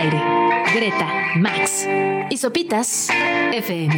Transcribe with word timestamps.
aire. 0.00 0.18
Greta, 0.74 1.06
Max 1.36 1.86
y 2.30 2.36
Sopitas 2.38 3.08
FM. 3.52 3.94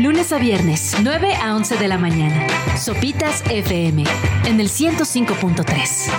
Lunes 0.00 0.32
a 0.32 0.38
viernes, 0.38 0.96
9 1.02 1.34
a 1.34 1.56
11 1.56 1.76
de 1.76 1.88
la 1.88 1.98
mañana. 1.98 2.46
Sopitas 2.76 3.42
FM 3.50 4.04
en 4.46 4.60
el 4.60 4.68
105.3. 4.68 6.12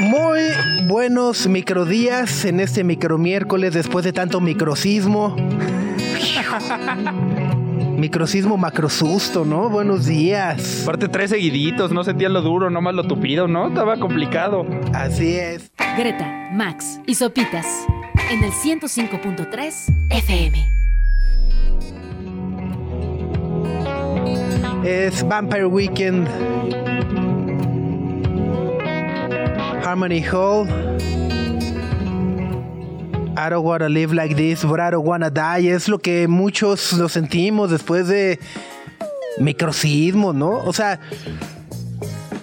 Muy 0.00 0.40
buenos 0.84 1.46
microdías 1.46 2.46
en 2.46 2.60
este 2.60 2.82
micro 2.82 3.18
miércoles 3.18 3.74
después 3.74 4.02
de 4.04 4.14
tanto 4.14 4.40
microcismo. 4.40 5.36
Microcismo 7.98 8.56
macrosusto, 8.56 9.44
¿no? 9.44 9.68
Buenos 9.68 10.06
días. 10.06 10.84
Aparte 10.84 11.08
tres 11.08 11.28
seguiditos, 11.30 11.92
no 11.92 12.02
sentían 12.02 12.32
lo 12.32 12.40
duro, 12.40 12.70
nomás 12.70 12.94
lo 12.94 13.04
tupido, 13.04 13.46
¿no? 13.46 13.68
Estaba 13.68 13.98
complicado. 13.98 14.64
Así 14.94 15.36
es. 15.36 15.70
Greta, 15.96 16.50
Max 16.52 17.00
y 17.06 17.14
Sopitas 17.14 17.66
en 18.30 18.44
el 18.44 18.52
105.3 18.52 19.94
FM. 20.10 20.70
Es 24.84 25.26
Vampire 25.26 25.66
Weekend. 25.66 26.28
Harmony 29.84 30.22
Hall. 30.22 30.68
I 33.36 33.48
don't 33.50 33.64
wanna 33.64 33.88
live 33.88 34.12
like 34.14 34.36
this, 34.36 34.64
but 34.64 34.78
I 34.80 34.90
don't 34.90 35.04
wanna 35.04 35.30
die. 35.30 35.68
Es 35.68 35.88
lo 35.88 35.98
que 35.98 36.28
muchos 36.28 36.92
lo 36.92 37.08
sentimos 37.08 37.70
después 37.70 38.06
de 38.06 38.38
microcismo, 39.38 40.32
¿no? 40.32 40.50
O 40.50 40.72
sea, 40.72 41.00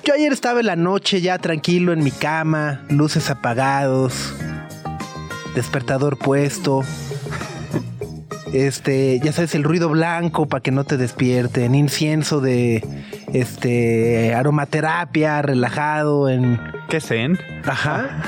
yo 0.08 0.14
ayer 0.14 0.32
estaba 0.32 0.62
en 0.62 0.68
la 0.68 0.78
noche 0.78 1.20
ya 1.20 1.38
tranquilo 1.38 1.92
en 1.92 2.02
mi 2.02 2.12
cama, 2.12 2.80
luces 2.90 3.30
apagados, 3.30 4.34
despertador 5.54 6.18
puesto. 6.18 6.82
Este, 8.54 9.20
ya 9.20 9.34
sabes, 9.34 9.54
el 9.54 9.64
ruido 9.66 9.90
blanco 9.90 10.46
para 10.46 10.64
que 10.64 10.72
no 10.72 10.86
te 10.86 10.96
despierten, 10.96 11.76
incienso 11.76 12.40
de 12.40 12.82
este 13.34 14.34
aromaterapia, 14.34 15.42
relajado 15.42 16.30
en 16.30 16.58
¿Qué 16.88 17.02
zen? 17.02 17.38
Ajá. 17.66 18.22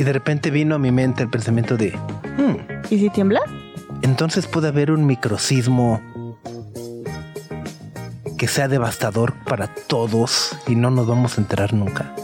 Y 0.00 0.02
de 0.02 0.12
repente 0.12 0.50
vino 0.50 0.74
a 0.74 0.78
mi 0.80 0.90
mente 0.90 1.22
el 1.22 1.30
pensamiento 1.30 1.76
de, 1.76 1.92
"Hmm, 2.36 2.56
¿Y 2.90 2.98
si 2.98 3.10
tiembla? 3.10 3.42
entonces 4.02 4.48
puede 4.48 4.66
haber 4.68 4.90
un 4.90 5.06
microcismo 5.06 6.02
que 8.36 8.48
sea 8.48 8.68
devastador 8.68 9.34
para 9.44 9.68
todos 9.68 10.56
y 10.66 10.74
no 10.74 10.90
nos 10.90 11.06
vamos 11.06 11.38
a 11.38 11.40
enterar 11.40 11.72
nunca. 11.72 12.14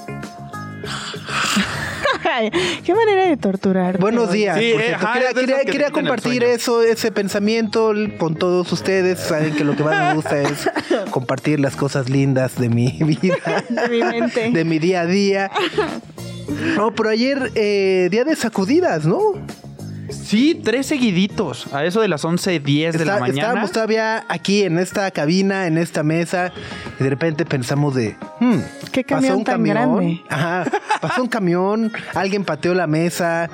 Qué 2.85 2.95
manera 2.95 3.27
de 3.27 3.37
torturar. 3.37 3.99
Buenos 3.99 4.31
días. 4.33 4.57
Sí, 4.59 4.65
eh, 4.73 4.95
ajá, 4.95 5.13
quería 5.35 5.61
quería- 5.65 5.87
que 5.87 5.93
compartir 5.93 6.45
eso, 6.45 6.83
ese 6.83 7.13
pensamiento 7.13 7.93
con 8.19 8.37
todos 8.37 8.71
ustedes. 8.73 9.19
Saben 9.21 9.55
que 9.55 9.65
lo 9.65 9.77
que 9.77 9.83
más 9.85 10.09
me 10.09 10.15
gusta 10.15 10.41
es 10.41 10.71
compartir 11.11 11.61
las 11.61 11.77
cosas 11.77 12.09
lindas 12.09 12.57
de 12.59 12.69
mi 12.69 12.91
vida, 13.01 13.65
De 13.69 13.89
mi 13.89 14.03
mente. 14.03 14.51
de 14.51 14.65
mi 14.65 14.79
día 14.79 15.03
a 15.03 15.07
día. 15.07 15.51
No, 16.77 16.95
pero 16.95 17.11
ayer, 17.11 17.51
eh, 17.55 18.09
día 18.11 18.25
de 18.25 18.37
sacudidas, 18.37 19.05
¿no? 19.05 19.19
Sí, 20.13 20.61
tres 20.63 20.87
seguiditos. 20.87 21.73
A 21.73 21.85
eso 21.85 22.01
de 22.01 22.09
las 22.09 22.25
11.10 22.25 22.93
de 22.93 23.05
la 23.05 23.19
mañana. 23.19 23.41
Estábamos 23.41 23.73
todavía 23.73 24.25
aquí 24.29 24.63
en 24.63 24.79
esta 24.79 25.11
cabina, 25.11 25.67
en 25.67 25.79
esta 25.79 26.03
mesa, 26.03 26.53
y 26.99 27.05
de 27.05 27.11
repente 27.11 27.45
pensamos 27.45 27.95
de, 27.95 28.17
hmm, 28.41 28.59
¿Qué 28.93 29.05
camión 29.05 29.45
tan 29.45 29.63
grande? 29.63 30.23
Ajá, 30.29 30.65
pasó 31.01 31.23
un 31.23 31.29
camión, 31.29 31.93
alguien 32.15 32.45
pateó 32.45 32.75
la 32.75 32.87
mesa, 32.87 33.49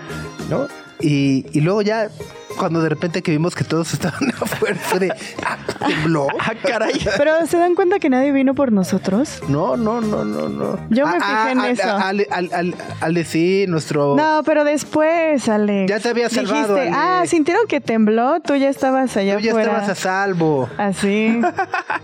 ¿no? 0.50 0.68
Y, 1.00 1.46
y 1.52 1.60
luego 1.60 1.82
ya, 1.82 2.10
cuando 2.58 2.82
de 2.82 2.88
repente 2.88 3.22
que 3.22 3.30
vimos 3.30 3.54
que 3.54 3.64
todos 3.64 3.92
estaban 3.94 4.28
afuera, 4.40 4.76
fue 4.76 4.98
de, 4.98 5.12
ah, 5.44 5.56
tembló. 5.86 6.26
Ah, 6.40 6.52
caray. 6.62 6.92
Pero 7.16 7.46
¿se 7.46 7.58
dan 7.58 7.74
cuenta 7.74 7.98
que 7.98 8.08
nadie 8.08 8.32
vino 8.32 8.54
por 8.54 8.72
nosotros? 8.72 9.40
No, 9.48 9.76
no, 9.76 10.00
no, 10.00 10.24
no, 10.24 10.48
no. 10.48 10.78
Yo 10.90 11.06
me 11.06 11.12
Ah, 11.12 11.20
fijé 11.20 11.28
ah, 11.30 11.52
en 11.52 11.60
eso. 11.60 11.90
Ale, 11.96 12.26
Ale- 12.30 12.54
Ale- 12.54 12.74
Ale, 13.00 13.24
sí, 13.24 13.66
nuestro... 13.68 14.16
No, 14.16 14.42
pero 14.44 14.64
después, 14.64 15.48
Alex. 15.48 15.90
Ya 15.90 16.00
te 16.00 16.08
había 16.08 16.28
salvado, 16.30 16.74
Dijiste, 16.74 16.80
Ale. 16.88 16.92
ah, 16.94 17.22
sintieron 17.26 17.66
que 17.66 17.80
tembló, 17.80 18.40
tú 18.40 18.54
ya 18.56 18.68
estabas 18.70 19.16
allá 19.16 19.36
Tú 19.36 19.40
ya 19.42 19.52
estabas 19.60 19.88
a 19.88 19.94
salvo. 19.94 20.68
Así. 20.78 21.40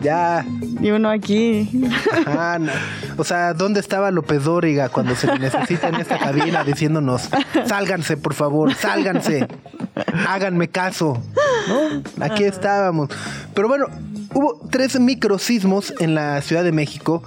Ya. 0.00 0.44
Y 0.82 0.90
uno 0.90 1.08
aquí. 1.08 1.70
Ah, 2.26 2.58
no. 2.60 2.72
O 3.16 3.24
sea, 3.24 3.54
¿dónde 3.54 3.80
estaba 3.80 4.10
López 4.10 4.42
Dóriga 4.44 4.88
cuando 4.88 5.14
se 5.14 5.26
le 5.28 5.38
necesita 5.38 5.88
en 5.88 5.94
esta 5.96 6.18
cabina 6.18 6.64
diciéndonos, 6.64 7.28
sálganse, 7.66 8.16
por 8.16 8.34
favor, 8.34 8.74
sálganse, 8.74 9.46
háganme 10.28 10.68
caso? 10.68 11.22
¿No? 11.68 12.24
Aquí 12.24 12.44
estábamos. 12.44 13.10
Pero 13.54 13.68
bueno, 13.68 13.86
hubo 14.34 14.60
tres 14.70 14.98
microsismos 14.98 15.94
en 15.98 16.14
la 16.14 16.40
Ciudad 16.42 16.64
de 16.64 16.72
México. 16.72 17.22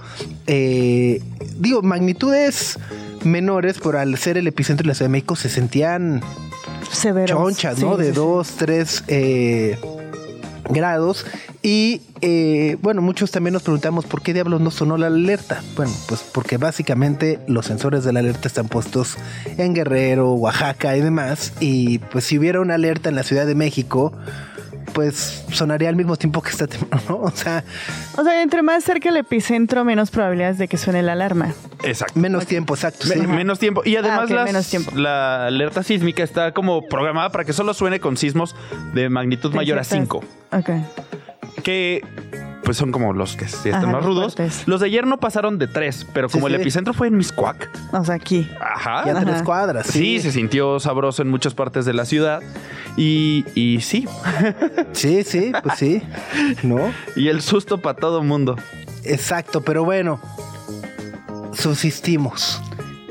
Eh, 0.46 1.22
digo, 1.58 1.82
magnitudes 1.82 2.78
menores, 3.24 3.78
pero 3.84 4.00
al 4.00 4.18
ser 4.18 4.38
el 4.38 4.48
epicentro 4.48 4.84
de 4.84 4.90
la 4.90 4.94
Ciudad 4.96 5.10
de 5.10 5.14
México 5.14 5.36
se 5.36 5.50
sentían 5.50 6.22
Severos. 6.92 7.30
chonchas, 7.38 7.80
¿no? 7.80 7.96
Sí, 7.96 8.04
de 8.04 8.10
sí. 8.10 8.16
dos, 8.16 8.52
tres 8.58 9.04
eh, 9.08 9.78
grados. 10.70 11.26
Y 11.70 12.02
eh, 12.22 12.78
bueno, 12.82 13.02
muchos 13.02 13.30
también 13.32 13.52
nos 13.52 13.62
preguntamos 13.64 14.06
por 14.06 14.22
qué 14.22 14.34
diablos 14.34 14.62
no 14.62 14.72
sonó 14.72 14.96
la 14.96 15.08
alerta. 15.08 15.62
Bueno, 15.76 15.92
pues 16.08 16.22
porque 16.22 16.56
básicamente 16.56 17.42
los 17.48 17.66
sensores 17.66 18.06
de 18.06 18.14
la 18.14 18.20
alerta 18.22 18.48
están 18.48 18.70
puestos 18.70 19.18
en 19.58 19.74
Guerrero, 19.74 20.32
Oaxaca 20.32 20.96
y 20.96 21.02
demás. 21.02 21.52
Y 21.60 22.00
pues 22.00 22.24
si 22.24 22.40
hubiera 22.40 22.62
una 22.62 22.76
alerta 22.76 23.10
en 23.10 23.16
la 23.16 23.24
Ciudad 23.24 23.46
de 23.46 23.54
México, 23.54 24.14
pues 24.94 25.44
sonaría 25.52 25.90
al 25.90 25.98
mismo 25.98 26.16
tiempo 26.16 26.42
que 26.42 26.52
está 26.52 26.68
temblando, 26.68 27.04
¿no? 27.10 27.16
O 27.18 27.32
sea, 27.32 27.66
O 28.18 28.24
sea, 28.24 28.42
entre 28.42 28.62
más 28.62 28.86
cerca 28.86 29.10
el 29.10 29.18
epicentro, 29.18 29.84
menos 29.84 30.10
probabilidades 30.10 30.58
de 30.60 30.70
que 30.70 30.78
suene 30.78 31.04
la 31.04 31.12
alarma. 31.12 31.54
Exacto. 31.84 32.18
menos 32.18 32.46
tiempo, 32.46 32.76
exacto. 32.76 33.08
Me- 33.10 33.16
sí. 33.16 33.28
Menos 33.28 33.60
tiempo. 33.60 33.82
Y 33.84 33.98
además 33.98 34.20
Ah, 34.22 34.24
ok, 34.24 34.30
las- 34.32 34.46
menos 34.46 34.68
tiempo. 34.70 34.92
la 34.96 35.48
alerta 35.48 35.84
sísmica 35.84 36.24
está 36.24 36.54
como 36.54 36.82
programada 36.88 37.30
para 37.30 37.44
que 37.44 37.52
solo 37.52 37.74
suene 37.74 38.00
con 38.00 38.16
sismos 38.16 38.56
de 38.94 39.10
magnitud 39.10 39.54
mayor 39.54 39.80
a 39.80 39.84
ciertas- 39.84 40.08
5. 40.08 40.24
Ok. 40.58 40.70
Que 41.64 42.04
pues 42.64 42.76
son 42.76 42.92
como 42.92 43.14
los 43.14 43.38
que 43.38 43.48
sí 43.48 43.70
están 43.70 43.86
Ajá, 43.86 43.92
más 43.94 44.06
rudos. 44.06 44.36
fuertes. 44.36 44.68
Los 44.68 44.82
de 44.82 44.88
ayer 44.88 45.08
no 45.08 45.20
pasaron 45.20 45.58
de 45.58 45.68
3, 45.68 46.08
pero 46.14 46.28
Sí, 46.28 46.34
como 46.34 46.48
el 46.48 46.56
sí. 46.56 46.62
epicentro 46.62 46.94
fue 46.94 47.08
en 47.08 47.16
Miscuac. 47.16 47.70
O 47.94 48.04
sea, 48.04 48.16
aquí. 48.16 48.50
Ajá. 48.60 49.06
Ya 49.06 49.20
tres 49.24 49.42
cuadras. 49.44 49.88
Sí, 49.88 50.20
se 50.20 50.32
sintió 50.34 50.78
sabroso 50.82 51.22
en 51.22 51.30
muchas 51.30 51.54
partes 51.54 51.86
de 51.86 51.94
la 51.94 52.04
ciudad. 52.06 52.42
Y, 52.98 53.46
y 53.56 53.80
sí, 53.82 54.06
Sí, 54.92 55.24
sí, 55.24 55.52
pues 55.64 55.78
sí. 55.78 56.02
¿No? 56.64 56.92
y 57.16 57.30
el 57.30 57.42
susto 57.42 57.78
para 57.78 57.98
todo 57.98 58.22
mundo. 58.22 58.58
Exacto, 59.04 59.62
pero 59.62 59.86
bueno, 59.86 60.20
subsistimos. 61.54 62.62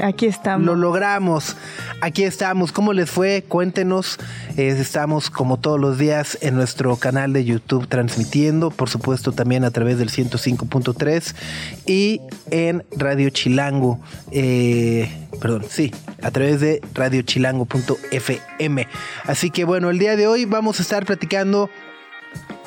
Aquí 0.00 0.26
estamos. 0.26 0.66
Lo 0.66 0.76
logramos. 0.76 1.56
Aquí 2.00 2.24
estamos. 2.24 2.72
¿Cómo 2.72 2.92
les 2.92 3.10
fue? 3.10 3.44
Cuéntenos. 3.48 4.18
Estamos 4.56 5.30
como 5.30 5.58
todos 5.58 5.80
los 5.80 5.98
días 5.98 6.38
en 6.42 6.54
nuestro 6.54 6.96
canal 6.96 7.32
de 7.32 7.44
YouTube 7.44 7.88
transmitiendo, 7.88 8.70
por 8.70 8.88
supuesto 8.88 9.32
también 9.32 9.64
a 9.64 9.70
través 9.70 9.98
del 9.98 10.10
105.3 10.10 11.34
y 11.86 12.20
en 12.50 12.84
Radio 12.96 13.30
Chilango. 13.30 14.00
eh, 14.32 15.28
perdón, 15.40 15.64
sí, 15.68 15.92
a 16.22 16.30
través 16.30 16.60
de 16.60 16.80
radiochilango.fm. 16.94 18.88
Así 19.24 19.50
que 19.50 19.64
bueno, 19.64 19.90
el 19.90 19.98
día 19.98 20.16
de 20.16 20.26
hoy 20.26 20.44
vamos 20.44 20.78
a 20.78 20.82
estar 20.82 21.04
platicando 21.04 21.70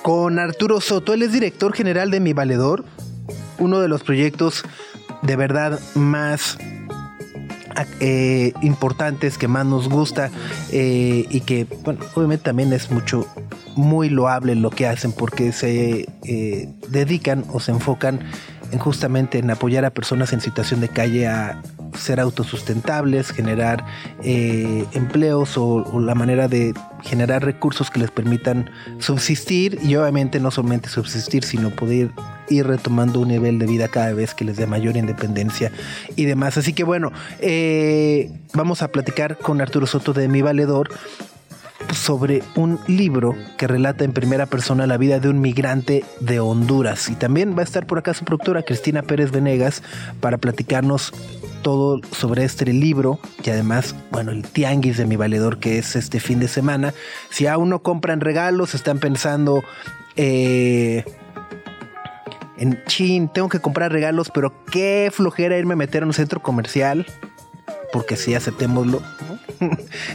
con 0.02 0.40
Arturo 0.40 0.82
Soto. 0.82 1.14
Él 1.14 1.24
es 1.24 1.32
director 1.32 1.74
general 1.74 2.12
de 2.12 2.20
Mi 2.20 2.34
Valedor, 2.34 2.86
uno 3.58 3.80
de 3.80 3.88
los 3.88 4.04
proyectos 4.04 4.64
de 5.22 5.36
verdad 5.36 5.80
más 5.96 6.58
eh, 8.00 8.54
importantes 8.62 9.38
que 9.38 9.48
más 9.48 9.66
nos 9.66 9.90
gusta 9.90 10.30
eh, 10.72 11.26
y 11.30 11.42
que, 11.42 11.66
bueno, 11.84 12.02
obviamente 12.16 12.46
también 12.46 12.74
es 12.74 12.92
mucho, 12.92 13.28
muy 13.76 14.10
loable 14.10 14.56
lo 14.56 14.70
que 14.70 14.88
hacen 14.88 15.12
porque 15.12 15.52
se 15.52 16.08
eh, 16.24 16.70
dedican 16.90 17.46
o 17.52 17.60
se 17.60 17.72
enfocan 17.72 18.20
en 18.20 18.59
justamente 18.78 19.40
en 19.40 19.50
apoyar 19.50 19.86
a 19.86 19.90
personas 19.90 20.34
en 20.34 20.42
situación 20.42 20.82
de 20.82 20.90
calle 20.90 21.28
a 21.28 21.62
ser 21.98 22.20
autosustentables, 22.20 23.32
generar 23.32 23.84
eh, 24.24 24.86
empleos 24.94 25.58
o, 25.58 26.00
la 26.00 26.16
manera 26.16 26.48
de 26.48 26.74
generar 27.04 27.44
recursos 27.44 27.90
que 27.90 28.00
les 28.00 28.12
permitan 28.12 28.70
subsistir 29.00 29.80
y 29.84 29.96
obviamente 29.96 30.40
no 30.40 30.52
solamente 30.52 30.90
subsistir, 30.90 31.44
sino 31.44 31.72
poder 31.72 32.12
ir 32.50 32.68
retomando 32.68 33.20
un 33.20 33.30
nivel 33.30 33.60
de 33.60 33.66
vida 33.66 33.88
cada 33.88 34.14
vez 34.14 34.34
que 34.34 34.44
les 34.44 34.58
dé 34.58 34.66
mayor 34.66 34.98
independencia 34.98 35.72
y 36.16 36.26
demás. 36.26 36.58
Así 36.58 36.74
que 36.74 36.84
bueno, 36.84 37.12
eh, 37.40 38.32
vamos 38.54 38.82
a 38.82 38.90
platicar 38.90 39.38
con 39.38 39.62
Arturo 39.62 39.88
Soto 39.88 40.14
de 40.14 40.28
Mi 40.28 40.42
Valedor. 40.42 40.90
Sobre 41.94 42.44
un 42.56 42.80
libro 42.88 43.36
que 43.58 43.68
relata 43.68 44.04
en 44.04 44.14
primera 44.14 44.46
persona 44.46 44.88
la 44.88 44.98
vida 44.98 45.20
de 45.20 45.30
un 45.30 45.42
migrante 45.42 46.06
de 46.20 46.40
Honduras. 46.40 47.10
Y 47.10 47.16
también 47.16 47.56
va 47.56 47.62
a 47.62 47.64
estar 47.64 47.86
por 47.86 47.98
acá 47.98 48.14
su 48.14 48.26
productora 48.26 48.64
Cristina 48.64 49.02
Pérez 49.02 49.32
Venegas 49.32 49.84
para 50.20 50.38
platicarnos 50.38 51.14
todo 51.62 52.00
sobre 52.12 52.46
este 52.46 52.66
libro 52.72 53.20
y 53.44 53.50
además, 53.50 53.96
bueno, 54.12 54.32
el 54.32 54.44
tianguis 54.44 54.98
de 54.98 55.06
mi 55.06 55.16
valedor 55.16 55.60
que 55.60 55.78
es 55.78 55.96
este 55.96 56.20
fin 56.20 56.40
de 56.40 56.48
semana. 56.48 56.94
Si 57.30 57.48
aún 57.48 57.70
no 57.70 57.80
compran 57.80 58.22
regalos, 58.22 58.76
están 58.76 59.00
pensando 59.00 59.64
eh, 60.16 61.04
en 62.58 62.84
chin, 62.86 63.30
tengo 63.30 63.50
que 63.50 63.60
comprar 63.60 63.92
regalos, 63.92 64.32
pero 64.34 64.54
qué 64.72 65.10
flojera 65.14 65.58
irme 65.58 65.74
a 65.74 65.78
meter 65.78 66.04
en 66.04 66.10
un 66.10 66.14
centro 66.14 66.42
comercial. 66.42 67.06
Porque 67.92 68.16
sí, 68.16 68.36
aceptémoslo. 68.36 69.02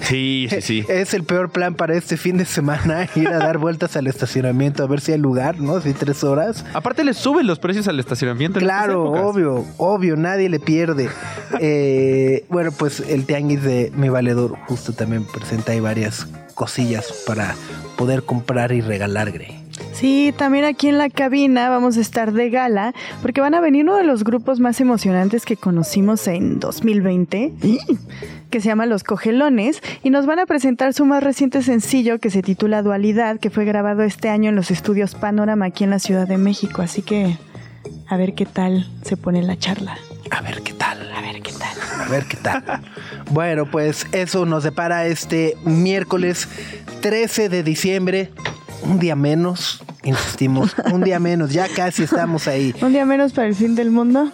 Sí, 0.03 0.49
sí, 0.51 0.61
sí. 0.61 0.85
Es 0.89 1.15
el 1.15 1.25
peor 1.25 1.51
plan 1.51 1.75
para 1.75 1.95
este 1.95 2.17
fin 2.17 2.37
de 2.37 2.45
semana, 2.45 3.09
ir 3.15 3.29
a 3.29 3.39
dar 3.39 3.59
vueltas 3.59 3.97
al 3.97 4.07
estacionamiento 4.07 4.83
a 4.83 4.87
ver 4.87 5.01
si 5.01 5.13
hay 5.13 5.19
lugar, 5.19 5.61
¿no? 5.61 5.81
Si 5.81 5.93
tres 5.93 6.25
horas. 6.25 6.65
Aparte 6.73 7.05
le 7.05 7.15
suben 7.15 7.47
los 7.47 7.59
precios 7.59 7.89
al 7.89 7.99
estacionamiento. 8.01 8.59
en 8.59 8.65
Claro, 8.65 9.11
obvio, 9.11 9.65
obvio, 9.77 10.17
nadie 10.17 10.49
le 10.49 10.61
pierde. 10.61 11.09
Eh, 11.61 12.45
bueno, 12.49 12.73
pues 12.73 13.01
el 13.01 13.27
tianguis 13.27 13.63
de 13.63 13.93
mi 13.95 14.09
valedor 14.09 14.57
justo 14.67 14.93
también 14.93 15.25
presenta 15.25 15.71
ahí 15.71 15.79
varias 15.79 16.27
cosillas 16.55 17.23
para 17.27 17.55
poder 17.97 18.25
comprar 18.25 18.73
y 18.73 18.81
regalar, 18.81 19.31
Grey. 19.31 19.64
Sí, 19.93 20.35
también 20.37 20.65
aquí 20.65 20.89
en 20.89 20.99
la 20.99 21.09
cabina 21.09 21.69
vamos 21.69 21.97
a 21.97 22.01
estar 22.01 22.33
de 22.33 22.51
gala 22.51 22.95
porque 23.23 23.41
van 23.41 23.55
a 23.55 23.61
venir 23.61 23.85
uno 23.85 23.97
de 23.97 24.05
los 24.05 24.25
grupos 24.25 24.61
más 24.61 24.81
emocionantes 24.81 25.45
que 25.45 25.57
conocimos 25.57 26.27
en 26.27 26.61
2020, 26.61 27.53
que 28.51 28.61
se 28.61 28.69
llama 28.69 28.87
Los 28.87 29.05
Cogelones, 29.05 29.83
y 30.03 30.11
nos 30.11 30.27
van 30.27 30.39
a 30.39 30.47
presentar 30.47 30.95
su 30.95 31.07
más 31.07 31.23
reciente 31.23 31.63
sencillo 31.63 32.19
que 32.19 32.31
se 32.31 32.43
titula 32.43 32.83
Dualidad, 32.83 33.39
que 33.39 33.51
fue 33.51 33.65
grabado 33.65 34.03
este 34.03 34.29
año 34.29 34.51
en 34.51 34.57
los 34.57 34.71
estudios 34.71 35.15
Panorama 35.15 35.67
aquí 35.67 35.85
en 35.85 35.91
la 35.91 35.99
Ciudad 35.99 36.27
de 36.29 36.39
México. 36.39 36.83
Así 36.83 37.03
que 37.03 37.37
a 38.09 38.17
ver 38.17 38.35
qué 38.35 38.47
tal 38.47 38.89
se 39.03 39.17
pone 39.17 39.43
la 39.43 39.57
charla. 39.59 39.97
A 40.31 40.41
ver 40.41 40.63
qué 40.63 40.73
tal. 40.73 41.13
A 41.13 41.21
ver 41.21 41.43
qué 41.43 41.53
tal. 41.53 42.01
A 42.01 42.09
ver 42.09 42.25
qué 42.27 42.37
tal. 42.37 42.63
bueno, 43.31 43.71
pues 43.71 44.07
eso 44.13 44.47
nos 44.47 44.65
depara 44.65 45.07
este 45.07 45.57
miércoles 45.65 46.49
13 47.01 47.49
de 47.49 47.63
diciembre. 47.63 48.31
Un 48.85 48.99
día 48.99 49.17
menos, 49.17 49.83
insistimos, 50.03 50.75
un 50.93 51.03
día 51.03 51.19
menos, 51.19 51.51
ya 51.53 51.69
casi 51.69 52.03
estamos 52.05 52.47
ahí. 52.47 52.75
Un 52.83 52.93
día 52.93 53.05
menos 53.07 53.33
para 53.33 53.49
el 53.49 53.55
fin 53.55 53.75
del 53.75 53.91
mundo. 53.91 54.31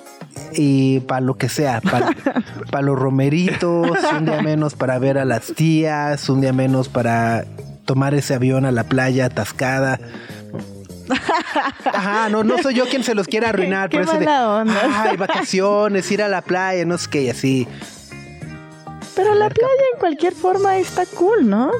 Y 0.52 1.00
para 1.00 1.20
lo 1.20 1.36
que 1.36 1.48
sea, 1.48 1.80
para 1.80 2.82
los 2.82 2.98
romeritos, 2.98 3.90
un 4.12 4.24
día 4.26 4.42
menos 4.42 4.74
para 4.74 4.98
ver 4.98 5.18
a 5.18 5.24
las 5.24 5.46
tías, 5.54 6.28
un 6.28 6.40
día 6.40 6.52
menos 6.52 6.88
para 6.88 7.44
tomar 7.84 8.14
ese 8.14 8.34
avión 8.34 8.64
a 8.64 8.72
la 8.72 8.84
playa 8.84 9.26
atascada. 9.26 9.98
Ajá, 11.84 12.28
no, 12.28 12.44
no 12.44 12.58
soy 12.58 12.74
yo 12.74 12.86
quien 12.86 13.02
se 13.02 13.14
los 13.14 13.26
quiere 13.26 13.46
arruinar, 13.48 13.88
Qué 13.88 13.98
pero 13.98 14.10
eso 14.10 14.18
de, 14.20 14.26
mala 14.26 14.56
onda. 14.56 15.02
ay, 15.04 15.16
vacaciones, 15.16 16.10
ir 16.10 16.22
a 16.22 16.28
la 16.28 16.42
playa, 16.42 16.84
no 16.84 16.98
sé 16.98 17.08
qué, 17.10 17.22
y 17.22 17.30
así. 17.30 17.68
Pero 19.16 19.34
la 19.34 19.48
playa 19.48 19.82
en 19.94 19.98
cualquier 19.98 20.34
forma 20.34 20.78
está 20.78 21.04
cool, 21.06 21.48
¿no? 21.48 21.70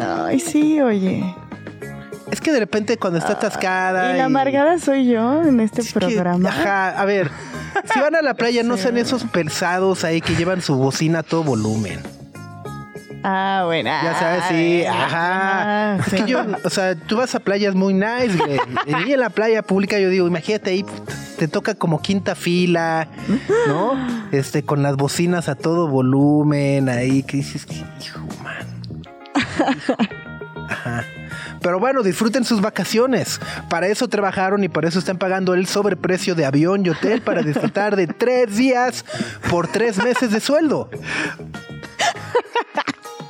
Ay, 0.00 0.40
sí, 0.40 0.80
oye. 0.80 1.34
Es 2.30 2.40
que 2.40 2.52
de 2.52 2.60
repente 2.60 2.96
cuando 2.98 3.18
está 3.18 3.32
atascada. 3.32 4.14
Y 4.14 4.18
la 4.18 4.26
amargada 4.26 4.78
soy 4.78 5.06
yo 5.08 5.42
en 5.42 5.60
este 5.60 5.80
Es 5.80 5.92
que, 5.92 5.98
programa. 6.00 6.48
ajá, 6.48 6.90
a 6.90 7.04
ver, 7.04 7.30
si 7.92 8.00
van 8.00 8.14
a 8.14 8.22
la 8.22 8.34
playa, 8.34 8.62
no 8.62 8.76
sean 8.76 8.98
esos 8.98 9.24
pesados 9.24 10.04
ahí 10.04 10.20
que 10.20 10.34
llevan 10.34 10.60
su 10.60 10.76
bocina 10.76 11.20
a 11.20 11.22
todo 11.22 11.42
volumen. 11.42 12.00
Ah, 13.24 13.62
bueno. 13.66 13.90
Ya 13.90 14.14
sabes, 14.18 14.44
sí, 14.48 14.84
ajá. 14.86 15.96
Es 15.96 16.22
que 16.22 16.30
yo, 16.30 16.44
o 16.64 16.70
sea, 16.70 16.94
tú 16.94 17.16
vas 17.16 17.34
a 17.34 17.40
playas 17.40 17.74
muy 17.74 17.92
nice, 17.94 18.36
güey. 18.36 18.60
Y 19.06 19.12
en 19.12 19.20
la 19.20 19.30
playa 19.30 19.62
pública 19.62 19.98
yo 19.98 20.08
digo, 20.08 20.26
imagínate 20.26 20.70
ahí, 20.70 20.84
te 21.36 21.48
toca 21.48 21.74
como 21.74 22.00
quinta 22.00 22.34
fila, 22.34 23.08
¿no? 23.66 23.92
Este, 24.30 24.62
con 24.62 24.82
las 24.82 24.96
bocinas 24.96 25.48
a 25.48 25.54
todo 25.54 25.88
volumen, 25.88 26.90
ahí, 26.90 27.22
que 27.22 27.38
dices, 27.38 27.66
hijo, 28.00 28.20
man. 28.44 28.67
Ajá. 30.68 31.04
Pero 31.62 31.80
bueno, 31.80 32.02
disfruten 32.02 32.44
sus 32.44 32.60
vacaciones. 32.60 33.40
Para 33.68 33.86
eso 33.88 34.06
trabajaron 34.08 34.62
y 34.64 34.68
por 34.68 34.84
eso 34.84 34.98
están 34.98 35.18
pagando 35.18 35.54
el 35.54 35.66
sobreprecio 35.66 36.34
de 36.34 36.44
avión 36.46 36.84
y 36.86 36.90
hotel 36.90 37.20
para 37.22 37.42
disfrutar 37.42 37.96
de 37.96 38.06
tres 38.06 38.56
días 38.56 39.04
por 39.50 39.66
tres 39.66 39.96
meses 40.02 40.30
de 40.30 40.40
sueldo. 40.40 40.88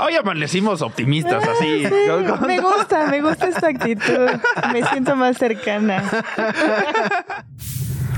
Hoy 0.00 0.14
amanecimos 0.14 0.80
optimistas, 0.82 1.42
así. 1.46 1.84
con- 2.38 2.46
Me 2.46 2.60
gusta, 2.60 3.06
me 3.08 3.20
gusta 3.20 3.48
esta 3.48 3.68
actitud. 3.68 4.28
Me 4.72 4.84
siento 4.86 5.16
más 5.16 5.36
cercana. 5.38 6.04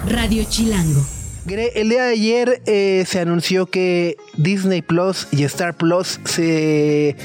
Radio 0.09 0.45
Chilango. 0.49 1.01
Gre, 1.47 1.73
El 1.81 1.89
día 1.89 2.05
de 2.05 2.13
ayer 2.13 2.63
eh, 2.67 3.05
se 3.07 3.21
anunció 3.21 3.67
que 3.67 4.17
Disney 4.37 4.83
Plus 4.83 5.27
y 5.31 5.45
Star 5.45 5.75
Plus 5.75 6.21
se 6.25 7.17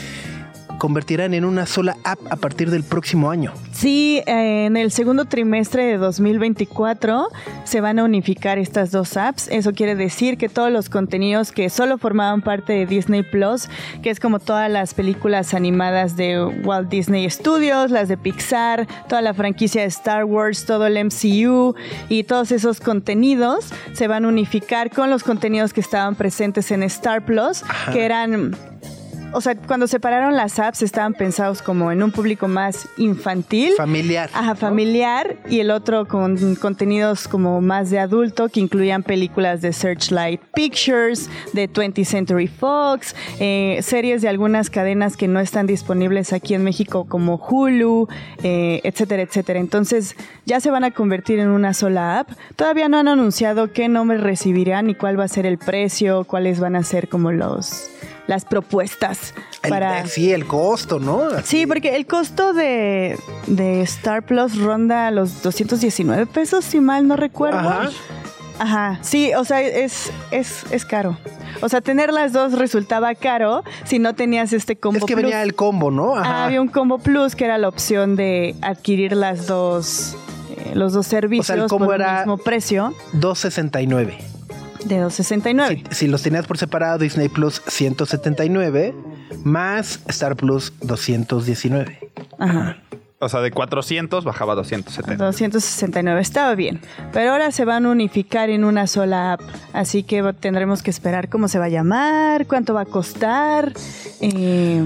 convertirán 0.78 1.34
en 1.34 1.46
una 1.46 1.66
sola 1.66 1.98
app 2.04 2.20
a 2.30 2.36
partir 2.36 2.70
del 2.72 2.84
próximo 2.84 3.30
año. 3.30 3.54
Sí, 3.72 4.22
en 4.26 4.78
el 4.78 4.92
segundo 4.92 5.26
trimestre 5.26 5.84
de 5.86 5.98
2024 5.98 7.28
se 7.66 7.82
van 7.82 8.00
a 8.00 8.04
unificar 8.04 8.58
estas 8.58 8.92
dos 8.92 9.18
apps. 9.18 9.48
Eso 9.50 9.74
quiere 9.74 9.96
decir 9.96 10.38
que 10.38 10.50
todos 10.50 10.72
los 10.72 10.90
contenidos 10.90 11.52
que 11.52 11.70
solo 11.70 11.98
formaban 11.98 12.42
parte 12.42 12.74
de 12.74 12.86
Disney 12.86 13.24
Plus, 13.24 13.68
que 14.02 14.10
es 14.10 14.20
como 14.20 14.40
todas 14.40 14.72
las 14.72 14.94
películas 14.94 15.54
animadas 15.54 16.16
de 16.16 16.44
Walt 16.64 16.90
Disney 16.90 17.30
Studios, 17.30 17.92
las 17.92 18.08
de 18.08 18.18
Pixar, 18.18 18.88
toda 19.08 19.22
la 19.22 19.34
franquicia 19.34 19.82
de 19.82 19.88
Star 19.88 20.26
Wars, 20.26 20.66
todo 20.66 20.88
el 20.88 20.98
MCU 21.06 21.76
y 22.10 22.24
todos 22.24 22.52
esos 22.52 22.80
contenidos 22.80 23.74
se 23.94 24.08
van 24.08 24.26
a 24.26 24.28
unificar 24.28 24.90
con 24.90 25.10
los 25.10 25.24
contenidos 25.24 25.74
que 25.74 25.82
estaban 25.82 26.16
presentes 26.16 26.72
en 26.72 26.84
Star 26.84 27.26
Plus, 27.26 27.64
que 27.92 28.06
eran 28.06 28.56
o 29.34 29.42
sea, 29.42 29.56
cuando 29.56 29.88
separaron 29.88 30.36
las 30.36 30.60
apps 30.60 30.82
estaban 30.82 31.14
pensados 31.14 31.62
como 31.62 31.92
en 31.92 32.02
un 32.04 32.12
público 32.12 32.48
más 32.48 32.88
infantil. 32.98 33.74
Familiar. 33.76 34.30
Ajá, 34.34 34.56
familiar 34.56 35.38
y 35.50 35.60
el 35.60 35.72
otro 35.72 36.08
con 36.08 36.56
contenidos 36.56 37.28
como 37.28 37.62
más 37.62 37.90
de 37.90 38.00
adulto 38.00 38.50
que 38.50 38.60
incluían 38.60 39.04
películas 39.04 39.62
de 39.62 39.74
Searchlight 39.74 40.42
Pictures, 40.54 41.30
de 41.54 41.70
20th 41.70 42.06
Century 42.06 42.48
Fox, 42.48 43.16
eh, 43.40 43.80
series 43.82 44.22
de 44.22 44.30
algunas 44.30 44.70
cadenas 44.70 45.18
que 45.18 45.28
no 45.28 45.40
están 45.40 45.68
disponibles 45.68 46.34
aquí 46.34 46.54
en 46.54 46.64
México 46.64 47.06
como 47.08 47.36
Hulu, 47.36 48.08
eh, 48.44 48.82
etcétera, 48.84 49.24
etcétera. 49.24 49.60
Entonces 49.60 50.16
ya 50.46 50.60
se 50.60 50.72
van 50.72 50.84
a 50.84 50.92
convertir 50.92 51.40
en 51.40 51.50
una 51.50 51.74
sola 51.74 52.20
app. 52.20 52.30
Todavía 52.56 52.90
no 52.90 52.98
han 52.98 53.08
anunciado 53.08 53.72
qué 53.74 53.90
nombres 53.90 54.22
recibirán 54.22 54.90
y 54.90 54.96
cuál 54.96 55.20
va 55.20 55.26
a 55.26 55.28
ser 55.28 55.46
el 55.46 55.58
precio, 55.58 56.24
cuáles 56.24 56.60
van 56.60 56.76
a 56.76 56.84
ser 56.84 57.10
como 57.10 57.32
los 57.32 57.90
las 58.28 58.46
propuestas 58.46 59.34
El- 59.64 59.70
para 59.70 60.06
sí, 60.08 60.32
el 60.34 60.46
costo, 60.48 61.00
¿no? 61.00 61.22
Sí, 61.44 61.66
porque 61.68 61.96
el 61.96 62.06
costo 62.08 62.54
de, 62.54 63.18
de 63.48 63.82
Star 63.82 64.24
Plus 64.24 64.58
ronda 64.58 65.12
los 65.12 65.42
219 65.44 66.26
pesos, 66.26 66.66
si 66.66 66.80
mal 66.80 67.08
no 67.08 67.16
recuerdo. 67.16 67.60
Ajá. 67.60 67.90
Ajá, 68.58 69.00
sí, 69.02 69.34
o 69.34 69.44
sea, 69.44 69.62
es, 69.62 70.12
es, 70.32 70.64
es 70.72 70.86
caro. 70.86 71.18
O 71.62 71.68
sea, 71.68 71.82
tener 71.82 72.14
las 72.14 72.32
dos 72.32 72.54
resultaba 72.54 73.14
caro 73.14 73.64
si 73.84 74.00
no 74.00 74.16
tenías 74.16 74.54
este 74.54 74.78
combo 74.78 75.00
Es 75.00 75.04
que 75.06 75.14
plus. 75.14 75.24
venía 75.26 75.44
el 75.44 75.56
combo, 75.56 75.92
¿no? 75.92 76.16
Ah, 76.16 76.46
había 76.46 76.62
un 76.62 76.70
combo 76.70 76.98
plus 77.00 77.36
que 77.36 77.44
era 77.44 77.58
la 77.58 77.68
opción 77.68 78.16
de 78.16 78.56
adquirir 78.62 79.12
las 79.14 79.46
dos, 79.48 80.16
eh, 80.56 80.72
los 80.74 80.94
dos 80.94 81.06
servicios 81.06 81.68
combo 81.70 81.86
por 81.86 81.96
el 81.96 82.02
era- 82.02 82.20
mismo 82.20 82.38
precio 82.38 82.94
269. 83.14 84.18
De 84.86 85.00
269. 85.00 85.84
Si, 85.90 85.96
si 85.96 86.08
los 86.08 86.22
tenías 86.22 86.48
por 86.48 86.58
separado, 86.58 86.98
Disney 86.98 87.30
Plus 87.30 87.62
179 87.68 88.94
más 89.44 90.00
Star 90.08 90.36
Plus 90.36 90.74
219. 90.82 92.00
Ajá. 92.40 92.78
O 93.20 93.30
sea, 93.30 93.40
de 93.40 93.50
400 93.50 94.26
bajaba 94.26 94.54
a 94.54 94.56
270. 94.58 95.24
269, 95.24 96.22
estaba 96.22 96.54
bien. 96.54 96.82
Pero 97.14 97.32
ahora 97.32 97.52
se 97.52 97.64
van 97.64 97.86
a 97.86 97.90
unificar 97.90 98.50
en 98.50 98.66
una 98.66 98.88
sola 98.88 99.34
app. 99.34 99.42
Así 99.74 100.04
que 100.04 100.22
tendremos 100.34 100.84
que 100.84 100.92
esperar 100.92 101.30
cómo 101.30 101.48
se 101.48 101.58
va 101.58 101.66
a 101.66 101.70
llamar, 101.70 102.46
cuánto 102.46 102.74
va 102.74 102.82
a 102.82 102.86
costar, 102.86 103.74
eh, 104.20 104.84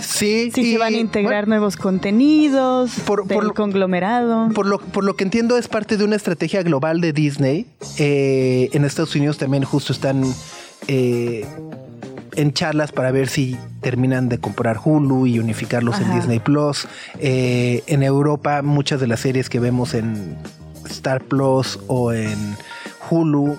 Sí, 0.00 0.50
si 0.54 0.60
y, 0.60 0.72
se 0.72 0.78
van 0.78 0.94
a 0.94 0.96
integrar 0.96 1.44
bueno, 1.44 1.56
nuevos 1.56 1.76
contenidos 1.76 2.92
Por- 3.06 3.26
del 3.26 3.36
por 3.38 3.54
conglomerado. 3.54 4.48
por, 4.54 4.66
lo, 4.66 4.78
por 4.78 5.04
lo 5.04 5.16
que 5.16 5.24
entiendo, 5.24 5.56
es 5.58 5.68
parte 5.68 5.96
de 5.96 6.04
una 6.04 6.16
estrategia 6.16 6.62
global 6.62 7.00
de 7.00 7.12
Disney. 7.12 7.66
Eh, 7.98 8.68
en 8.72 8.84
Estados 8.84 9.14
Unidos 9.14 9.38
también 9.38 9.64
justo 9.64 9.92
están 9.92 10.22
eh, 10.86 11.44
en 12.36 12.52
charlas 12.52 12.92
para 12.92 13.10
ver 13.10 13.28
si 13.28 13.56
terminan 13.80 14.28
de 14.28 14.38
comprar 14.38 14.78
Hulu 14.84 15.26
y 15.26 15.38
unificarlos 15.38 16.00
en. 16.00 16.14
Disney 16.14 16.38
Plus. 16.38 16.86
Eh, 17.18 17.82
en 17.86 18.02
Europa, 18.02 18.62
muchas 18.62 19.00
de 19.00 19.06
las 19.08 19.20
series 19.20 19.48
que 19.48 19.58
vemos 19.60 19.94
en 19.94 20.36
Star 20.88 21.22
Plus 21.24 21.78
o 21.88 22.12
en 22.12 22.56
Hulu 23.10 23.56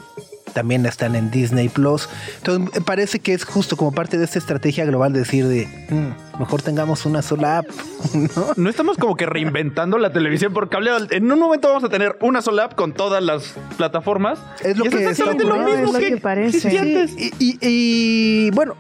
también 0.53 0.85
están 0.85 1.15
en 1.15 1.31
Disney 1.31 1.69
Plus. 1.69 2.09
Entonces 2.37 2.73
me 2.73 2.81
parece 2.81 3.19
que 3.19 3.33
es 3.33 3.43
justo 3.45 3.77
como 3.77 3.91
parte 3.91 4.17
de 4.17 4.25
esta 4.25 4.39
estrategia 4.39 4.85
global 4.85 5.13
de 5.13 5.19
decir 5.19 5.47
de 5.47 5.67
"Mm, 5.89 6.39
mejor 6.39 6.61
tengamos 6.61 7.05
una 7.05 7.21
sola 7.21 7.59
app, 7.59 7.67
¿no? 8.13 8.45
No 8.55 8.69
estamos 8.69 8.97
como 8.97 9.15
que 9.15 9.25
reinventando 9.25 9.97
la 9.97 10.11
televisión 10.11 10.53
por 10.53 10.69
cable. 10.69 10.91
En 11.11 11.31
un 11.31 11.39
momento 11.39 11.67
vamos 11.69 11.83
a 11.83 11.89
tener 11.89 12.17
una 12.21 12.41
sola 12.41 12.65
app 12.65 12.75
con 12.75 12.93
todas 12.93 13.23
las 13.23 13.53
plataformas. 13.77 14.39
Es 14.63 14.77
lo 14.77 14.85
Y 14.85 14.89
que 14.89 14.97
está 14.97 15.09
exactamente 15.11 15.45
lo 15.45 15.57
mismo 15.57 15.85
es 15.87 15.93
lo 15.93 15.99
que 15.99 16.17
parece. 16.17 16.69
Sí, 16.69 17.33
y, 17.39 17.45
y- 17.45 17.57
y, 17.61 18.51
bueno, 18.51 18.75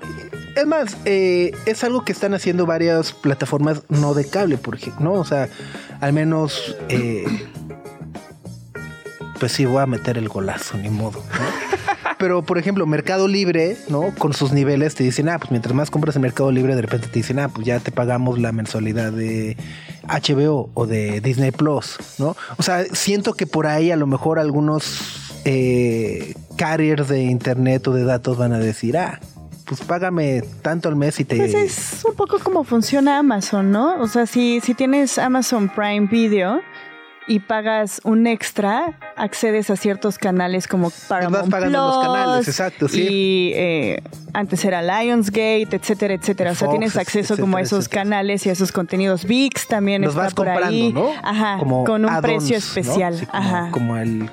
es 0.55 0.65
más, 0.65 0.97
eh, 1.05 1.51
es 1.65 1.83
algo 1.83 2.03
que 2.03 2.11
están 2.11 2.33
haciendo 2.33 2.65
varias 2.65 3.13
plataformas 3.13 3.83
no 3.89 4.13
de 4.13 4.27
cable, 4.27 4.57
por 4.57 4.75
ejemplo, 4.75 5.03
¿no? 5.05 5.13
O 5.13 5.23
sea, 5.25 5.47
al 6.01 6.13
menos, 6.13 6.75
eh, 6.89 7.25
pues 9.39 9.51
sí, 9.51 9.65
voy 9.65 9.81
a 9.81 9.85
meter 9.85 10.17
el 10.17 10.29
golazo, 10.29 10.77
ni 10.77 10.89
modo. 10.89 11.23
Pero, 12.17 12.43
por 12.43 12.57
ejemplo, 12.57 12.85
Mercado 12.85 13.29
Libre, 13.29 13.77
¿no? 13.87 14.13
Con 14.17 14.33
sus 14.33 14.51
niveles 14.51 14.93
te 14.93 15.05
dicen, 15.05 15.29
ah, 15.29 15.39
pues 15.39 15.51
mientras 15.51 15.73
más 15.73 15.89
compras 15.89 16.17
en 16.17 16.21
Mercado 16.21 16.51
Libre, 16.51 16.75
de 16.75 16.81
repente 16.81 17.07
te 17.07 17.13
dicen, 17.13 17.39
ah, 17.39 17.47
pues 17.47 17.65
ya 17.65 17.79
te 17.79 17.91
pagamos 17.91 18.39
la 18.39 18.51
mensualidad 18.51 19.13
de 19.13 19.55
HBO 20.03 20.69
o 20.73 20.85
de 20.85 21.21
Disney 21.21 21.51
Plus, 21.51 21.97
¿no? 22.17 22.35
O 22.57 22.63
sea, 22.63 22.83
siento 22.91 23.33
que 23.35 23.47
por 23.47 23.67
ahí 23.67 23.91
a 23.91 23.95
lo 23.95 24.05
mejor 24.05 24.37
algunos 24.37 25.31
eh, 25.45 26.33
carriers 26.57 27.07
de 27.07 27.23
internet 27.23 27.87
o 27.87 27.93
de 27.93 28.03
datos 28.03 28.37
van 28.37 28.51
a 28.51 28.59
decir, 28.59 28.97
ah, 28.97 29.21
pues 29.69 29.81
págame 29.81 30.43
tanto 30.61 30.89
al 30.89 30.95
mes 30.95 31.19
y 31.19 31.25
te... 31.25 31.37
Pues 31.37 31.53
es 31.53 32.03
un 32.03 32.15
poco 32.15 32.39
como 32.39 32.63
funciona 32.63 33.19
Amazon, 33.19 33.71
¿no? 33.71 34.01
O 34.01 34.07
sea, 34.07 34.25
si, 34.25 34.59
si 34.61 34.73
tienes 34.73 35.17
Amazon 35.17 35.69
Prime 35.69 36.07
Video 36.07 36.59
y 37.29 37.39
pagas 37.39 38.01
un 38.03 38.27
extra, 38.27 38.97
accedes 39.15 39.69
a 39.69 39.75
ciertos 39.77 40.17
canales 40.17 40.67
como 40.67 40.91
Paramount 41.07 41.43
Vas 41.43 41.49
pagando 41.49 41.79
los 41.79 41.95
Plus, 41.97 42.05
canales, 42.05 42.47
exacto, 42.47 42.87
sí. 42.89 43.07
Y 43.09 43.51
eh, 43.55 44.03
antes 44.33 44.65
era 44.65 44.81
Lionsgate, 44.81 45.67
etcétera, 45.71 46.15
etcétera. 46.15 46.51
O 46.51 46.55
sea, 46.55 46.69
tienes 46.69 46.97
acceso 46.97 47.37
como 47.37 47.57
a 47.57 47.61
esos 47.61 47.85
etcétera. 47.85 48.03
canales 48.03 48.45
y 48.45 48.49
a 48.49 48.53
esos 48.53 48.71
contenidos. 48.71 49.25
VIX 49.25 49.67
también 49.67 50.01
los 50.01 50.11
está 50.11 50.23
vas 50.23 50.33
por 50.33 50.47
comprando, 50.47 50.67
ahí. 50.75 50.91
¿no? 50.91 51.09
Ajá, 51.23 51.57
Como 51.59 51.83
con 51.85 52.03
un 52.03 52.21
precio 52.21 52.51
¿no? 52.53 52.57
especial. 52.57 53.15
Sí, 53.19 53.25
como, 53.27 53.37
Ajá. 53.43 53.69
como 53.71 53.97
el 53.97 54.29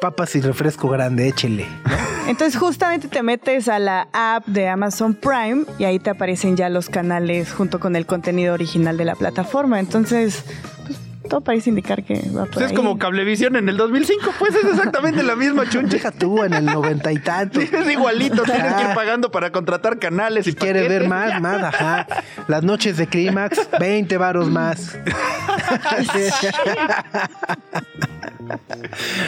papas 0.00 0.36
y 0.36 0.40
refresco 0.42 0.88
grande, 0.90 1.26
échele. 1.28 1.66
Entonces 2.28 2.58
justamente 2.60 3.08
te 3.08 3.22
metes 3.22 3.68
a 3.68 3.78
la 3.78 4.08
app 4.12 4.46
de 4.46 4.68
Amazon 4.68 5.14
Prime 5.14 5.64
y 5.78 5.84
ahí 5.84 5.98
te 5.98 6.10
aparecen 6.10 6.56
ya 6.58 6.68
los 6.68 6.90
canales 6.90 7.52
junto 7.52 7.80
con 7.80 7.96
el 7.96 8.04
contenido 8.04 8.52
original 8.54 8.98
de 8.98 9.06
la 9.06 9.14
plataforma. 9.14 9.80
Entonces, 9.80 10.44
pues, 10.86 10.98
todo 11.28 11.40
parece 11.40 11.70
indicar 11.70 12.04
que 12.04 12.14
va 12.30 12.44
por 12.44 12.50
Pues 12.54 12.66
es 12.66 12.70
ahí. 12.72 12.76
como 12.76 12.98
Cablevisión 12.98 13.56
en 13.56 13.68
el 13.68 13.76
2005, 13.76 14.32
pues 14.38 14.54
es 14.54 14.64
exactamente 14.64 15.22
la 15.22 15.36
misma 15.36 15.68
chunche. 15.68 15.96
Deja 15.96 16.10
tú 16.10 16.42
en 16.44 16.52
el 16.54 16.64
noventa 16.66 17.12
y 17.12 17.18
tantos. 17.18 17.62
Sí, 17.64 17.70
es 17.72 17.90
igualito, 17.90 18.42
tienes 18.42 18.74
que 18.74 18.82
ir 18.82 18.94
pagando 18.94 19.30
para 19.30 19.50
contratar 19.52 19.98
canales 19.98 20.46
y 20.46 20.50
Si 20.50 20.56
quieres 20.56 20.88
ver 20.88 21.08
más, 21.08 21.40
más, 21.40 21.62
ajá. 21.62 22.06
Las 22.48 22.62
noches 22.64 22.96
de 22.96 23.06
clímax, 23.06 23.68
20 23.78 24.16
varos 24.18 24.48
más. 24.50 24.98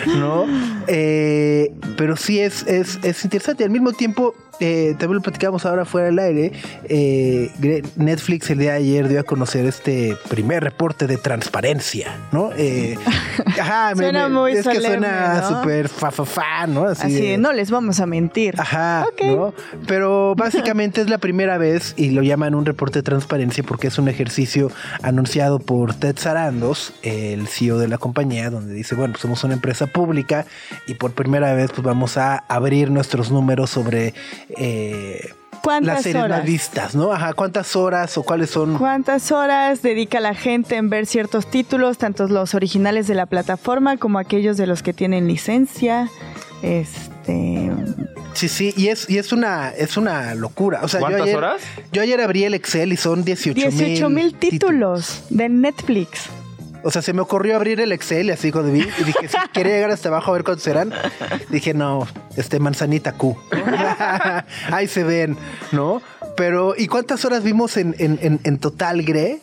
¿No? 0.07 0.45
Eh, 0.87 1.73
pero 1.97 2.17
sí 2.17 2.41
es, 2.41 2.67
es, 2.67 2.99
es 3.03 3.25
interesante. 3.25 3.65
Al 3.65 3.71
mismo 3.71 3.93
tiempo, 3.93 4.35
eh, 4.61 4.95
también 4.99 5.17
lo 5.17 5.21
platicamos 5.23 5.65
ahora 5.67 5.85
fuera 5.85 6.07
del 6.07 6.19
aire. 6.19 6.53
eh, 6.89 7.51
Netflix 7.97 8.51
el 8.51 8.59
día 8.59 8.73
de 8.73 8.79
ayer 8.79 9.09
dio 9.09 9.21
a 9.21 9.23
conocer 9.25 9.67
este 9.67 10.17
primer 10.29 10.63
reporte 10.65 11.07
de 11.07 11.17
transparencia, 11.17 12.17
¿no? 12.33 12.51
Eh, 12.57 12.97
ajá, 13.59 13.91
me- 13.97 14.03
Suena 14.05 14.29
muy 14.29 14.53
es 14.53 14.67
que 14.67 14.81
suena 14.81 15.41
¿no? 15.51 15.61
súper 15.61 15.89
fa, 15.89 16.11
fa, 16.11 16.25
fa, 16.25 16.67
¿no? 16.67 16.85
Así, 16.85 17.13
de, 17.13 17.39
no 17.39 17.53
les 17.53 17.71
vamos 17.71 18.01
a 18.01 18.07
mentir. 18.07 18.55
Ajá, 18.59 19.05
Ok. 19.09 19.23
¿no? 19.25 19.55
Pero 19.87 20.35
básicamente 20.37 21.01
es 21.01 21.09
la 21.11 21.19
primera 21.19 21.59
vez 21.59 21.95
y 21.97 22.11
lo 22.11 22.23
llaman 22.23 22.55
un 22.55 22.65
reporte 22.67 22.99
de 23.01 23.03
transparencia 23.03 23.63
porque 23.65 23.89
es 23.89 23.99
un 23.99 24.09
ejercicio 24.09 24.71
anunciado 25.03 25.59
por 25.59 25.95
Ted 25.95 26.17
Sarandos, 26.19 26.93
el 27.03 27.47
CEO 27.49 27.79
de 27.79 27.89
la 27.89 27.99
compañía, 27.99 28.51
donde 28.51 28.75
dice, 28.75 28.95
bueno, 28.95 29.13
pues 29.13 29.23
somos 29.23 29.43
una 29.45 29.55
empresa 29.55 29.87
pública 29.87 30.47
y 30.87 30.95
por 30.95 31.13
primera 31.13 31.53
vez 31.55 31.71
pues 31.73 31.83
vamos 31.83 32.17
a 32.17 32.37
abrir 32.49 32.91
nuestros 32.91 33.31
números 33.31 33.71
sobre 33.71 34.15
eh, 34.51 35.33
¿Cuántas 35.63 35.95
las 35.95 36.03
series 36.05 36.23
horas? 36.23 36.39
más 36.39 36.47
vistas, 36.47 36.95
¿no? 36.95 37.13
Ajá, 37.13 37.33
cuántas 37.33 37.75
horas 37.75 38.17
o 38.19 38.23
cuáles 38.23 38.51
son... 38.51 38.79
¿Cuántas 38.79 39.33
horas 39.33 39.83
dedica 39.83 40.21
la 40.21 40.35
gente 40.35 40.77
en 40.77 40.91
ver 40.91 41.07
ciertos 41.07 41.51
títulos, 41.51 41.99
tanto 41.99 42.29
los 42.29 42.55
originales 42.55 43.09
de 43.09 43.15
la 43.15 43.27
plataforma 43.27 43.97
como 43.97 44.19
aquellos 44.19 44.57
de 44.57 44.67
los 44.67 44.83
que 44.83 44.93
tienen 44.93 45.27
licencia? 45.27 46.09
Este, 46.63 47.73
Sí, 48.37 48.49
sí, 48.49 48.75
y 48.77 48.89
es, 48.89 49.09
y 49.09 49.17
es 49.17 49.33
una, 49.33 49.71
es 49.71 49.97
una 49.97 50.35
locura. 50.35 50.81
O 50.83 50.89
sea, 50.89 51.01
yo 51.01 51.07
¿Cuántas 51.07 51.23
ayer, 51.23 51.37
horas? 51.37 51.63
Yo 51.91 52.03
ayer 52.03 52.21
abrí 52.21 52.45
el 52.45 52.53
Excel 52.53 52.93
y 52.93 52.99
son 52.99 53.25
18 53.25 53.59
mil 53.59 53.71
18 53.71 54.11
mil 54.11 54.35
títulos 54.35 55.23
de 55.31 55.49
Netflix. 55.49 56.29
O 56.87 56.91
sea, 56.91 57.03
se 57.03 57.13
me 57.13 57.21
ocurrió 57.21 57.57
abrir 57.57 57.81
el 57.81 57.91
Excel 57.93 58.27
y 58.29 58.31
así 58.31 58.53
cuando 58.53 58.71
vi, 58.73 58.81
y 58.81 59.05
dije, 59.05 59.29
si 59.29 59.37
quería 59.53 59.75
llegar 59.75 59.91
hasta 59.91 60.09
abajo 60.09 60.31
a 60.31 60.35
ver 60.35 60.45
cuántos 60.45 60.67
eran, 60.69 60.93
dije, 61.51 61.75
no, 61.75 62.07
este 62.37 62.61
manzanita 62.61 63.13
Q. 63.13 63.37
Ahí 64.73 64.87
se 64.87 65.03
ven, 65.05 65.37
¿no? 65.73 66.01
Pero, 66.37 66.75
¿y 66.77 66.87
cuántas 66.87 67.25
horas 67.25 67.43
vimos 67.43 67.77
en, 67.77 67.95
en, 67.99 68.19
en, 68.23 68.41
en 68.45 68.59
total, 68.59 69.03
Gre? 69.03 69.41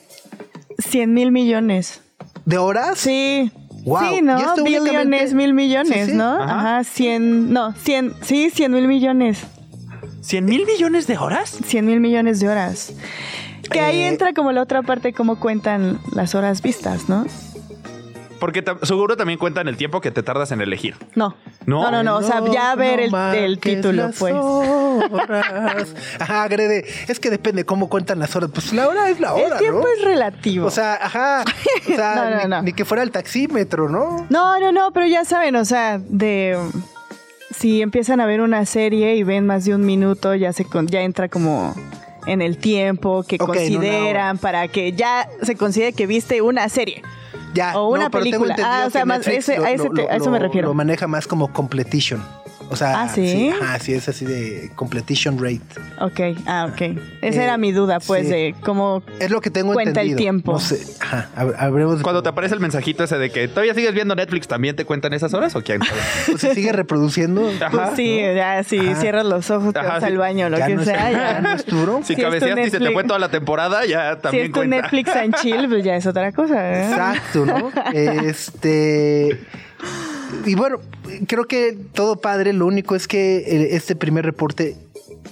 100 0.79 1.13
mil 1.13 1.31
millones. 1.31 2.01
¿De 2.45 2.57
horas? 2.57 2.97
Sí. 2.99 3.51
Wow. 3.85 3.99
Sí, 4.09 4.21
¿no? 4.21 4.37
Billones, 4.37 4.81
únicamente- 4.81 5.35
mil 5.35 5.53
millones, 5.53 6.05
Sí, 6.05 6.11
sí. 6.11 6.17
¿no? 6.17 6.41
Ajá. 6.41 6.77
Ajá. 6.79 6.83
100, 6.85 7.51
no, 7.51 7.73
100, 7.75 8.13
sí, 8.21 8.49
100 8.53 8.71
mil 8.71 8.87
millones. 8.87 9.39
¿100 10.21 10.43
mil 10.43 10.65
millones 10.65 11.05
de 11.07 11.17
horas? 11.17 11.57
100 11.65 11.85
mil 11.85 11.99
millones 11.99 12.39
de 12.39 12.47
horas. 12.47 12.93
Que 13.69 13.79
ahí 13.79 14.01
Eh, 14.01 14.07
entra 14.07 14.33
como 14.33 14.51
la 14.51 14.61
otra 14.61 14.81
parte, 14.81 15.13
cómo 15.13 15.39
cuentan 15.39 15.99
las 16.13 16.35
horas 16.35 16.61
vistas, 16.61 17.09
¿no? 17.09 17.25
Porque 18.39 18.61
seguro 18.81 19.15
también 19.15 19.39
cuentan 19.39 19.69
el 19.69 19.77
tiempo 19.77 20.01
que 20.01 20.11
te 20.11 20.21
tardas 20.21 20.51
en 20.51 20.59
elegir. 20.59 20.95
No. 21.15 21.33
No. 21.65 21.83
No, 21.83 21.91
no, 21.91 22.03
no. 22.03 22.17
O 22.17 22.23
sea, 22.23 22.41
ya 22.51 22.75
ver 22.75 22.99
el, 22.99 23.15
el 23.15 23.57
título, 23.57 24.09
pues. 24.19 24.33
horas. 24.33 25.95
Ajá, 26.19 26.45
Grede. 26.49 26.83
Es 27.07 27.21
que 27.21 27.29
depende 27.29 27.63
cómo 27.63 27.87
cuentan 27.87 28.19
las 28.19 28.35
horas. 28.35 28.49
Pues 28.53 28.73
la 28.73 28.89
hora 28.89 29.09
es 29.09 29.21
la 29.21 29.33
hora, 29.33 29.55
el 29.55 29.57
tiempo 29.59 29.79
¿no? 29.79 29.87
es 29.87 30.03
relativo. 30.03 30.67
O 30.67 30.71
sea, 30.71 30.95
ajá. 31.01 31.45
O 31.89 31.95
sea, 31.95 32.47
ni, 32.47 32.65
ni 32.65 32.73
que 32.73 32.83
fuera 32.83 33.03
el 33.03 33.11
taxímetro, 33.11 33.87
¿no? 33.87 34.25
No, 34.29 34.59
no, 34.59 34.71
no, 34.73 34.91
pero 34.91 35.05
ya 35.05 35.23
saben, 35.25 35.55
o 35.55 35.63
sea, 35.65 35.99
de 35.99 36.57
si 37.55 37.81
empiezan 37.81 38.19
a 38.19 38.25
ver 38.25 38.41
una 38.41 38.65
serie 38.65 39.15
y 39.15 39.23
ven 39.23 39.45
más 39.45 39.63
de 39.65 39.75
un 39.75 39.85
minuto, 39.85 40.35
ya 40.35 40.51
se 40.53 40.65
ya 40.87 41.01
entra 41.01 41.29
como 41.29 41.73
en 42.25 42.41
el 42.41 42.57
tiempo 42.57 43.23
que 43.23 43.35
Ok, 43.35 43.41
en 43.41 43.45
una 43.45 43.55
consideran 43.81 44.37
para 44.37 44.67
que 44.67 44.93
ya 44.93 45.27
se 45.41 45.55
considere 45.55 45.93
que 45.93 46.07
viste 46.07 46.41
una 46.41 46.67
serie. 46.69 47.01
Ya, 47.53 47.77
O 47.79 47.89
una 47.89 48.05
no, 48.05 48.11
película. 48.11 48.55
Ah, 48.63 48.85
o 48.87 48.89
sea, 48.89 49.05
más 49.05 49.27
ese- 49.27 49.57
a 49.57 49.69
ese 49.71 49.89
te- 49.91 50.09
a 50.09 50.15
eso 50.15 50.31
me 50.31 50.39
refiero. 50.39 50.69
Lo 50.69 50.73
maneja 50.73 51.05
más 51.07 51.27
como 51.27 51.53
completion. 51.53 52.23
O 52.69 52.75
sea, 52.75 53.01
Ah, 53.03 53.09
¿sí? 53.09 53.49
ajá, 53.49 53.77
sí, 53.79 53.93
es 53.93 54.07
así 54.09 54.25
de 54.25 54.71
completion 54.75 55.37
rate. 55.37 55.61
Ok, 55.99 56.37
ah, 56.47 56.67
ok. 56.71 56.81
Esa 57.21 57.41
Eh, 57.41 57.43
era 57.43 57.57
mi 57.57 57.71
duda, 57.71 57.99
pues, 57.99 58.25
sí. 58.25 58.31
de 58.33 58.55
cómo 58.61 59.03
Es 59.19 59.29
lo 59.29 59.41
que 59.41 59.51
tengo 59.51 59.73
Cuenta 59.73 60.01
el 60.01 60.15
tiempo. 60.15 60.53
No 60.53 60.59
sé, 60.59 60.79
ajá, 60.99 61.29
habremos 61.59 62.01
Cuando 62.01 62.23
te 62.23 62.29
aparece 62.29 62.55
el 62.55 62.61
mensajito 62.61 63.03
ese 63.03 63.17
de 63.19 63.29
que 63.29 63.47
todavía 63.47 63.73
sigues 63.75 63.93
viendo 63.93 64.15
Netflix, 64.15 64.47
¿también 64.47 64.75
te 64.75 64.85
cuentan 64.85 65.13
esas 65.13 65.33
horas 65.35 65.55
o 65.55 65.61
quién? 65.61 65.81
pues, 66.27 66.41
se 66.41 66.55
sigue 66.55 66.71
reproduciendo. 66.71 67.47
Ajá. 67.61 67.69
Pues 67.69 67.89
sí, 67.95 68.17
ya 68.35 68.63
si 68.63 68.79
Ajá. 68.79 68.95
cierras 69.01 69.25
los 69.25 69.51
ojos, 69.51 69.73
te 69.73 69.79
Ajá, 69.79 69.89
vas 69.89 69.99
sí. 69.99 70.05
al 70.05 70.17
baño, 70.17 70.49
lo 70.49 70.57
ya 70.57 70.67
que 70.67 70.75
no 70.75 70.81
es- 70.81 70.87
sea. 70.87 71.11
ya 71.11 71.17
Ya. 71.33 71.41
no 71.41 71.51
es 71.53 71.65
duro. 71.65 71.99
Si 72.03 72.15
Si 72.15 72.21
cabeceaste 72.21 72.65
y 72.65 72.69
se 72.71 72.79
te 72.79 72.91
fue 72.91 73.03
toda 73.03 73.19
la 73.19 73.29
temporada, 73.29 73.85
ya 73.85 74.15
Si 74.15 74.21
también 74.21 74.45
es 74.45 74.51
tu 74.51 74.59
cuenta. 74.59 74.77
Netflix 74.81 75.15
and 75.15 75.35
chill, 75.35 75.67
pues 75.69 75.83
ya 75.83 75.95
es 75.95 76.05
otra 76.07 76.31
cosa. 76.31 76.71
¿eh? 76.73 76.89
Exacto, 76.89 77.45
¿no? 77.45 77.71
Este. 77.93 79.39
Y 80.45 80.55
bueno, 80.55 80.79
creo 81.27 81.45
que 81.45 81.77
todo 81.93 82.17
padre. 82.17 82.53
Lo 82.53 82.65
único 82.65 82.95
es 82.95 83.07
que 83.07 83.37
eh, 83.37 83.75
este 83.75 83.95
primer 83.95 84.25
reporte, 84.25 84.75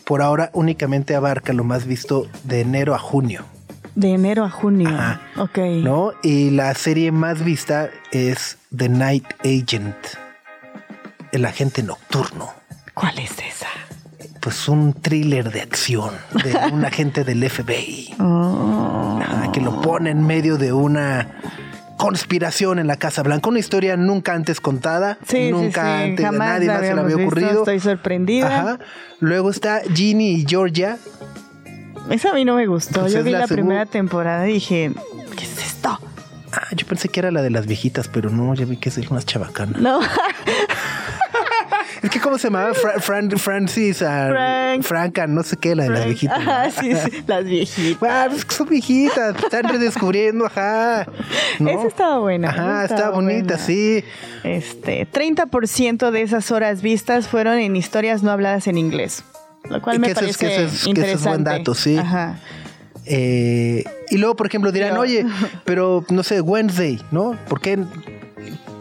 por 0.05 0.21
ahora, 0.21 0.49
únicamente 0.53 1.15
abarca 1.15 1.53
lo 1.53 1.63
más 1.63 1.85
visto 1.85 2.27
de 2.43 2.61
enero 2.61 2.95
a 2.95 2.99
junio, 2.99 3.45
De 3.95 4.09
enero 4.13 4.45
a 4.45 4.49
junio. 4.49 4.89
Ajá. 4.89 5.21
Ok. 5.37 5.57
¿no? 5.83 6.13
Y 6.23 6.51
la 6.51 6.73
serie 6.75 7.11
más 7.11 7.43
vista 7.43 7.89
es 8.11 8.57
The 8.75 8.89
Night 8.89 9.25
Agent, 9.43 9.95
el 11.31 11.45
agente 11.45 11.83
nocturno. 11.83 12.49
¿Cuál 12.93 13.19
es 13.19 13.31
esa? 13.31 13.67
Pues 14.39 14.67
un 14.67 14.93
thriller 14.93 15.51
de 15.51 15.61
acción 15.61 16.11
de 16.43 16.55
un 16.73 16.83
agente 16.91 17.23
del 17.23 17.47
FBI. 17.47 18.15
Oh. 18.19 19.19
Ajá, 19.21 19.51
que 19.51 19.61
lo 19.61 19.81
pone 19.81 20.09
en 20.09 20.25
medio 20.25 20.57
de 20.57 20.73
una 20.73 21.27
conspiración 22.01 22.79
en 22.79 22.87
la 22.87 22.97
Casa 22.97 23.21
Blanca. 23.21 23.47
Una 23.47 23.59
historia 23.59 23.95
nunca 23.95 24.33
antes 24.33 24.59
contada. 24.59 25.19
Sí, 25.27 25.51
nunca 25.51 25.83
sí, 25.83 25.87
sí. 25.87 26.09
antes 26.09 26.25
Jamás 26.25 26.47
a 26.49 26.53
nadie 26.53 26.67
más 26.67 26.79
se 26.79 26.95
le 26.95 26.99
había 26.99 27.15
visto. 27.15 27.21
ocurrido. 27.21 27.59
Estoy 27.59 27.79
sorprendida. 27.79 28.47
Ajá. 28.47 28.79
Luego 29.19 29.51
está 29.51 29.81
Ginny 29.93 30.31
y 30.31 30.45
Georgia. 30.47 30.97
Esa 32.09 32.31
a 32.31 32.33
mí 32.33 32.43
no 32.43 32.55
me 32.55 32.65
gustó. 32.65 33.01
Pues 33.01 33.13
Yo 33.13 33.23
vi 33.23 33.29
la 33.29 33.45
primera 33.45 33.85
temporada 33.85 34.49
y 34.49 34.53
dije, 34.53 34.91
¿qué 35.37 35.43
es 35.43 35.57
esto? 35.59 35.99
Ah, 36.51 36.67
yo 36.75 36.87
pensé 36.87 37.07
que 37.07 37.19
era 37.19 37.29
la 37.29 37.43
de 37.43 37.51
las 37.51 37.67
viejitas, 37.67 38.07
pero 38.07 38.31
no, 38.31 38.55
ya 38.55 38.65
vi 38.65 38.77
que 38.77 38.89
es 38.89 38.97
una 38.97 39.21
chabacana. 39.21 39.77
No. 39.77 39.99
Es 42.01 42.09
que, 42.09 42.19
¿cómo 42.19 42.37
se 42.39 42.47
llamaba? 42.47 42.73
Fra- 42.73 42.95
Fran- 42.99 43.37
Francis. 43.37 44.01
ah, 44.01 44.27
Frank. 44.31 44.81
Franca, 44.83 45.27
no 45.27 45.43
sé 45.43 45.55
qué, 45.57 45.75
la 45.75 45.83
de 45.83 45.89
las 45.89 46.05
viejitas. 46.05 46.39
Ajá, 46.39 46.71
sí, 46.71 46.93
sí, 46.95 47.23
las 47.27 47.45
viejitas. 47.45 48.09
Ah, 48.11 48.27
pues 48.29 48.43
que 48.43 48.55
son 48.55 48.69
viejitas, 48.69 49.35
están 49.35 49.63
redescubriendo, 49.65 50.45
ajá. 50.47 51.05
¿no? 51.59 51.69
Esa 51.69 51.87
estaba 51.87 52.17
buena. 52.19 52.49
Ajá, 52.49 52.85
está 52.85 53.09
bonita, 53.11 53.57
sí. 53.59 54.03
Este, 54.43 55.05
30% 55.07 56.09
de 56.09 56.21
esas 56.23 56.51
horas 56.51 56.81
vistas 56.81 57.27
fueron 57.27 57.59
en 57.59 57.75
historias 57.75 58.23
no 58.23 58.31
habladas 58.31 58.65
en 58.67 58.77
inglés. 58.79 59.23
Lo 59.69 59.79
cual 59.81 59.97
Y 59.97 59.99
me 59.99 60.07
que 60.07 60.15
parece 60.15 60.39
que 60.39 60.45
es- 60.47 60.57
que 60.57 60.63
eso 60.65 60.75
es 60.75 60.87
interesante. 60.87 61.29
buen 61.29 61.43
dato, 61.43 61.75
sí. 61.75 61.97
Ajá. 61.97 62.39
Eh, 63.05 63.83
y 64.09 64.17
luego, 64.17 64.35
por 64.35 64.47
ejemplo, 64.47 64.71
dirán, 64.71 64.89
Pero- 64.91 65.01
oye, 65.01 65.25
pero 65.65 66.03
no 66.09 66.23
sé, 66.23 66.41
Wednesday, 66.41 66.99
¿no? 67.11 67.37
¿Por 67.47 67.61
qué 67.61 67.77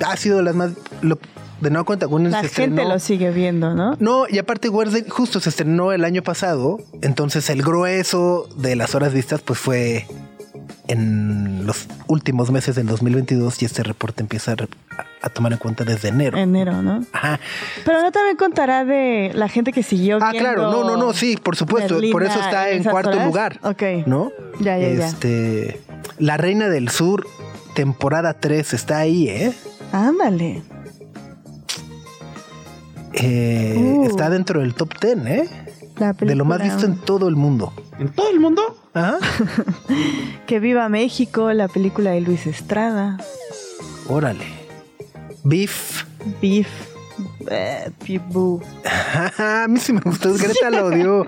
ha 0.06 0.16
sido 0.16 0.40
las 0.42 0.54
más. 0.54 0.72
Lo, 1.02 1.18
de 1.60 1.70
no 1.70 1.84
cuenta, 1.84 2.06
Wednesday 2.06 2.42
La 2.42 2.48
se 2.48 2.54
gente 2.54 2.80
estrenó- 2.82 2.94
lo 2.94 2.98
sigue 2.98 3.30
viendo, 3.30 3.74
¿no? 3.74 3.96
No, 4.00 4.24
y 4.28 4.38
aparte 4.38 4.68
Wednesday 4.68 5.04
justo 5.08 5.40
se 5.40 5.50
estrenó 5.50 5.92
el 5.92 6.04
año 6.04 6.22
pasado, 6.22 6.78
entonces 7.02 7.50
el 7.50 7.62
grueso 7.62 8.48
de 8.56 8.76
las 8.76 8.94
horas 8.94 9.12
vistas 9.12 9.40
pues 9.42 9.58
fue 9.58 10.06
en 10.88 11.66
los 11.66 11.86
últimos 12.08 12.50
meses 12.50 12.74
del 12.74 12.86
2022 12.86 13.62
y 13.62 13.64
este 13.64 13.82
reporte 13.82 14.22
empieza 14.22 14.56
a, 15.22 15.28
tomar 15.28 15.52
en 15.52 15.58
cuenta 15.58 15.84
desde 15.84 16.08
enero. 16.08 16.36
Enero, 16.38 16.82
¿no? 16.82 17.04
Ajá. 17.12 17.38
Pero 17.84 18.02
no 18.02 18.10
también 18.10 18.36
contará 18.36 18.84
de 18.84 19.30
la 19.34 19.48
gente 19.48 19.72
que 19.72 19.82
siguió 19.82 20.18
Ah, 20.20 20.32
claro, 20.32 20.70
no, 20.72 20.82
no, 20.84 20.96
no, 20.96 21.12
sí, 21.12 21.36
por 21.36 21.56
supuesto, 21.56 21.98
por 22.10 22.22
eso 22.24 22.40
está 22.40 22.70
en 22.70 22.82
cuarto 22.82 23.10
horas. 23.10 23.26
lugar. 23.26 23.60
Ok. 23.62 23.82
¿No? 24.06 24.32
Ya, 24.60 24.78
ya, 24.78 24.88
ya. 24.94 25.06
Este, 25.06 25.80
La 26.18 26.36
Reina 26.36 26.68
del 26.68 26.88
Sur, 26.88 27.26
temporada 27.74 28.34
3, 28.34 28.72
está 28.72 28.98
ahí, 28.98 29.28
¿eh? 29.28 29.52
Ándale. 29.92 30.62
Eh, 33.14 33.74
Uh. 33.76 34.06
Está 34.06 34.30
dentro 34.30 34.60
del 34.60 34.74
top 34.74 34.92
10, 35.00 35.26
¿eh? 35.26 35.48
La 35.98 36.12
De 36.12 36.34
lo 36.34 36.44
más 36.44 36.62
visto 36.62 36.86
en 36.86 36.96
todo 36.96 37.28
el 37.28 37.36
mundo. 37.36 37.72
¿En 37.98 38.08
todo 38.08 38.30
el 38.30 38.40
mundo? 38.40 38.62
Ajá. 38.94 39.18
Que 40.46 40.58
viva 40.60 40.88
México, 40.88 41.52
la 41.52 41.68
película 41.68 42.10
de 42.12 42.20
Luis 42.22 42.46
Estrada. 42.46 43.18
Órale. 44.08 44.44
Beef. 45.44 46.04
Beef. 46.40 46.68
Eh, 47.50 47.90
Beef 48.06 48.22
Boo. 48.28 48.60
a 49.38 49.66
mí 49.68 49.78
sí 49.78 49.92
me 49.92 50.00
gustó. 50.00 50.32
Greta 50.34 50.70
lo 50.70 50.86
odió. 50.86 51.26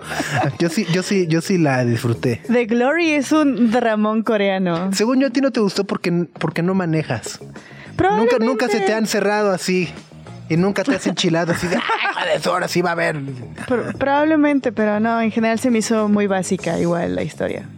Yo 0.58 0.68
sí, 0.70 0.86
yo 0.92 1.02
sí, 1.02 1.26
yo 1.28 1.40
sí 1.40 1.58
la 1.58 1.84
disfruté. 1.84 2.40
The 2.50 2.64
Glory 2.66 3.10
es 3.12 3.30
un 3.32 3.70
dramón 3.70 4.22
coreano. 4.22 4.90
Según 4.92 5.20
yo, 5.20 5.28
a 5.28 5.30
ti 5.30 5.40
no 5.40 5.50
te 5.50 5.60
gustó 5.60 5.84
porque, 5.84 6.26
porque 6.38 6.62
no 6.62 6.74
manejas. 6.74 7.40
Nunca, 8.18 8.38
nunca 8.40 8.68
se 8.68 8.80
te 8.80 8.94
han 8.94 9.06
cerrado 9.06 9.52
así. 9.52 9.88
Y 10.48 10.56
nunca 10.56 10.84
te 10.84 10.94
has 10.94 11.06
enchilado 11.06 11.52
así 11.52 11.66
de, 11.66 11.76
¡ay, 11.76 12.38
de 12.42 12.50
ahora 12.50 12.68
sí 12.68 12.82
va 12.82 12.90
a 12.90 12.92
haber! 12.92 13.18
Pro- 13.66 13.92
probablemente, 13.98 14.70
pero 14.72 15.00
no, 15.00 15.20
en 15.20 15.30
general 15.30 15.58
se 15.58 15.70
me 15.70 15.78
hizo 15.78 16.08
muy 16.08 16.26
básica 16.26 16.78
igual 16.78 17.14
la 17.14 17.22
historia. 17.22 17.68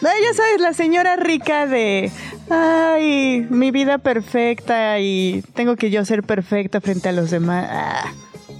No, 0.00 0.10
ya 0.10 0.34
sabes, 0.34 0.60
la 0.60 0.72
señora 0.74 1.16
rica 1.16 1.66
de, 1.66 2.10
ay, 2.50 3.46
mi 3.48 3.70
vida 3.70 3.98
perfecta 3.98 4.98
y 4.98 5.42
tengo 5.54 5.76
que 5.76 5.90
yo 5.90 6.04
ser 6.04 6.22
perfecta 6.22 6.80
frente 6.80 7.08
a 7.08 7.12
los 7.12 7.30
demás. 7.30 7.66
Ah, 7.70 8.04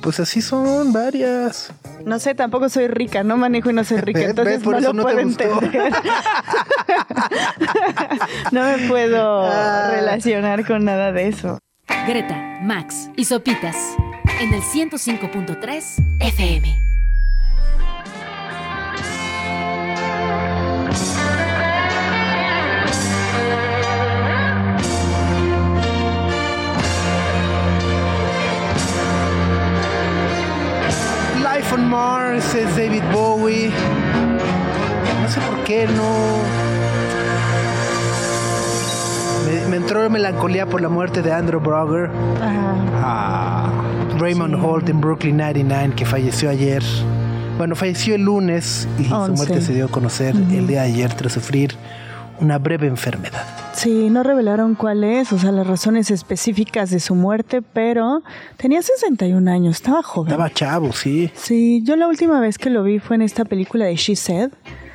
Pues 0.01 0.21
así 0.21 0.41
son 0.41 0.93
varias. 0.93 1.71
no 2.07 2.19
sé, 2.19 2.35
tampoco 2.35 2.69
soy 2.71 2.87
rica, 2.89 3.25
no 3.25 3.37
manejo 3.37 3.69
y 3.71 3.73
no 3.75 3.85
soy 3.85 3.99
rica, 3.99 4.21
entonces 4.23 4.63
por 4.63 4.75
no 4.75 4.79
eso 4.79 4.89
lo 4.89 4.95
no 4.95 5.03
puedo 5.03 5.19
entender. 5.19 5.93
no 8.53 8.63
me 8.65 8.89
puedo 8.89 9.45
Ah. 9.45 9.91
relacionar 9.91 10.65
con 10.67 10.85
nada 10.85 11.13
de 11.13 11.29
eso. 11.29 11.59
Greta, 11.87 12.61
Max 12.63 13.11
y 13.17 13.25
Sopitas 13.25 13.77
en 14.41 14.53
el 14.53 14.63
105.3 14.63 16.19
FM. 16.21 16.81
Life 31.43 31.75
on 31.75 31.89
Mars 31.89 32.55
es 32.55 32.77
David 32.77 33.03
Bowie. 33.13 33.71
No 35.23 35.29
sé 35.29 35.41
por 35.41 35.65
qué 35.65 35.87
no. 35.87 36.64
Me, 39.75 39.81
entró 39.81 40.09
melancolía 40.09 40.67
por 40.67 40.81
la 40.81 40.89
muerte 40.89 41.21
de 41.21 41.33
Andrew 41.33 41.61
Brugger, 41.61 42.09
Ajá. 42.41 43.73
Raymond 44.19 44.55
Holt 44.55 44.89
en 44.89 45.01
Brooklyn 45.01 45.37
99, 45.37 45.95
que 45.97 46.07
falleció 46.07 46.49
ayer. 46.49 46.81
Bueno, 47.59 47.75
falleció 47.75 48.15
el 48.15 48.23
lunes 48.23 48.87
y 49.01 49.07
su 49.07 49.15
Once. 49.15 49.33
muerte 49.33 49.61
se 49.61 49.75
dio 49.75 49.87
a 49.87 49.89
conocer 49.89 50.37
el 50.37 50.69
día 50.69 50.83
de 50.83 50.93
ayer 50.93 51.13
tras 51.15 51.33
sufrir 51.33 51.75
una 52.39 52.59
breve 52.59 52.87
enfermedad. 52.87 53.45
Sí, 53.73 54.11
no 54.11 54.23
revelaron 54.23 54.77
cuál 54.77 55.03
es, 55.03 55.33
o 55.33 55.41
sea, 55.41 55.51
las 55.51 55.67
razones 55.67 56.13
específicas 56.13 56.91
de 56.91 57.01
su 57.01 57.17
muerte, 57.17 57.61
pero 57.61 58.23
tenía 58.57 58.81
61 58.81 59.51
años, 59.51 59.75
estaba 59.75 60.05
joven. 60.05 60.31
Estaba 60.31 60.51
chavo, 60.51 60.93
sí. 60.93 61.33
Sí, 61.35 61.83
yo 61.83 61.97
la 61.97 62.07
última 62.07 62.39
vez 62.39 62.59
que 62.59 62.71
lo 62.71 62.85
vi 62.85 63.01
fue 63.01 63.17
en 63.17 63.23
esta 63.23 63.45
película 63.45 63.87
de 63.87 63.97
She 63.97 64.15
Said, 64.15 64.51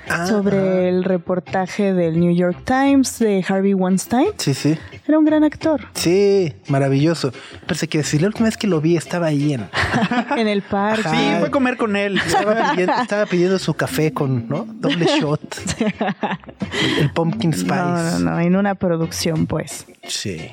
Ah, 0.10 0.26
sobre 0.26 0.90
el 0.90 1.04
reportaje 1.04 1.94
del 1.94 2.20
New 2.20 2.34
York 2.36 2.58
Times 2.66 3.20
de 3.20 3.46
Harvey 3.48 3.74
Weinstein. 3.74 4.30
Sí, 4.38 4.54
sí. 4.54 4.78
Era 5.08 5.20
un 5.20 5.26
gran 5.26 5.44
actor. 5.44 5.82
Sí, 5.94 6.54
maravilloso. 6.68 7.32
Pensé 7.68 7.88
que 7.88 8.00
decir, 8.00 8.22
la 8.22 8.28
última 8.28 8.46
vez 8.46 8.58
que 8.58 8.68
lo 8.68 8.82
vi 8.82 8.98
estaba 8.98 9.28
ahí 9.28 9.54
en. 9.54 9.70
en 10.38 10.48
el 10.48 10.62
parque. 10.62 11.08
Ajá. 11.08 11.18
Sí, 11.18 11.36
fue 11.40 11.48
a 11.48 11.52
comer 11.52 11.78
con 11.78 11.96
él. 11.96 12.18
Estaba 12.26 12.72
pidiendo, 12.72 12.94
estaba 13.02 13.26
pidiendo 13.26 13.60
su 13.60 13.74
café 13.74 14.14
con, 14.14 14.48
¿no? 14.50 14.66
Doble 14.70 15.06
shot. 15.20 15.42
El, 15.80 17.04
el 17.04 17.12
pumpkin 17.12 17.54
spice. 17.54 17.76
No, 17.76 18.20
no, 18.20 18.20
no, 18.20 18.40
en 18.40 18.56
una 18.56 18.76
producción, 18.76 19.48
pues. 19.48 19.86
Sí. 20.08 20.52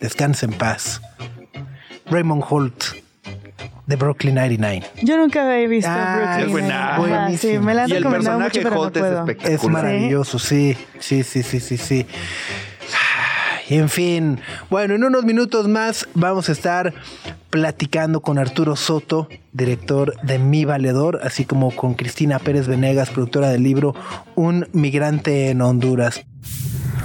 Descansa 0.00 0.46
en 0.46 0.52
paz. 0.52 1.00
Raymond 2.10 2.44
Holt 2.48 2.84
de 3.86 3.96
Brooklyn 3.96 4.34
99. 4.34 4.86
Yo 5.02 5.16
nunca 5.16 5.42
había 5.42 5.68
visto 5.68 5.90
Ah, 5.90 6.38
Brooklyn 6.40 6.66
es 6.66 6.98
buena. 6.98 7.38
Sí, 7.38 7.58
me 7.58 7.74
la 7.74 7.84
han 7.84 7.90
Y 7.90 7.92
el 7.92 7.98
recomendado 7.98 8.40
mucho, 8.40 8.52
personaje 8.52 8.74
no 8.74 8.80
Holt 8.80 8.96
es 8.96 9.02
puedo. 9.02 9.54
Es 9.54 9.68
maravilloso, 9.68 10.38
sí. 10.38 10.76
Sí, 10.98 11.22
sí, 11.22 11.42
sí, 11.42 11.60
sí, 11.60 11.76
sí. 11.76 12.06
En 13.68 13.88
fin, 13.88 14.38
bueno, 14.70 14.94
en 14.94 15.02
unos 15.02 15.24
minutos 15.24 15.66
más 15.66 16.08
vamos 16.14 16.48
a 16.48 16.52
estar 16.52 16.94
platicando 17.50 18.20
con 18.20 18.38
Arturo 18.38 18.76
Soto, 18.76 19.28
director 19.52 20.14
de 20.22 20.38
Mi 20.38 20.64
Valedor, 20.64 21.18
así 21.24 21.44
como 21.44 21.74
con 21.74 21.94
Cristina 21.94 22.38
Pérez 22.38 22.68
Venegas, 22.68 23.10
productora 23.10 23.48
del 23.48 23.64
libro 23.64 23.94
Un 24.36 24.68
migrante 24.72 25.50
en 25.50 25.62
Honduras. 25.62 26.24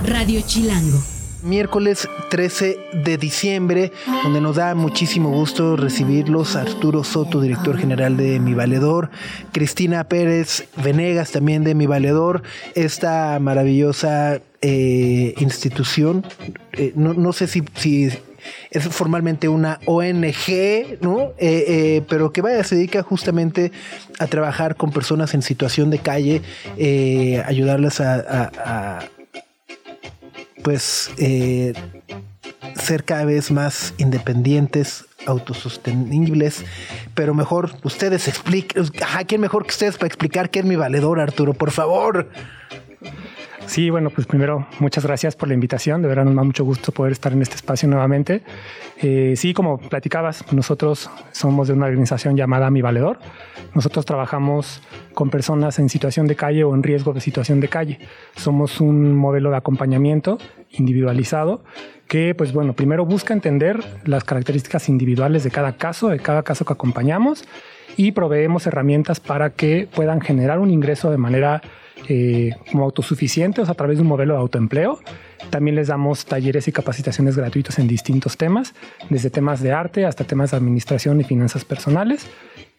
Radio 0.06 0.42
Chilango. 0.42 1.00
Miércoles 1.44 2.08
13 2.30 2.78
de 2.94 3.18
diciembre, 3.18 3.92
donde 4.24 4.42
nos 4.42 4.58
da 4.58 4.76
muchísimo 4.76 5.30
gusto 5.30 5.76
recibirlos. 5.76 6.56
Arturo 6.56 7.04
Soto, 7.04 7.42
director 7.42 7.78
general 7.78 8.16
de 8.18 8.40
Mi 8.40 8.54
Valedor. 8.54 9.10
Cristina 9.52 10.04
Pérez 10.04 10.68
Venegas, 10.78 11.32
también 11.32 11.64
de 11.64 11.74
Mi 11.74 11.88
Valedor. 11.88 12.44
Esta 12.76 13.40
maravillosa 13.40 14.40
eh, 14.62 15.34
institución. 15.40 16.26
eh, 16.74 16.94
no, 16.96 17.34
sé 17.34 17.48
si, 17.48 17.64
es 18.70 18.84
formalmente 18.90 19.48
una 19.48 19.80
ONG, 19.86 21.00
¿no? 21.02 21.34
Eh, 21.40 22.04
pero 22.08 22.32
que 22.32 22.42
vaya, 22.42 22.64
se 22.64 22.76
dedica 22.76 23.02
justamente 23.02 23.72
a 24.20 24.28
trabajar 24.28 24.76
con 24.76 24.92
personas 24.92 25.34
en 25.34 25.42
situación 25.42 25.90
de 25.90 26.00
calle, 26.00 26.42
ayudarlas 27.46 28.00
a 28.00 29.02
pues 30.64 31.12
eh, 31.18 31.74
ser 32.76 33.04
cada 33.04 33.26
vez 33.26 33.52
más 33.52 33.94
independientes, 33.98 35.06
autosostenibles, 35.26 36.64
pero 37.14 37.34
mejor 37.34 37.72
ustedes 37.84 38.28
expliquen, 38.28 38.86
ajá, 39.02 39.24
¿quién 39.24 39.42
mejor 39.42 39.64
que 39.64 39.72
ustedes 39.72 39.98
para 39.98 40.08
explicar 40.08 40.50
qué 40.50 40.60
es 40.60 40.66
mi 40.66 40.76
valedor, 40.76 41.20
Arturo? 41.20 41.54
Por 41.54 41.72
favor. 41.72 42.30
Sí, 43.68 43.90
bueno, 43.90 44.10
pues 44.10 44.28
primero, 44.28 44.68
muchas 44.80 45.06
gracias 45.06 45.36
por 45.36 45.48
la 45.48 45.54
invitación. 45.54 46.02
De 46.02 46.08
verdad 46.08 46.26
nos 46.26 46.36
da 46.36 46.44
mucho 46.44 46.66
gusto 46.66 46.92
poder 46.92 47.14
estar 47.14 47.32
en 47.32 47.42
este 47.42 47.56
espacio 47.56 47.88
nuevamente. 47.88 48.42
Eh, 49.02 49.36
sí, 49.38 49.54
como 49.54 49.78
platicabas, 49.78 50.52
nosotros 50.52 51.10
somos 51.32 51.68
de 51.68 51.74
una 51.74 51.86
organización 51.86 52.36
llamada 52.36 52.70
Mi 52.70 52.82
Valedor. 52.82 53.20
Nosotros 53.74 54.06
trabajamos 54.06 54.82
con 55.14 55.30
personas 55.30 55.80
en 55.80 55.88
situación 55.90 56.28
de 56.28 56.36
calle 56.36 56.64
o 56.64 56.76
en 56.76 56.84
riesgo 56.84 57.14
de 57.14 57.22
situación 57.22 57.60
de 57.62 57.70
calle. 57.70 58.00
Somos 58.36 58.82
un 58.82 59.16
modelo 59.16 59.52
de 59.52 59.58
acompañamiento 59.58 60.38
individualizado 60.72 61.64
que, 62.08 62.36
pues 62.36 62.52
bueno, 62.52 62.74
primero 62.74 63.06
busca 63.06 63.34
entender 63.34 63.80
las 64.04 64.26
características 64.26 64.90
individuales 64.90 65.44
de 65.46 65.52
cada 65.52 65.78
caso, 65.78 66.10
de 66.10 66.20
cada 66.20 66.44
caso 66.44 66.66
que 66.66 66.74
acompañamos 66.74 67.46
y 67.96 68.12
proveemos 68.12 68.68
herramientas 68.68 69.20
para 69.22 69.52
que 69.52 69.88
puedan 69.94 70.20
generar 70.20 70.60
un 70.60 70.72
ingreso 70.72 71.10
de 71.10 71.18
manera 71.18 71.62
eh, 72.08 72.56
como 72.72 72.84
autosuficientes 72.84 73.70
a 73.70 73.74
través 73.74 73.98
de 73.98 74.04
un 74.04 74.08
modelo 74.08 74.34
de 74.34 74.40
autoempleo. 74.40 75.00
También 75.50 75.76
les 75.76 75.88
damos 75.88 76.26
talleres 76.26 76.68
y 76.68 76.72
capacitaciones 76.72 77.36
gratuitos 77.36 77.80
en 77.80 77.88
distintos 77.88 78.38
temas, 78.38 78.74
desde 79.10 79.30
temas 79.30 79.62
de 79.62 79.72
arte 79.72 80.06
hasta 80.06 80.24
temas 80.24 80.52
de 80.52 80.58
administración 80.58 81.20
y 81.20 81.24
finanzas 81.24 81.66
personales 81.66 82.28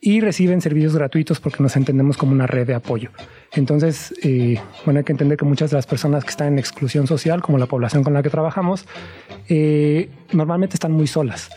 y 0.04 0.20
reciben 0.20 0.61
servicios 0.61 0.96
gratuitos 0.96 1.38
porque 1.38 1.62
nos 1.62 1.76
entendemos 1.76 2.16
como 2.16 2.32
una 2.32 2.48
red 2.48 2.66
de 2.66 2.74
apoyo. 2.74 3.11
Entonces, 3.52 4.12
eh, 4.22 4.61
bueno, 4.85 4.98
hay 4.98 5.04
que 5.04 5.12
entender 5.12 5.38
que 5.38 5.44
muchas 5.44 5.70
de 5.70 5.76
las 5.76 5.87
personas 5.87 6.24
que 6.24 6.30
están 6.30 6.48
en 6.48 6.58
exclusión 6.58 7.06
social, 7.06 7.40
como 7.40 7.56
la 7.56 7.66
población 7.66 8.02
con 8.02 8.12
la 8.12 8.22
que 8.22 8.28
trabajamos, 8.28 8.85
eh, 9.48 10.11
normalmente 10.32 10.74
están 10.74 10.90
muy 10.90 11.06
solas. 11.06 11.50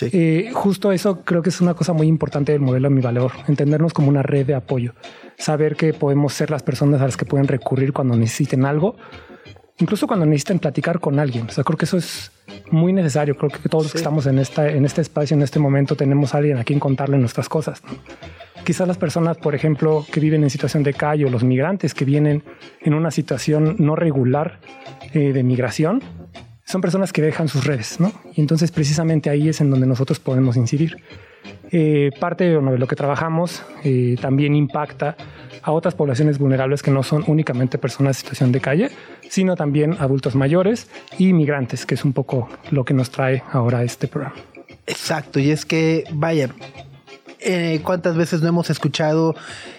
Eh, 0.00 0.50
justo 0.52 0.92
eso 0.92 1.22
creo 1.22 1.42
que 1.42 1.50
es 1.50 1.60
una 1.60 1.74
cosa 1.74 1.92
muy 1.92 2.06
importante 2.06 2.52
del 2.52 2.60
modelo 2.60 2.90
Mi 2.90 3.00
Valor, 3.00 3.32
entendernos 3.48 3.92
como 3.92 4.08
una 4.08 4.22
red 4.22 4.46
de 4.46 4.54
apoyo, 4.54 4.94
saber 5.38 5.76
que 5.76 5.94
podemos 5.94 6.32
ser 6.32 6.50
las 6.50 6.62
personas 6.62 7.00
a 7.00 7.04
las 7.04 7.16
que 7.16 7.24
pueden 7.24 7.48
recurrir 7.48 7.92
cuando 7.92 8.16
necesiten 8.16 8.64
algo, 8.64 8.96
incluso 9.78 10.06
cuando 10.06 10.26
necesiten 10.26 10.58
platicar 10.58 11.00
con 11.00 11.18
alguien. 11.18 11.46
O 11.46 11.50
sea, 11.50 11.64
creo 11.64 11.76
que 11.76 11.84
eso 11.84 11.96
es 11.96 12.32
muy 12.70 12.92
necesario. 12.92 13.36
Creo 13.36 13.50
que 13.50 13.68
todos 13.68 13.84
los 13.84 13.92
que 13.92 13.98
estamos 13.98 14.26
en, 14.26 14.38
esta, 14.38 14.68
en 14.68 14.84
este 14.84 15.00
espacio, 15.00 15.36
en 15.36 15.42
este 15.42 15.58
momento, 15.58 15.96
tenemos 15.96 16.34
a 16.34 16.38
alguien 16.38 16.58
a 16.58 16.64
quien 16.64 16.80
contarle 16.80 17.18
nuestras 17.18 17.48
cosas. 17.48 17.82
Quizás 18.64 18.88
las 18.88 18.98
personas, 18.98 19.36
por 19.36 19.54
ejemplo, 19.54 20.04
que 20.10 20.18
viven 20.18 20.42
en 20.42 20.50
situación 20.50 20.82
de 20.82 20.92
calle 20.92 21.24
o 21.24 21.30
los 21.30 21.44
migrantes 21.44 21.94
que 21.94 22.04
vienen 22.04 22.42
en 22.80 22.94
una 22.94 23.10
situación 23.10 23.76
no 23.78 23.94
regular 23.94 24.58
eh, 25.12 25.32
de 25.32 25.42
migración, 25.42 26.02
son 26.66 26.80
personas 26.80 27.12
que 27.12 27.22
dejan 27.22 27.46
sus 27.48 27.64
redes, 27.64 28.00
¿no? 28.00 28.12
Y 28.34 28.40
entonces 28.40 28.72
precisamente 28.72 29.30
ahí 29.30 29.48
es 29.48 29.60
en 29.60 29.70
donde 29.70 29.86
nosotros 29.86 30.18
podemos 30.18 30.56
incidir. 30.56 30.96
Eh, 31.70 32.10
parte 32.18 32.44
de 32.44 32.60
lo 32.60 32.86
que 32.88 32.96
trabajamos 32.96 33.62
eh, 33.84 34.16
también 34.20 34.56
impacta 34.56 35.16
a 35.62 35.70
otras 35.70 35.94
poblaciones 35.94 36.38
vulnerables 36.38 36.82
que 36.82 36.90
no 36.90 37.04
son 37.04 37.22
únicamente 37.28 37.78
personas 37.78 38.16
en 38.16 38.20
situación 38.20 38.52
de 38.52 38.60
calle, 38.60 38.90
sino 39.28 39.54
también 39.54 39.96
adultos 40.00 40.34
mayores 40.34 40.90
y 41.18 41.32
migrantes, 41.32 41.86
que 41.86 41.94
es 41.94 42.04
un 42.04 42.12
poco 42.12 42.48
lo 42.72 42.84
que 42.84 42.94
nos 42.94 43.10
trae 43.10 43.44
ahora 43.52 43.84
este 43.84 44.08
programa. 44.08 44.36
Exacto, 44.88 45.38
y 45.38 45.50
es 45.50 45.64
que, 45.64 46.04
vaya, 46.12 46.50
eh, 47.48 47.80
cuántas 47.84 48.16
veces 48.16 48.42
no 48.42 48.48
hemos 48.48 48.70
escuchado 48.70 49.36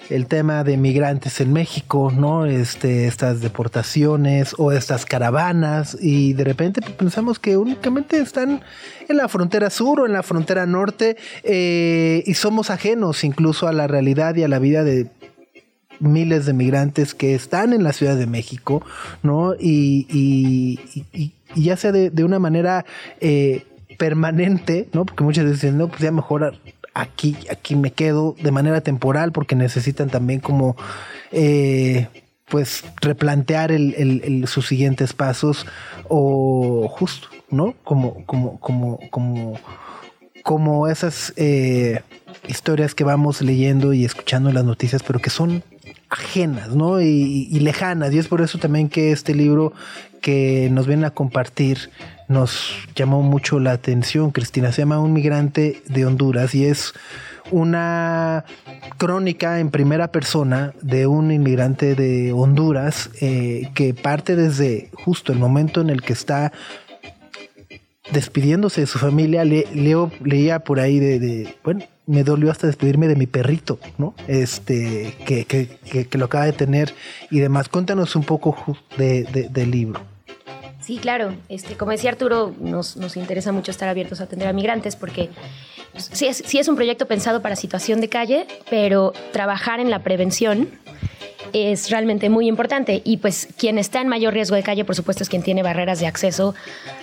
el 0.10 0.28
tema 0.28 0.64
de 0.64 0.78
migrantes 0.78 1.42
en 1.42 1.52
México, 1.52 2.14
¿no? 2.16 2.46
Este, 2.46 3.08
estas 3.08 3.42
deportaciones 3.42 4.56
o 4.58 4.72
estas 4.72 5.06
caravanas 5.06 5.98
y 6.00 6.32
de 6.32 6.46
repente 6.46 6.80
pensamos 6.82 7.40
que 7.40 7.58
únicamente 7.58 8.20
están 8.20 8.62
en 9.10 9.18
la 9.18 9.28
frontera 9.28 9.70
sur 9.70 10.00
o 10.00 10.06
en 10.06 10.14
la 10.14 10.24
frontera 10.24 10.66
norte 10.66 11.18
eh, 11.44 12.24
y 12.26 12.36
somos 12.36 12.70
ajenos 12.70 13.26
incluso 13.26 13.68
a 13.68 13.74
la 13.74 13.86
realidad 13.86 14.34
y 14.38 14.44
a 14.44 14.48
la 14.48 14.60
vida 14.60 14.86
de 14.86 15.08
miles 16.00 16.46
de 16.46 16.54
migrantes 16.54 17.14
que 17.14 17.36
están 17.36 17.74
en 17.74 17.84
la 17.84 17.92
Ciudad 17.92 18.16
de 18.16 18.28
México, 18.28 18.82
¿no? 19.24 19.56
Y, 19.60 20.80
ya 21.54 21.76
sea 21.76 21.92
de, 21.92 22.24
una 22.24 22.40
manera 22.40 22.86
eh, 23.20 23.66
permanente, 23.98 24.88
¿no? 24.94 25.06
Porque 25.06 25.26
muchas 25.26 25.44
veces 25.44 25.62
dicen, 25.62 25.78
no, 25.78 25.90
pues 25.90 26.00
ya 26.00 26.14
mejor 26.14 26.54
aquí, 26.98 27.38
aquí 27.52 27.76
me 27.76 27.92
quedo 27.92 28.36
de 28.42 28.52
manera 28.52 28.82
temporal 28.82 29.32
porque 29.32 29.56
necesitan 29.56 30.10
también 30.10 30.40
como 30.40 30.76
eh, 31.32 32.08
pues 32.46 32.84
replantear 33.02 33.72
sus 34.46 34.68
siguientes 34.68 35.14
pasos 35.14 35.66
o 36.08 36.88
justo, 36.90 37.28
¿no? 37.50 37.76
Como, 37.84 38.26
como, 38.26 38.60
como, 38.60 39.00
como, 39.12 39.60
como 40.44 40.88
esas 40.88 41.34
eh, 41.36 42.02
historias 42.48 42.96
que 42.96 43.04
vamos 43.04 43.42
leyendo 43.42 43.94
y 43.94 44.06
escuchando 44.06 44.50
en 44.50 44.56
las 44.56 44.66
noticias, 44.66 45.04
pero 45.04 45.20
que 45.20 45.30
son 45.30 45.64
ajenas, 46.10 46.70
¿no? 46.70 47.02
Y, 47.02 47.60
lejanas. 47.60 48.14
Y 48.14 48.20
es 48.20 48.28
por 48.28 48.42
eso 48.42 48.58
también 48.58 48.90
que 48.90 49.12
este 49.12 49.36
libro 49.36 49.74
que 50.22 50.70
nos 50.72 50.88
viene 50.88 51.06
a 51.06 51.12
compartir 51.12 51.90
nos 52.28 52.88
llamó 52.96 53.22
mucho 53.22 53.60
la 53.60 53.72
atención. 53.72 54.32
Cristina 54.32 54.72
se 54.72 54.82
llama 54.82 55.00
Un 55.00 55.14
migrante 55.14 55.82
de 55.88 56.06
Honduras 56.06 56.54
y 56.54 56.66
es 56.66 56.94
una 57.52 58.44
crónica 58.98 59.60
en 59.60 59.72
primera 59.72 60.12
persona 60.12 60.74
de 60.82 61.08
un 61.08 61.32
inmigrante 61.32 61.96
de 61.96 62.34
Honduras 62.34 63.10
eh, 63.22 63.70
que 63.74 63.94
parte 63.94 64.36
desde 64.36 64.90
justo 64.94 65.32
el 65.32 65.40
momento 65.40 65.80
en 65.80 65.90
el 65.90 66.02
que 66.02 66.14
está 66.14 66.52
despidiéndose 68.12 68.82
de 68.82 68.88
su 68.88 69.00
familia. 69.00 69.46
leo, 69.46 70.12
leía 70.24 70.60
por 70.60 70.80
ahí 70.80 71.00
de, 71.00 71.56
bueno, 71.64 71.86
me 72.08 72.24
dolió 72.24 72.50
hasta 72.50 72.68
despedirme 72.68 73.08
de 73.08 73.16
mi 73.16 73.28
perrito, 73.28 73.80
¿no? 73.98 74.16
Este, 74.28 75.14
que, 75.26 75.46
que, 75.46 76.18
lo 76.18 76.26
acaba 76.26 76.46
de 76.46 76.54
tener 76.54 76.94
y 77.30 77.40
demás. 77.40 77.70
Cuéntanos 77.70 78.16
un 78.16 78.24
poco 78.24 78.56
de, 78.98 79.50
del 79.52 79.72
libro. 79.72 80.02
Sí, 80.82 80.98
claro. 80.98 81.34
Este, 81.50 81.76
como 81.76 81.92
decía 81.92 82.12
Arturo, 82.12 82.56
nos, 82.60 82.96
interesa 83.18 83.52
mucho 83.52 83.72
estar 83.72 83.90
abiertos 83.90 84.22
a 84.22 84.24
atender 84.24 84.48
a 84.48 84.54
migrantes 84.54 84.96
porque 84.96 85.30
sí 85.98 86.28
es, 86.28 86.38
sí 86.46 86.60
es 86.60 86.70
un 86.70 86.78
proyecto 86.78 87.08
pensado 87.08 87.42
para 87.42 87.58
situación 87.58 88.00
de 88.00 88.08
calle, 88.08 88.48
pero 88.70 89.12
trabajar 89.34 89.82
en 89.82 89.90
la 89.90 90.00
prevención 90.00 90.70
es 91.54 91.90
realmente 91.90 92.30
muy 92.30 92.48
importante. 92.48 93.02
Y 93.04 93.18
pues 93.18 93.48
quien 93.58 93.78
está 93.78 94.02
en 94.02 94.08
mayor 94.08 94.34
riesgo 94.34 94.56
de 94.56 94.64
calle, 94.64 94.86
por 94.86 94.96
supuesto, 94.96 95.24
es 95.24 95.30
quien 95.30 95.44
tiene 95.44 95.64
barreras 95.64 96.00
de 96.00 96.08
acceso 96.08 96.56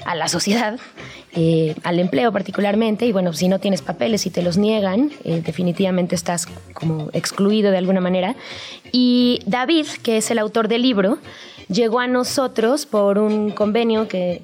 a 0.05 0.15
la 0.15 0.29
sociedad, 0.29 0.79
eh, 1.35 1.75
al 1.83 1.99
empleo 1.99 2.33
particularmente. 2.33 3.07
Y 3.07 3.13
bueno, 3.13 3.33
si 3.33 3.49
no 3.49 3.59
tienes 3.59 3.83
papeles 3.83 4.27
y 4.27 4.31
te 4.31 4.43
los 4.43 4.57
niegan, 4.57 5.11
eh, 5.25 5.43
definitivamente 5.45 6.15
estás 6.15 6.47
como 6.73 7.11
excluido 7.13 7.71
de 7.71 7.79
alguna 7.79 8.01
manera. 8.01 8.37
Y 8.93 9.41
David, 9.47 9.87
que 10.03 10.19
es 10.19 10.31
el 10.31 10.39
autor 10.39 10.69
del 10.69 10.83
libro, 10.83 11.19
llegó 11.69 12.01
a 12.01 12.07
nosotros 12.07 12.87
por 12.87 13.19
un 13.19 13.51
convenio 13.51 14.09
que, 14.09 14.43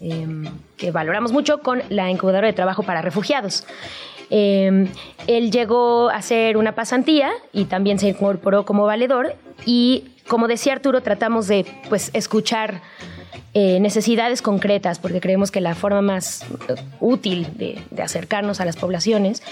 em, 0.00 0.44
que, 0.76 0.90
valoramos 0.90 1.32
mucho 1.32 1.58
con 1.58 1.82
la 1.88 2.10
incubadora 2.10 2.46
de 2.46 2.52
trabajo 2.52 2.82
para 2.82 3.02
refugiados. 3.02 3.64
Em, 4.34 4.88
él 5.26 5.50
llegó 5.50 6.08
a 6.08 6.16
hacer 6.16 6.56
una 6.56 6.74
pasantía 6.74 7.30
y 7.52 7.66
también 7.66 7.98
se 7.98 8.08
incorporó 8.08 8.64
como 8.64 8.86
valedor 8.86 9.34
y 9.66 10.04
como 10.26 10.48
decía 10.48 10.72
Arturo, 10.72 11.02
tratamos 11.02 11.48
de 11.48 11.66
pues, 11.90 12.08
escuchar 12.14 12.80
eh, 13.52 13.78
necesidades 13.80 14.40
concretas, 14.40 14.98
porque 14.98 15.20
creemos 15.20 15.50
que 15.50 15.60
la 15.60 15.74
forma 15.74 16.00
más 16.00 16.44
eh, 16.70 16.76
útil 17.00 17.46
de, 17.58 17.78
acercarnos 18.02 18.62
a 18.62 18.64
las 18.64 18.76
poblaciones 18.76 19.42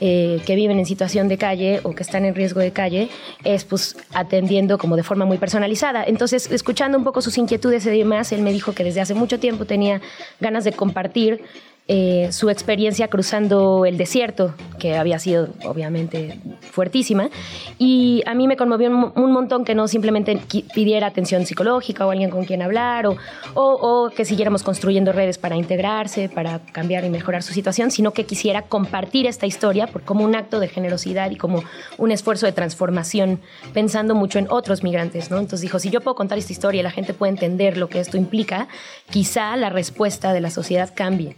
eh, 0.00 0.42
que 0.44 0.56
viven 0.56 0.80
en 0.80 0.86
situación 0.86 1.28
de 1.28 1.38
calle 1.38 1.78
o 1.84 1.94
que 1.94 2.02
están 2.02 2.24
en 2.24 2.34
riesgo 2.34 2.58
de 2.58 2.72
calle 2.72 3.08
es 3.44 3.64
pues 3.64 3.96
atendiendo 4.12 4.76
como 4.76 4.96
de 4.96 5.04
forma 5.04 5.24
muy 5.24 5.38
personalizada. 5.38 6.02
Entonces, 6.02 6.50
escuchando 6.50 6.98
un 6.98 7.04
poco 7.04 7.22
sus 7.22 7.38
inquietudes 7.38 7.86
y 7.86 7.90
demás, 7.90 8.32
él 8.32 8.42
me 8.42 8.52
dijo 8.52 8.72
que 8.72 8.82
desde 8.82 9.00
hace 9.00 9.14
mucho 9.14 9.38
tiempo 9.38 9.66
tenía 9.66 10.00
ganas 10.40 10.64
de 10.64 10.72
compartir 10.72 11.44
eh, 11.88 12.32
su 12.32 12.50
experiencia 12.50 13.06
cruzando 13.06 13.86
el 13.86 13.96
desierto, 13.96 14.54
que 14.80 14.96
había 14.96 15.20
sido 15.20 15.50
obviamente 15.64 16.40
fuertísima, 16.60 17.30
y 17.78 18.24
a 18.26 18.34
mí 18.34 18.48
me 18.48 18.56
conmovió 18.56 18.88
un, 18.90 19.30
montón 19.30 19.64
que 19.64 19.76
no 19.76 19.86
simplemente 19.86 20.36
pidiera 20.74 21.06
atención 21.06 21.46
psicológica 21.46 22.04
o 22.04 22.10
alguien 22.10 22.30
con 22.30 22.44
quien 22.44 22.62
hablar, 22.62 23.06
o, 23.54 24.10
que 24.16 24.24
siguiéramos 24.24 24.64
construyendo 24.64 25.12
redes 25.12 25.38
para 25.38 25.54
integrarse, 25.54 26.28
para 26.28 26.58
cambiar 26.58 27.04
y 27.04 27.08
mejorar 27.08 27.44
su 27.44 27.52
situación, 27.52 27.92
sino 27.92 28.10
que 28.10 28.24
quisiera 28.24 28.62
compartir 28.62 29.26
esta 29.26 29.46
historia 29.46 29.86
por, 29.86 30.02
como 30.02 30.24
un 30.24 30.34
acto 30.34 30.58
de 30.58 30.66
generosidad 30.66 31.30
y 31.30 31.36
como 31.36 31.62
un 31.98 32.10
esfuerzo 32.10 32.46
de 32.46 32.52
transformación, 32.52 33.40
pensando 33.72 34.16
mucho 34.16 34.40
en 34.40 34.48
otros 34.50 34.82
migrantes. 34.82 35.30
¿no? 35.30 35.38
Entonces 35.38 35.60
dijo, 35.60 35.78
si 35.78 35.90
yo 35.90 36.00
puedo 36.00 36.16
contar 36.16 36.36
esta 36.38 36.52
historia 36.52 36.80
y 36.80 36.82
la 36.82 36.90
gente 36.90 37.14
puede 37.14 37.30
entender 37.30 37.76
lo 37.76 37.88
que 37.88 38.00
esto 38.00 38.16
implica, 38.16 38.66
quizá 39.08 39.56
la 39.56 39.70
respuesta 39.70 40.32
de 40.32 40.40
la 40.40 40.50
sociedad 40.50 40.92
cambie. 40.92 41.36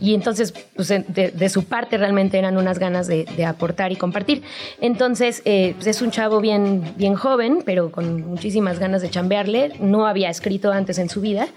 Y 0.00 0.14
entonces, 0.14 0.52
pues, 0.74 0.88
de, 0.88 1.48
su 1.48 1.64
parte 1.64 1.98
realmente 1.98 2.38
eran 2.38 2.56
unas 2.56 2.78
ganas 2.78 3.06
de, 3.06 3.26
aportar 3.46 3.92
y 3.92 3.96
compartir. 3.96 4.42
Entonces, 4.80 5.42
eh, 5.44 5.74
pues, 5.76 5.86
es 5.86 6.02
un 6.02 6.10
chavo 6.10 6.40
bien, 6.40 6.94
bien 6.96 7.14
joven, 7.14 7.62
pero 7.64 7.90
con 7.90 8.22
muchísimas 8.26 8.78
ganas 8.78 9.02
de 9.02 9.10
chambearle. 9.10 9.72
No 9.80 10.06
había 10.06 10.30
escrito 10.30 10.72
antes 10.72 10.98
en 10.98 11.08
su 11.08 11.20
vida, 11.20 11.48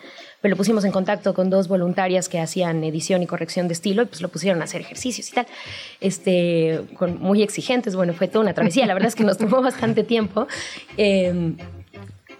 pero 0.42 0.52
lo 0.52 0.58
pusimos 0.58 0.86
en 0.86 0.92
contacto 0.92 1.34
con 1.34 1.50
dos 1.50 1.68
voluntarias 1.68 2.30
que 2.30 2.40
hacían 2.40 2.84
edición 2.84 3.24
y 3.24 3.28
corrección 3.28 3.68
de 3.68 3.74
estilo 3.74 4.04
y 4.04 4.06
pues 4.06 4.22
lo 4.22 4.30
pusieron 4.30 4.62
a 4.62 4.66
hacer 4.66 4.82
ejercicios 4.82 5.30
y 5.30 5.32
tal, 5.34 5.48
este, 6.00 6.82
con, 6.98 7.20
muy 7.20 7.42
exigentes. 7.44 7.96
Bueno, 7.96 8.14
fue 8.14 8.28
toda 8.28 8.44
una 8.44 8.54
travesía. 8.54 8.86
La 8.86 8.94
verdad 8.94 9.10
es 9.10 9.16
que 9.16 9.24
nos 9.24 9.38
tomó 9.38 9.62
bastante 9.62 10.04
tiempo. 10.04 10.48
Eh, 10.98 11.54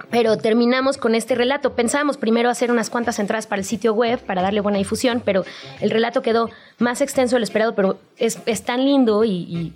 pero 0.10 0.38
terminamos 0.38 0.98
con 0.98 1.16
este 1.16 1.36
relato. 1.36 1.74
Pensábamos 1.74 2.18
primero 2.18 2.50
hacer 2.50 2.72
unas 2.72 2.90
cuantas 2.90 3.20
entradas 3.20 3.48
para 3.48 3.60
el 3.60 3.66
sitio 3.66 3.94
web 3.94 4.20
para 4.20 4.42
darle 4.42 4.62
buena 4.62 4.78
difusión, 4.78 5.22
pero 5.24 5.46
el 5.82 5.90
relato 5.90 6.22
quedó 6.22 6.50
más 6.80 7.02
extenso 7.02 7.36
de 7.36 7.40
lo 7.40 7.44
esperado, 7.44 7.76
pero 7.76 8.00
es, 8.18 8.38
tan 8.64 8.86
lindo 8.86 9.24
y, 9.26 9.74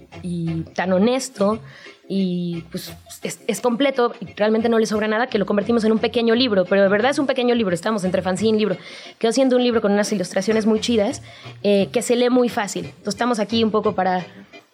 tan 0.75 0.93
honesto 0.93 1.59
y 2.07 2.63
pues 2.71 2.93
es, 3.23 3.61
completo 3.61 4.13
y 4.19 4.25
realmente 4.33 4.67
no 4.67 4.79
le 4.79 4.85
sobra 4.85 5.07
nada 5.07 5.27
que 5.27 5.37
lo 5.37 5.45
convertimos 5.45 5.83
en 5.85 5.93
un 5.93 5.99
pequeño 5.99 6.35
libro, 6.35 6.65
pero 6.65 6.81
de 6.81 6.89
verdad 6.89 7.11
es 7.11 7.19
un 7.19 7.27
pequeño 7.27 7.55
libro, 7.55 7.73
estamos 7.73 8.03
entre 8.03 8.21
fanzine 8.21 8.57
y 8.57 8.59
libro. 8.59 8.77
Quedó 9.17 9.31
siendo 9.31 9.55
un 9.55 9.63
libro 9.63 9.81
con 9.81 9.91
unas 9.91 10.11
ilustraciones 10.11 10.65
muy 10.65 10.79
chidas 10.79 11.21
eh, 11.63 11.89
que 11.91 12.01
se 12.01 12.15
lee 12.15 12.29
muy 12.29 12.49
fácil. 12.49 12.85
Entonces 12.85 13.13
estamos 13.13 13.39
aquí 13.39 13.63
un 13.63 13.71
poco 13.71 13.93
para 13.95 14.25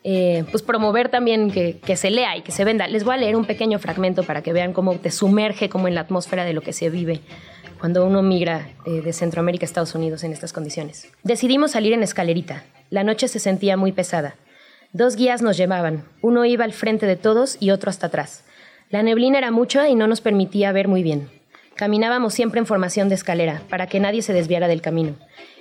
eh, 0.10 0.46
pues 0.52 0.63
promover 0.63 1.10
también 1.10 1.52
que, 1.52 1.98
se 1.98 2.10
lea 2.10 2.38
y 2.38 2.41
que 2.41 2.54
se 2.54 2.63
venda. 2.63 2.88
Les 2.88 3.04
voy 3.04 3.15
a 3.15 3.17
leer 3.17 3.36
un 3.36 3.43
pequeño 3.43 3.78
fragmento 3.78 4.24
para 4.24 4.41
que 4.41 4.54
vean 4.54 4.72
cómo 4.72 4.96
te 4.96 5.12
sumerge 5.12 5.67
como 5.67 5.89
en 5.89 5.96
la 5.96 6.02
atmósfera 6.02 6.46
de 6.46 6.54
lo 6.54 6.62
que 6.62 6.72
se 6.72 6.89
vive 6.89 7.20
cuando 7.78 8.06
uno 8.06 8.22
migra 8.22 8.70
eh, 8.86 9.02
de 9.02 9.12
Centroamérica 9.12 9.65
a 9.65 9.67
Estados 9.67 9.96
Unidos 9.96 10.24
en 10.24 10.32
estas 10.32 10.54
condiciones. 10.54 11.10
Decidimos 11.24 11.72
salir 11.72 11.91
en 11.91 12.04
escalerita. 12.04 12.63
La 12.89 13.04
noche 13.04 13.28
se 13.28 13.39
sentía 13.39 13.76
muy 13.76 13.91
pesada. 13.91 14.36
Dos 14.93 15.17
guías 15.17 15.41
nos 15.41 15.58
llevaban. 15.58 16.06
Uno 16.22 16.46
iba 16.46 16.63
al 16.63 16.72
frente 16.72 17.06
de 17.06 17.17
todos 17.17 17.58
y 17.60 17.72
otro 17.72 17.89
hasta 17.89 18.08
atrás. 18.08 18.46
La 18.89 19.04
neblina 19.04 19.39
era 19.39 19.52
mucha 19.52 19.89
y 19.89 19.96
no 19.96 20.08
nos 20.08 20.22
permitía 20.22 20.72
ver 20.72 20.88
muy 20.88 21.04
bien. 21.04 21.30
Caminábamos 21.76 22.34
siempre 22.34 22.60
en 22.60 22.65
formación 22.65 23.10
de 23.10 23.15
escalera, 23.15 23.62
para 23.70 23.88
que 23.88 24.00
nadie 24.00 24.22
se 24.22 24.32
desviara 24.32 24.70
del 24.70 24.82
camino. 24.82 25.15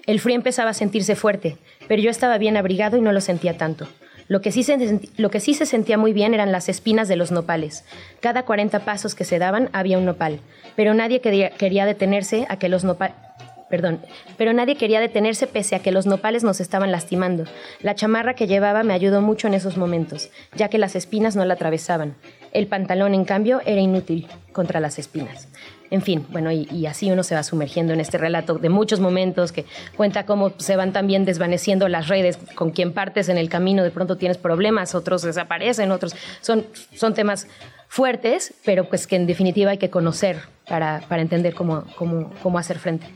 El 0.07 0.21
frío 0.21 0.37
empezaba 0.37 0.71
a 0.71 0.75
sentirse 0.75 1.17
fuerte, 1.17 1.59
pero 1.89 2.01
yo 2.01 2.11
estaba 2.11 2.39
bien 2.39 2.57
abrigado 2.57 2.97
y 2.97 3.01
no 3.01 3.11
lo 3.11 3.21
sentía 3.21 3.59
tanto. 3.59 3.89
Lo 4.29 4.41
que, 4.41 4.53
sí 4.53 4.63
se, 4.63 5.01
lo 5.17 5.31
que 5.31 5.41
sí 5.41 5.55
se 5.55 5.67
sentía 5.67 5.99
muy 5.99 6.13
bien 6.13 6.35
eran 6.35 6.53
las 6.53 6.69
espinas 6.69 7.09
de 7.09 7.17
los 7.17 7.31
nopales. 7.31 7.85
Cada 8.21 8.45
40 8.45 8.81
pasos 8.81 9.15
que 9.15 9.25
se 9.25 9.39
daban 9.39 9.71
había 9.73 9.99
un 9.99 10.05
nopal, 10.05 10.41
pero 10.75 10.95
nadie 10.95 11.21
quería, 11.21 11.87
detenerse 11.87 12.47
a 12.49 12.59
que 12.59 12.69
los 12.69 12.85
nopales 12.85 13.17
perdón, 13.69 14.01
pero 14.37 14.53
nadie 14.53 14.77
quería 14.77 15.01
detenerse 15.01 15.49
pese 15.49 15.75
a 15.75 15.81
que 15.81 15.91
los 15.91 16.07
nopales 16.07 16.45
nos 16.45 16.61
estaban 16.61 16.93
lastimando. 16.93 17.45
La 17.81 17.97
chamarra 17.97 18.35
que 18.35 18.47
llevaba 18.47 18.85
me 18.85 18.95
ayudó 18.95 19.21
mucho 19.23 19.49
en 19.49 19.55
esos 19.55 19.77
momentos, 19.77 20.31
ya 20.55 20.69
que 20.69 20.79
las 20.79 20.95
espinas 20.95 21.35
no 21.35 21.45
la 21.45 21.55
atravesaban. 21.55 22.15
El 22.53 22.69
pantalón, 22.69 23.13
en 23.13 23.25
cambio, 23.25 23.61
era 23.67 23.81
inútil 23.81 24.29
contra 24.53 24.79
las 24.79 25.01
espinas. 25.01 25.49
En 25.91 26.03
fin, 26.03 26.27
bueno, 26.31 26.51
y, 26.51 26.87
así 26.87 27.11
uno 27.11 27.23
se 27.23 27.35
va 27.35 27.43
sumergiendo 27.43 27.93
en 27.93 28.01
este 28.01 28.19
relato 28.19 28.55
de 28.55 28.69
muchos 28.69 29.01
momentos 29.01 29.53
que 29.53 29.65
cuenta 29.97 30.27
cómo 30.27 30.53
se 30.59 30.77
van 30.77 30.93
también 30.93 31.25
desvaneciendo 31.25 31.89
las 31.89 32.09
redes, 32.09 32.39
con 32.55 32.71
quien 32.71 32.93
partes 32.93 33.29
en 33.29 33.39
el 33.39 33.49
camino, 33.49 33.83
de 33.83 33.91
pronto 33.91 34.17
tienes 34.17 34.39
problemas, 34.39 34.95
otros 34.95 35.23
desaparecen, 35.23 35.91
otros 35.91 36.17
son, 36.41 36.67
son 36.95 37.15
temas 37.15 37.47
fuertes, 37.89 38.55
pero 38.65 38.89
pues 38.89 39.07
que 39.07 39.17
en 39.17 39.27
definitiva 39.27 39.71
hay 39.71 39.79
que 39.79 39.91
conocer 39.91 40.39
para, 40.69 41.03
para 41.09 41.23
entender 41.23 41.55
cómo, 41.55 41.85
cómo, 41.97 42.33
cómo 42.43 42.59
hacer 42.59 42.79
frente. 42.79 43.07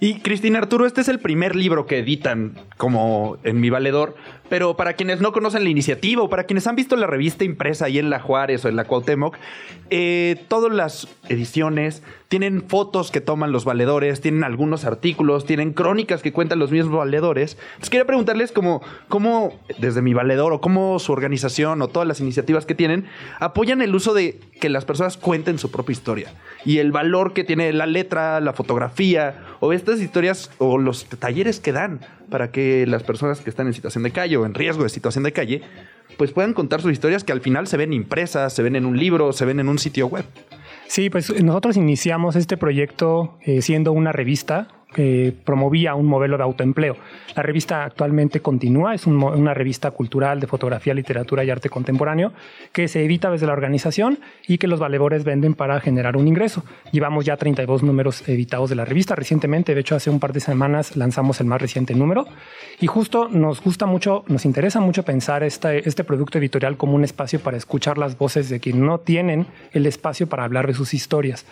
Y 0.00 0.20
Cristina 0.20 0.58
Arturo, 0.58 0.86
este 0.86 1.00
es 1.00 1.08
el 1.08 1.18
primer 1.18 1.56
libro 1.56 1.86
que 1.86 1.98
editan 1.98 2.54
como 2.76 3.36
en 3.42 3.58
mi 3.58 3.68
valedor, 3.68 4.14
pero 4.48 4.76
para 4.76 4.94
quienes 4.94 5.20
no 5.20 5.32
conocen 5.32 5.64
la 5.64 5.70
iniciativa 5.70 6.22
o 6.22 6.28
para 6.28 6.44
quienes 6.44 6.66
han 6.66 6.76
visto 6.76 6.96
la 6.96 7.06
revista 7.06 7.44
impresa 7.44 7.86
ahí 7.86 7.98
en 7.98 8.10
la 8.10 8.20
Juárez 8.20 8.64
o 8.64 8.68
en 8.68 8.76
la 8.76 8.84
Cuauhtémoc, 8.84 9.36
eh, 9.90 10.44
todas 10.48 10.72
las 10.72 11.08
ediciones 11.28 12.02
tienen 12.28 12.62
fotos 12.68 13.10
que 13.10 13.22
toman 13.22 13.52
los 13.52 13.64
valedores, 13.64 14.20
tienen 14.20 14.44
algunos 14.44 14.84
artículos, 14.84 15.46
tienen 15.46 15.72
crónicas 15.72 16.20
que 16.20 16.32
cuentan 16.32 16.58
los 16.58 16.70
mismos 16.70 16.98
valedores. 16.98 17.56
Entonces 17.68 17.90
quería 17.90 18.06
preguntarles 18.06 18.52
cómo, 18.52 18.82
cómo 19.08 19.58
desde 19.78 20.02
mi 20.02 20.12
valedor 20.12 20.52
o 20.52 20.60
cómo 20.60 20.98
su 20.98 21.12
organización 21.12 21.80
o 21.80 21.88
todas 21.88 22.06
las 22.06 22.20
iniciativas 22.20 22.66
que 22.66 22.74
tienen 22.74 23.06
apoyan 23.40 23.80
el 23.80 23.94
uso 23.94 24.12
de 24.12 24.38
que 24.60 24.68
las 24.68 24.84
personas 24.84 25.16
cuenten 25.16 25.58
su 25.58 25.70
propia 25.70 25.92
historia 25.92 26.32
y 26.64 26.78
el 26.78 26.92
valor 26.92 27.32
que 27.32 27.44
tiene 27.44 27.72
la 27.72 27.86
letra, 27.86 28.40
la 28.40 28.52
fotografía 28.52 29.46
o 29.60 29.72
estas 29.72 30.00
historias 30.00 30.50
o 30.58 30.76
los 30.76 31.06
talleres 31.06 31.60
que 31.60 31.72
dan 31.72 32.00
para 32.30 32.50
que 32.50 32.86
las 32.86 33.02
personas 33.02 33.40
que 33.40 33.50
están 33.50 33.66
en 33.66 33.74
situación 33.74 34.04
de 34.04 34.10
calle 34.10 34.36
o 34.36 34.46
en 34.46 34.54
riesgo 34.54 34.82
de 34.82 34.88
situación 34.88 35.24
de 35.24 35.32
calle 35.32 35.62
pues 36.16 36.32
puedan 36.32 36.52
contar 36.52 36.80
sus 36.82 36.92
historias 36.92 37.22
que 37.22 37.32
al 37.32 37.40
final 37.40 37.66
se 37.66 37.76
ven 37.76 37.92
impresas, 37.92 38.52
se 38.52 38.62
ven 38.62 38.76
en 38.76 38.86
un 38.86 38.98
libro, 38.98 39.32
se 39.32 39.44
ven 39.44 39.60
en 39.60 39.68
un 39.68 39.78
sitio 39.78 40.06
web. 40.08 40.24
Sí, 40.88 41.10
pues 41.10 41.42
nosotros 41.42 41.76
iniciamos 41.76 42.34
este 42.34 42.56
proyecto 42.56 43.38
eh, 43.42 43.62
siendo 43.62 43.92
una 43.92 44.10
revista 44.10 44.68
que 44.94 45.34
promovía 45.44 45.94
un 45.94 46.06
modelo 46.06 46.36
de 46.36 46.42
autoempleo. 46.42 46.96
La 47.36 47.42
revista 47.42 47.84
actualmente 47.84 48.40
continúa, 48.40 48.94
es 48.94 49.06
una 49.06 49.54
revista 49.54 49.90
cultural 49.90 50.40
de 50.40 50.46
fotografía, 50.46 50.94
literatura 50.94 51.44
y 51.44 51.50
arte 51.50 51.68
contemporáneo 51.68 52.32
que 52.72 52.88
se 52.88 53.04
edita 53.04 53.30
desde 53.30 53.46
la 53.46 53.52
organización 53.52 54.18
y 54.46 54.58
que 54.58 54.66
los 54.66 54.80
valedores 54.80 55.24
venden 55.24 55.54
para 55.54 55.80
generar 55.80 56.16
un 56.16 56.26
ingreso. 56.26 56.64
Llevamos 56.90 57.24
ya 57.24 57.36
32 57.36 57.82
números 57.82 58.26
editados 58.28 58.70
de 58.70 58.76
la 58.76 58.84
revista 58.84 59.14
recientemente, 59.14 59.74
de 59.74 59.80
hecho 59.80 59.94
hace 59.94 60.10
un 60.10 60.20
par 60.20 60.32
de 60.32 60.40
semanas 60.40 60.96
lanzamos 60.96 61.40
el 61.40 61.46
más 61.46 61.60
reciente 61.60 61.94
número 61.94 62.26
y 62.80 62.86
justo 62.86 63.28
nos 63.28 63.62
gusta 63.62 63.86
mucho, 63.86 64.24
nos 64.28 64.44
interesa 64.44 64.80
mucho 64.80 65.02
pensar 65.02 65.42
este, 65.42 65.86
este 65.88 66.04
producto 66.04 66.38
editorial 66.38 66.76
como 66.76 66.94
un 66.94 67.04
espacio 67.04 67.40
para 67.40 67.56
escuchar 67.56 67.98
las 67.98 68.16
voces 68.16 68.48
de 68.48 68.60
quienes 68.60 68.82
no 68.82 68.98
tienen 68.98 69.46
el 69.72 69.86
espacio 69.86 70.28
para 70.28 70.44
hablar 70.44 70.66
de 70.66 70.74
sus 70.74 70.94
historias. 70.94 71.46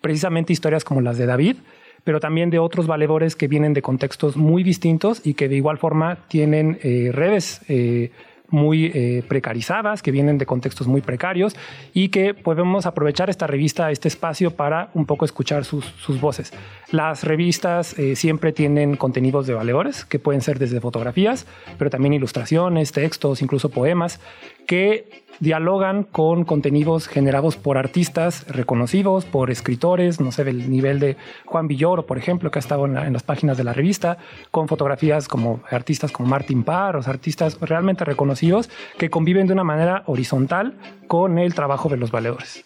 Precisamente 0.00 0.52
historias 0.52 0.84
como 0.84 1.00
las 1.00 1.16
de 1.16 1.26
David, 1.26 1.56
pero 2.04 2.20
también 2.20 2.50
de 2.50 2.58
otros 2.58 2.86
valedores 2.86 3.36
que 3.36 3.48
vienen 3.48 3.74
de 3.74 3.82
contextos 3.82 4.36
muy 4.36 4.62
distintos 4.62 5.20
y 5.24 5.34
que 5.34 5.48
de 5.48 5.56
igual 5.56 5.78
forma 5.78 6.18
tienen 6.28 6.78
eh, 6.82 7.10
redes 7.12 7.60
eh, 7.68 8.10
muy 8.48 8.90
eh, 8.92 9.24
precarizadas, 9.26 10.02
que 10.02 10.10
vienen 10.10 10.36
de 10.36 10.44
contextos 10.44 10.86
muy 10.86 11.00
precarios 11.00 11.56
y 11.94 12.08
que 12.08 12.34
podemos 12.34 12.84
aprovechar 12.84 13.30
esta 13.30 13.46
revista, 13.46 13.90
este 13.90 14.08
espacio 14.08 14.50
para 14.50 14.90
un 14.92 15.06
poco 15.06 15.24
escuchar 15.24 15.64
sus, 15.64 15.86
sus 15.86 16.20
voces. 16.20 16.52
Las 16.90 17.24
revistas 17.24 17.96
siempre 18.14 18.52
tienen 18.52 18.96
contenidos 18.96 19.46
de 19.46 19.54
valedores, 19.54 20.04
que 20.04 20.18
pueden 20.18 20.42
ser 20.42 20.58
desde 20.58 20.82
fotografías, 20.82 21.46
pero 21.78 21.88
también 21.88 22.12
ilustraciones, 22.12 22.92
textos, 22.92 23.40
incluso 23.40 23.70
poemas, 23.70 24.20
que 24.66 25.21
dialogan 25.40 26.04
con 26.04 26.44
contenidos 26.44 27.08
generados 27.08 27.56
por 27.56 27.78
artistas 27.78 28.46
reconocidos, 28.48 29.24
por 29.24 29.50
escritores, 29.50 30.20
no 30.20 30.32
sé, 30.32 30.44
del 30.44 30.70
nivel 30.70 31.00
de 31.00 31.16
Juan 31.44 31.68
Villoro, 31.68 32.06
por 32.06 32.18
ejemplo, 32.18 32.50
que 32.50 32.58
ha 32.58 32.60
estado 32.60 32.86
en, 32.86 33.12
las 33.12 33.22
páginas 33.22 33.56
de 33.56 33.64
la 33.64 33.72
revista, 33.72 34.18
con 34.50 34.68
fotografías 34.68 35.28
como 35.28 35.60
artistas 35.70 36.12
como 36.12 36.28
Martin 36.28 36.64
Parr, 36.64 36.96
o 36.96 37.02
artistas 37.06 37.58
realmente 37.60 38.04
reconocidos 38.04 38.70
que 38.98 39.10
conviven 39.10 39.46
de 39.46 39.52
una 39.52 39.64
manera 39.64 40.02
horizontal 40.06 40.74
con 41.06 41.38
el 41.38 41.54
trabajo 41.54 41.88
de 41.88 41.96
los 41.96 42.10
valedores. 42.10 42.64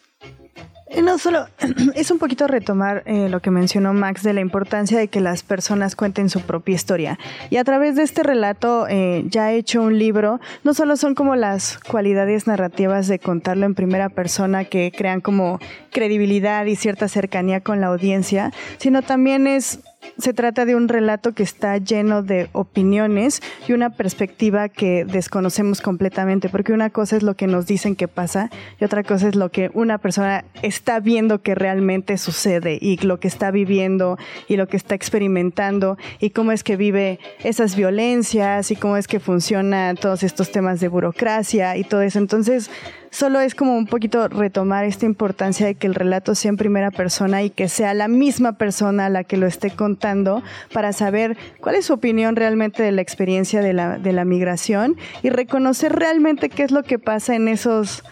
Eh, 0.97 1.03
no 1.03 1.19
solo, 1.19 1.47
es 1.95 2.11
un 2.11 2.19
poquito 2.19 2.47
retomar 2.47 3.03
eh, 3.05 3.29
lo 3.29 3.41
que 3.41 3.51
mencionó 3.51 3.93
Max 3.93 4.23
de 4.23 4.33
la 4.33 4.41
importancia 4.41 4.99
de 4.99 5.09
que 5.09 5.21
las 5.21 5.43
personas 5.43 5.95
cuenten 5.95 6.31
su 6.31 6.41
propia 6.41 6.75
historia. 6.75 7.19
Y 7.51 7.59
a 7.59 7.65
través 7.65 7.97
de 7.97 8.03
este 8.03 8.23
relato 8.23 8.87
eh, 8.89 9.25
ya 9.29 9.53
hecho 9.53 9.83
un 9.83 9.99
libro, 9.99 10.41
no 10.65 10.73
solo 10.73 10.97
son 10.97 11.15
como 11.15 11.37
las 11.37 11.79
cualidades 11.81 12.47
narrativas 12.47 13.09
de 13.09 13.19
contarlo 13.19 13.67
en 13.67 13.75
primera 13.75 14.09
persona 14.09 14.65
que 14.65 14.91
crean 14.91 15.21
como 15.21 15.61
credibilidad 15.93 16.65
y 16.65 16.77
cierta 16.77 17.09
cercanía 17.09 17.61
con 17.61 17.83
la 17.83 17.89
audiencia, 17.89 18.55
sino 18.79 19.03
también 19.03 19.47
es 19.47 19.81
se 20.19 20.33
trata 20.33 20.65
de 20.65 20.75
un 20.75 20.89
relato 20.89 21.33
que 21.33 21.43
está 21.43 21.77
lleno 21.79 22.23
de 22.23 22.49
opiniones 22.53 23.43
y 23.69 23.73
una 23.73 23.91
perspectiva 23.91 24.69
que 24.69 25.05
desconocemos 25.05 25.81
completamente, 25.81 26.49
porque 26.49 26.73
una 26.73 26.91
cosa 26.91 27.17
es 27.17 27.23
lo 27.23 27.35
que 27.35 27.47
nos 27.47 27.67
dicen 27.67 27.97
que 27.97 28.09
pasa 28.09 28.51
y 28.81 28.85
otra 28.85 29.03
cosa 29.03 29.29
es 29.29 29.37
lo 29.37 29.51
que 29.51 29.71
una 29.75 29.99
persona 29.99 30.45
está 30.63 31.01
viendo 31.01 31.43
que 31.43 31.55
realmente 31.55 32.19
sucede 32.19 32.79
y 32.81 32.97
lo 32.99 33.21
que 33.21 33.29
está 33.29 33.51
viviendo 33.51 34.19
y 34.49 34.57
lo 34.57 34.69
que 34.69 34.77
está 34.77 34.95
experimentando 34.95 35.99
y 36.21 36.31
cómo 36.31 36.53
es 36.53 36.63
que 36.63 36.77
vive 36.77 37.19
esas 37.43 37.77
violencias 37.77 38.71
y 38.71 38.77
cómo 38.77 38.97
es 38.97 39.07
que 39.07 39.21
funcionan 39.21 39.97
todos 39.97 40.23
estos 40.23 40.51
temas 40.51 40.81
de 40.81 40.89
burocracia 40.89 41.77
y 41.77 41.85
todo 41.85 42.03
eso. 42.03 42.19
Entonces, 42.19 42.71
Solo 43.17 43.41
es 43.41 43.55
como 43.55 43.79
un 43.79 43.87
poquito 43.87 44.29
retomar 44.29 44.85
esta 44.85 45.07
importancia 45.07 45.65
de 45.65 45.75
que 45.75 45.87
el 45.87 45.95
relato 45.95 46.35
sea 46.35 46.51
en 46.51 46.59
primera 46.59 46.91
persona 46.91 47.43
y 47.43 47.49
que 47.49 47.71
sea 47.71 47.95
la 47.95 48.09
misma 48.09 48.59
persona 48.59 49.09
la 49.09 49.25
que 49.25 49.39
lo 49.39 49.47
esté 49.47 49.71
contando 49.71 50.43
para 50.71 50.93
saber 50.93 51.39
cuál 51.63 51.77
es 51.77 51.87
su 51.87 51.95
opinión 51.95 52.37
realmente 52.37 52.83
de 52.83 52.93
la 52.93 53.01
experiencia 53.01 53.63
de 53.63 53.73
la, 53.73 53.97
de 53.97 54.13
la 54.13 54.27
migración 54.27 54.99
y 55.23 55.31
reconocer 55.31 55.95
realmente 55.95 56.51
qué 56.51 56.63
es 56.63 56.73
lo 56.73 56.83
que 56.83 56.99
pasa 56.99 57.35
en 57.35 57.49
esos 57.49 58.05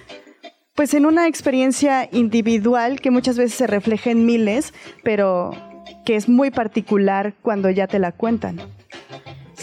pues 0.74 0.94
en 0.94 1.04
una 1.04 1.28
experiencia 1.28 2.08
individual 2.10 3.02
que 3.02 3.10
muchas 3.10 3.36
veces 3.36 3.58
se 3.58 3.66
refleja 3.66 4.10
en 4.10 4.24
miles, 4.24 4.72
pero 5.02 5.50
que 6.06 6.16
es 6.16 6.30
muy 6.30 6.50
particular 6.50 7.34
cuando 7.42 7.68
ya 7.68 7.86
te 7.88 7.98
la 7.98 8.12
cuentan. 8.12 8.58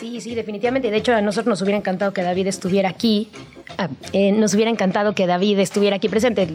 Sí, 0.02 0.20
sí, 0.20 0.34
definitivamente. 0.34 0.90
De 0.90 0.98
hecho, 0.98 1.14
a 1.14 1.22
nosotros 1.22 1.48
nos 1.48 1.62
hubiera 1.62 1.78
encantado 1.78 2.12
que 2.12 2.24
David 2.24 2.48
estuviera 2.48 2.90
aquí. 2.90 3.30
Ah, 3.78 3.88
eh, 4.14 4.32
nos 4.32 4.52
hubiera 4.56 4.72
encantado 4.72 5.14
que 5.14 5.28
David 5.28 5.60
estuviera 5.60 5.98
aquí 5.98 6.10
presente. 6.10 6.48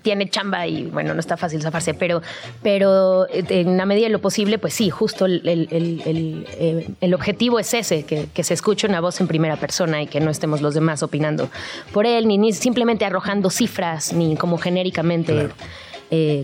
Tiene 0.00 0.30
chamba 0.30 0.66
y, 0.66 0.86
bueno, 0.86 1.12
no 1.12 1.20
está 1.20 1.36
fácil 1.36 1.60
zafarse, 1.60 1.92
pero, 1.92 2.22
pero 2.62 3.28
eh, 3.28 3.44
en 3.50 3.76
la 3.76 3.84
medida 3.84 4.06
de 4.06 4.12
lo 4.12 4.22
posible, 4.22 4.58
pues 4.58 4.72
sí, 4.72 4.88
justo 4.88 5.26
el, 5.26 5.42
eh, 5.44 6.86
el, 7.02 7.14
objetivo 7.14 7.58
es 7.58 7.74
ese, 7.74 8.04
que, 8.04 8.28
que, 8.32 8.42
se 8.42 8.54
escuche 8.54 8.86
una 8.86 9.02
voz 9.02 9.20
en 9.20 9.26
primera 9.26 9.56
persona 9.56 10.00
y 10.00 10.06
que 10.06 10.20
no 10.20 10.30
estemos 10.30 10.62
los 10.62 10.72
demás 10.72 11.02
opinando 11.02 11.50
por 11.92 12.06
él, 12.06 12.26
ni, 12.26 12.38
ni 12.38 12.54
simplemente 12.54 13.04
arrojando 13.04 13.50
cifras, 13.50 14.14
ni 14.14 14.36
como 14.36 14.56
genéricamente. 14.56 15.50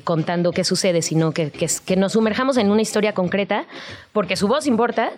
contando 0.04 0.50
qué 0.50 0.64
sucede, 0.64 1.02
sino 1.02 1.30
que, 1.30 1.52
que, 1.52 1.68
que, 1.86 1.96
nos 1.96 2.12
sumerjamos 2.12 2.56
en 2.56 2.70
una 2.70 2.82
historia 2.82 3.14
concreta, 3.14 3.64
porque 4.12 4.34
su 4.34 4.48
voz 4.48 4.66
importa, 4.66 5.12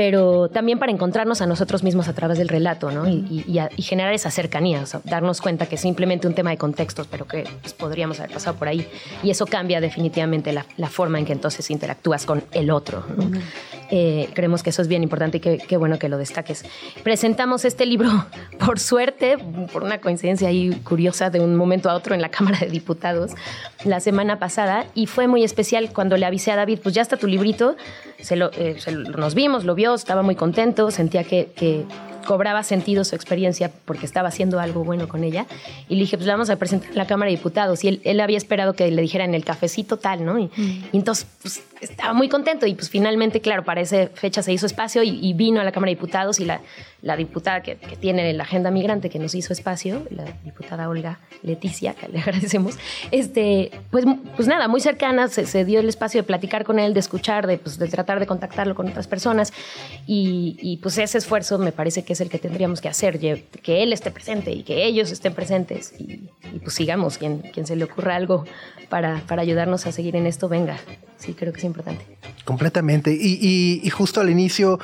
pero 0.00 0.48
también 0.48 0.78
para 0.78 0.90
encontrarnos 0.90 1.42
a 1.42 1.46
nosotros 1.46 1.82
mismos 1.82 2.08
a 2.08 2.14
través 2.14 2.38
del 2.38 2.48
relato, 2.48 2.90
¿no? 2.90 3.06
Y, 3.06 3.44
generar 3.82 4.14
esa 4.14 4.30
cercanía, 4.30 4.80
o 4.80 4.86
sea, 4.86 5.02
darnos 5.04 5.42
cuenta 5.42 5.66
que 5.66 5.74
es 5.74 5.82
simplemente 5.82 6.26
un 6.26 6.32
tema 6.32 6.48
de 6.48 6.56
contextos, 6.56 7.06
pero 7.06 7.26
que 7.26 7.44
pues, 7.60 7.74
podríamos 7.74 8.18
haber 8.18 8.32
pasado 8.32 8.56
por 8.56 8.66
ahí. 8.68 8.88
Y 9.22 9.28
eso 9.28 9.44
cambia 9.44 9.78
definitivamente 9.78 10.54
la, 10.54 10.88
forma 10.88 11.18
en 11.18 11.26
que 11.26 11.34
entonces 11.34 11.70
interactúas 11.70 12.24
con 12.24 12.42
el 12.52 12.70
otro. 12.70 13.04
Eh, 13.90 14.30
creemos 14.32 14.62
que 14.62 14.70
eso 14.70 14.80
es 14.80 14.88
bien 14.88 15.02
importante 15.02 15.36
y 15.36 15.40
qué 15.40 15.76
bueno 15.76 15.98
que 15.98 16.08
lo 16.08 16.16
destaques. 16.16 16.64
Presentamos 17.02 17.66
este 17.66 17.84
libro, 17.84 18.08
por 18.64 18.78
suerte, 18.78 19.36
por 19.70 19.82
una 19.82 20.00
coincidencia 20.00 20.48
ahí 20.48 20.70
curiosa 20.82 21.28
de 21.28 21.40
un 21.40 21.56
momento 21.56 21.90
a 21.90 21.94
otro 21.94 22.14
en 22.14 22.22
la 22.22 22.28
Cámara 22.30 22.60
de 22.60 22.70
Diputados 22.70 23.32
la 23.84 24.00
semana 24.00 24.38
pasada 24.38 24.86
y 24.94 25.06
fue 25.06 25.26
muy 25.26 25.44
especial 25.44 25.90
cuando 25.92 26.16
le 26.16 26.24
avisé 26.24 26.52
a 26.52 26.56
David, 26.56 26.80
pues 26.82 26.94
ya 26.94 27.02
está 27.02 27.18
tu 27.18 27.26
librito, 27.26 27.76
se 28.22 28.36
lo, 28.36 28.50
eh, 28.54 28.76
nos 29.16 29.34
vimos, 29.34 29.64
lo 29.64 29.74
vio, 29.74 29.94
estaba 29.94 30.22
muy 30.22 30.34
contento, 30.34 30.90
sentía 30.90 31.24
que, 31.24 31.50
que 31.54 31.84
cobraba 32.26 32.62
sentido 32.62 33.04
su 33.04 33.14
experiencia 33.14 33.70
porque 33.84 34.06
estaba 34.06 34.28
haciendo 34.28 34.60
algo 34.60 34.84
bueno 34.84 35.08
con 35.08 35.24
ella. 35.24 35.46
Y 35.88 35.94
le 35.94 36.02
dije, 36.02 36.16
pues 36.16 36.28
vamos 36.28 36.50
a 36.50 36.56
presentar 36.56 36.90
en 36.90 36.96
la 36.96 37.06
Cámara 37.06 37.30
de 37.30 37.36
Diputados. 37.36 37.82
Y 37.84 37.88
él, 37.88 38.00
él 38.04 38.20
había 38.20 38.36
esperado 38.38 38.74
que 38.74 38.90
le 38.90 39.02
dijera 39.02 39.24
en 39.24 39.34
el 39.34 39.44
cafecito 39.44 39.96
tal, 39.96 40.24
¿no? 40.24 40.38
Y, 40.38 40.44
mm. 40.44 40.84
entonces, 40.92 41.26
pues 41.42 41.62
estaba 41.80 42.12
muy 42.12 42.28
contento. 42.28 42.66
Y 42.66 42.74
pues 42.74 42.90
finalmente, 42.90 43.40
claro, 43.40 43.64
para 43.64 43.80
esa 43.80 44.08
fecha 44.08 44.42
se 44.42 44.52
hizo 44.52 44.66
espacio 44.66 45.02
y, 45.02 45.32
vino 45.34 45.60
a 45.60 45.64
la 45.64 45.72
Cámara 45.72 45.90
de 45.90 45.96
Diputados 45.96 46.40
y 46.40 46.44
la, 46.44 46.60
la 47.02 47.16
diputada 47.16 47.62
que, 47.62 47.76
que, 47.76 47.96
tiene 47.96 48.32
la 48.32 48.42
agenda 48.42 48.70
migrante 48.70 49.08
que 49.08 49.18
nos 49.18 49.34
hizo 49.34 49.52
espacio, 49.52 50.06
la 50.10 50.24
diputada 50.44 50.88
Olga 50.88 51.20
Leticia, 51.42 51.94
que 51.94 52.08
le 52.08 52.18
agradecemos, 52.22 52.78
este, 53.10 53.70
pues, 53.90 54.04
pues 54.36 54.48
nada, 54.48 54.68
muy 54.68 54.80
cercana, 54.80 55.28
se, 55.28 55.46
se 55.46 55.64
dio 55.64 55.80
el 55.80 55.88
espacio 55.88 56.20
de 56.20 56.26
platicar 56.26 56.64
con 56.64 56.78
él, 56.78 56.92
de 56.92 57.00
escuchar, 57.00 57.46
de, 57.46 57.58
pues, 57.58 57.78
de 57.78 57.88
tratar 57.88 58.20
de 58.20 58.26
contactarlo 58.26 58.74
con 58.74 58.88
otras 58.88 59.06
personas. 59.06 59.52
Y, 60.06 60.58
y 60.60 60.78
pues 60.78 60.98
ese 60.98 61.18
esfuerzo 61.18 61.58
me 61.58 61.72
parece 61.72 62.04
que 62.04 62.12
es 62.12 62.20
el 62.20 62.28
que 62.28 62.38
tendríamos 62.38 62.80
que 62.80 62.88
hacer, 62.88 63.18
que 63.18 63.82
él 63.82 63.92
esté 63.92 64.10
presente 64.10 64.52
y 64.52 64.62
que 64.62 64.84
ellos 64.84 65.10
estén 65.10 65.34
presentes 65.34 65.94
y, 65.98 66.28
pues 66.62 66.74
sigamos, 66.74 67.18
quien, 67.18 67.38
quien 67.38 67.66
se 67.66 67.76
le 67.76 67.84
ocurra 67.84 68.16
algo 68.16 68.44
para, 68.88 69.22
para, 69.26 69.42
ayudarnos 69.42 69.86
a 69.86 69.92
seguir 69.92 70.16
en 70.16 70.26
esto, 70.26 70.48
venga. 70.48 70.78
Sí, 71.16 71.34
creo 71.34 71.52
que 71.52 71.58
es 71.58 71.64
importante. 71.70 72.04
Completamente. 72.44 73.12
Y, 73.12 73.88
justo 73.90 74.20
al 74.20 74.30
inicio 74.30 74.78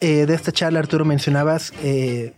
eh, 0.00 0.26
de 0.26 0.34
esta 0.34 0.52
charla, 0.52 0.78
Arturo, 0.78 1.04
mencionabas... 1.04 1.72
Eh, 1.82 2.32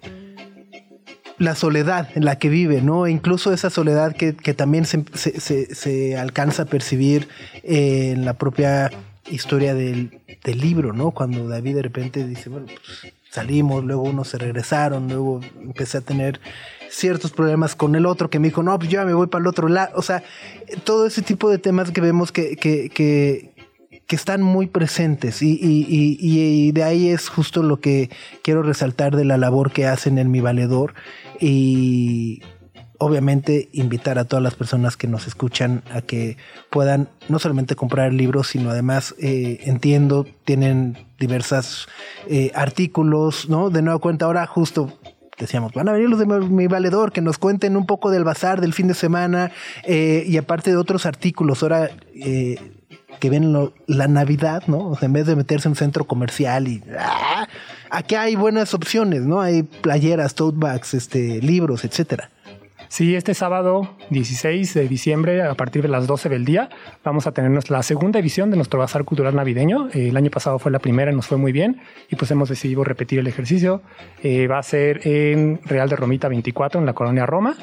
la 1.37 1.57
soledad 1.57 2.09
en 2.15 2.25
la 2.25 2.39
que 2.39 2.49
vive, 2.49 2.81
¿no? 2.81 3.09
Incluso 3.09 3.53
esa 3.53 3.69
soledad 3.69 4.15
que, 4.15 4.33
también 4.55 4.85
se, 4.87 5.05
se, 5.75 6.17
alcanza 6.17 6.63
a 6.63 6.67
percibir 6.67 7.29
en 7.65 8.25
la 8.25 8.35
propia 8.35 8.93
historia 9.29 9.75
del, 9.75 10.21
del, 10.45 10.59
libro, 10.59 10.93
¿no? 10.93 11.11
Cuando 11.11 11.49
David 11.49 11.75
de 11.75 11.83
repente 11.83 12.25
dice, 12.25 12.51
bueno, 12.51 12.67
pues 12.67 13.13
salimos, 13.31 13.85
luego 13.85 14.03
unos 14.03 14.29
se 14.29 14.39
regresaron, 14.39 15.09
luego 15.09 15.41
empecé 15.61 15.99
a 15.99 16.01
tener 16.03 16.41
ciertos 16.89 17.33
problemas 17.33 17.75
con 17.75 17.97
el 17.97 18.07
otro 18.07 18.31
que 18.31 18.39
me 18.39 18.49
dijo, 18.49 18.63
no, 18.63 18.79
pues 18.79 18.89
yo 18.89 19.01
ya 19.01 19.05
me 19.05 19.15
voy 19.15 19.27
para 19.27 19.43
el 19.43 19.49
otro 19.49 19.69
lado. 19.69 19.93
O 19.97 20.03
sea, 20.03 20.23
todo 20.85 21.07
ese 21.07 21.23
tipo 21.23 21.51
de 21.51 21.59
temas 21.59 21.91
que 21.91 22.01
vemos 22.01 22.31
que, 22.31 22.57
que, 22.57 22.89
que, 22.91 23.54
están 24.11 24.43
muy 24.43 24.67
presentes 24.67 25.43
y, 25.43 25.59
y, 25.61 26.17
y, 26.21 26.73
de 26.73 26.85
ahí 26.85 27.09
es 27.09 27.29
justo 27.29 27.63
lo 27.63 27.81
que 27.81 28.11
quiero 28.43 28.63
resaltar 28.63 29.17
de 29.17 29.25
la 29.25 29.37
labor 29.37 29.73
que 29.73 29.87
hacen 29.87 30.19
en 30.19 30.31
mi 30.31 30.41
valedor 30.41 30.95
y 31.41 32.43
obviamente 32.99 33.69
invitar 33.73 34.19
a 34.19 34.25
todas 34.25 34.43
las 34.43 34.55
personas 34.55 34.97
que 34.97 35.07
nos 35.07 35.27
escuchan 35.27 35.83
a 35.93 36.01
que 36.01 36.37
puedan 36.71 37.09
no 37.29 37.39
solamente 37.39 37.77
comprar 37.77 38.11
el 38.11 38.17
libro, 38.17 38.45
sino 38.45 38.71
además, 38.71 39.15
eh, 39.19 39.61
entiendo, 39.65 40.27
tienen 40.45 40.97
diversos 41.19 41.89
eh, 42.29 42.51
artículos, 42.55 43.49
¿no? 43.49 43.71
De 43.71 43.83
nueva 43.83 43.99
cuenta, 43.99 44.27
ahora 44.27 44.47
justo 44.47 44.93
decíamos, 45.39 45.73
van 45.73 45.89
a 45.89 45.93
venir 45.93 46.09
los 46.09 46.21
de 46.21 46.27
mi 46.27 46.69
valedor 46.69 47.11
que 47.11 47.21
nos 47.21 47.39
cuenten 47.39 47.77
un 47.77 47.87
poco 47.87 48.13
del 48.13 48.23
bazar 48.23 48.61
del 48.61 48.73
fin 48.73 48.87
de 48.87 48.95
semana 48.95 49.51
eh, 49.83 50.25
y 50.27 50.37
aparte 50.37 50.71
de 50.71 50.77
otros 50.77 51.07
artículos, 51.07 51.65
ahora 51.65 51.91
que 53.21 53.31
ven 53.31 53.71
la 53.87 54.09
Navidad, 54.09 54.65
¿no? 54.67 54.93
en 55.01 55.13
vez 55.13 55.27
de 55.27 55.37
meterse 55.37 55.69
en 55.69 55.73
un 55.73 55.77
centro 55.77 56.05
comercial 56.05 56.69
y... 56.69 56.83
¡ah! 56.99 57.47
Aquí 57.91 58.17
hay 58.17 58.35
buenas 58.35 58.75
opciones, 58.75 59.23
¿no? 59.23 59.41
Hay 59.41 59.63
playeras, 59.63 60.35
tote 60.35 60.59
bags, 60.59 60.95
este, 60.95 61.41
libros, 61.41 61.85
etcétera. 61.85 62.31
Sí, 62.89 63.15
este 63.15 63.35
sábado 63.35 63.97
16 64.11 64.75
de 64.75 64.89
diciembre, 64.89 65.43
a 65.43 65.55
partir 65.55 65.83
de 65.83 65.89
las 65.89 66.07
12 66.07 66.29
del 66.29 66.45
día, 66.45 66.69
vamos 67.03 67.27
a 67.27 67.33
tener 67.33 67.71
la 67.71 67.83
segunda 67.83 68.19
edición 68.19 68.51
de 68.51 68.57
nuestro 68.57 68.79
Bazar 68.79 69.05
Cultural 69.05 69.35
Navideño. 69.35 69.89
Eh, 69.93 70.09
el 70.09 70.17
año 70.17 70.31
pasado 70.31 70.59
fue 70.59 70.71
la 70.71 70.79
primera 70.79 71.11
y 71.11 71.15
nos 71.15 71.27
fue 71.27 71.39
muy 71.39 71.53
bien 71.53 71.81
y 72.11 72.17
pues 72.17 72.31
hemos 72.31 72.49
decidido 72.49 72.85
repetir 72.85 73.19
el 73.19 73.27
ejercicio. 73.27 73.83
Eh, 74.23 74.47
va 74.47 74.59
a 74.59 74.63
ser 74.63 75.07
en 75.07 75.61
Real 75.65 75.89
de 75.89 75.97
Romita 75.97 76.29
24, 76.29 76.81
en 76.81 76.87
la 76.87 76.93
colonia 76.93 77.27
Roma. 77.27 77.57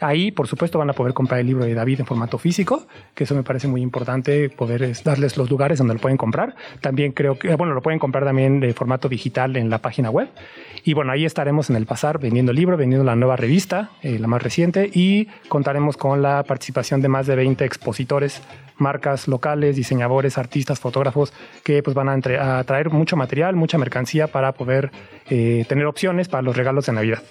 Ahí, 0.00 0.30
por 0.30 0.46
supuesto, 0.46 0.78
van 0.78 0.90
a 0.90 0.92
poder 0.92 1.14
comprar 1.14 1.40
el 1.40 1.46
libro 1.46 1.64
de 1.64 1.74
David 1.74 2.00
en 2.00 2.06
formato 2.06 2.38
físico, 2.38 2.86
que 3.14 3.24
eso 3.24 3.34
me 3.34 3.42
parece 3.42 3.68
muy 3.68 3.82
importante, 3.82 4.50
poder 4.50 4.92
darles 5.04 5.36
los 5.36 5.50
lugares 5.50 5.78
donde 5.78 5.94
lo 5.94 6.00
pueden 6.00 6.18
comprar. 6.18 6.54
También 6.80 7.12
creo 7.12 7.38
que, 7.38 7.54
bueno, 7.54 7.74
lo 7.74 7.82
pueden 7.82 7.98
comprar 7.98 8.24
también 8.24 8.60
de 8.60 8.72
formato 8.72 9.08
digital 9.08 9.56
en 9.56 9.70
la 9.70 9.78
página 9.78 10.10
web. 10.10 10.28
Y 10.84 10.94
bueno, 10.94 11.12
ahí 11.12 11.24
estaremos 11.24 11.70
en 11.70 11.76
el 11.76 11.86
pasar 11.86 12.18
vendiendo 12.18 12.52
el 12.52 12.56
libro, 12.56 12.76
vendiendo 12.76 13.04
la 13.04 13.16
nueva 13.16 13.36
revista, 13.36 13.90
eh, 14.02 14.18
la 14.18 14.28
más 14.28 14.42
reciente, 14.42 14.90
y 14.92 15.26
contaremos 15.48 15.96
con 15.96 16.22
la 16.22 16.42
participación 16.44 17.00
de 17.00 17.08
más 17.08 17.26
de 17.26 17.36
20 17.36 17.64
expositores, 17.64 18.42
marcas 18.76 19.26
locales, 19.28 19.76
diseñadores, 19.76 20.38
artistas, 20.38 20.78
fotógrafos, 20.78 21.32
que 21.64 21.82
pues 21.82 21.94
van 21.94 22.08
a, 22.08 22.64
traer 22.64 22.90
mucho 22.90 23.16
material, 23.16 23.56
mucha 23.56 23.78
mercancía 23.78 24.26
para 24.28 24.52
poder 24.52 24.90
eh, 25.28 25.64
tener 25.68 25.86
opciones 25.86 26.28
para 26.28 26.42
los 26.42 26.56
regalos 26.56 26.86
de 26.86 26.92
Navidad. 26.92 27.22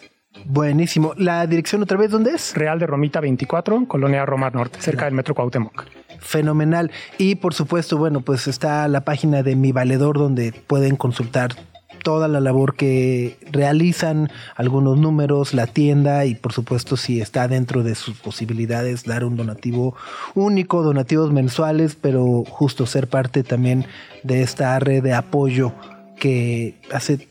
Buenísimo. 0.44 1.14
¿La 1.18 1.48
dirección 1.48 1.82
otra 1.82 1.98
vez 1.98 2.12
dónde 2.12 2.32
es? 2.32 2.56
Real 2.56 2.78
de 2.80 2.88
Romita 2.88 3.20
24, 3.22 3.88
Colonia 3.88 4.26
Roma 4.26 4.50
Norte, 4.50 4.82
cerca 4.82 5.06
del 5.06 5.14
Metro 5.14 5.34
Cuauhtémoc. 5.34 5.86
Fenomenal. 6.20 6.92
Y 7.18 7.36
por 7.36 7.54
supuesto, 7.54 7.98
bueno, 7.98 8.22
pues 8.22 8.48
está 8.48 8.88
la 8.88 9.02
página 9.02 9.44
de 9.44 9.56
Mi 9.56 9.72
Valedor 9.72 10.18
donde 10.18 10.52
pueden 10.52 10.96
consultar 10.98 11.56
toda 12.06 12.28
la 12.28 12.40
labor 12.40 12.76
que 12.76 13.36
realizan, 13.52 14.30
algunos 14.56 15.00
números, 15.00 15.56
la 15.56 15.66
tienda 15.66 16.26
y 16.26 16.36
por 16.36 16.54
supuesto 16.54 16.98
si 16.98 17.20
está 17.20 17.48
dentro 17.48 17.82
de 17.82 17.96
sus 17.96 18.20
posibilidades 18.20 19.06
dar 19.06 19.26
un 19.26 19.36
donativo 19.36 19.96
único, 20.36 20.84
donativos 20.84 21.34
mensuales, 21.34 21.98
pero 22.00 22.44
justo 22.48 22.86
ser 22.86 23.08
parte 23.08 23.42
también 23.44 23.88
de 24.22 24.44
esta 24.44 24.78
red 24.78 25.02
de 25.02 25.16
apoyo 25.16 25.74
que 26.20 26.76
hace 26.94 27.28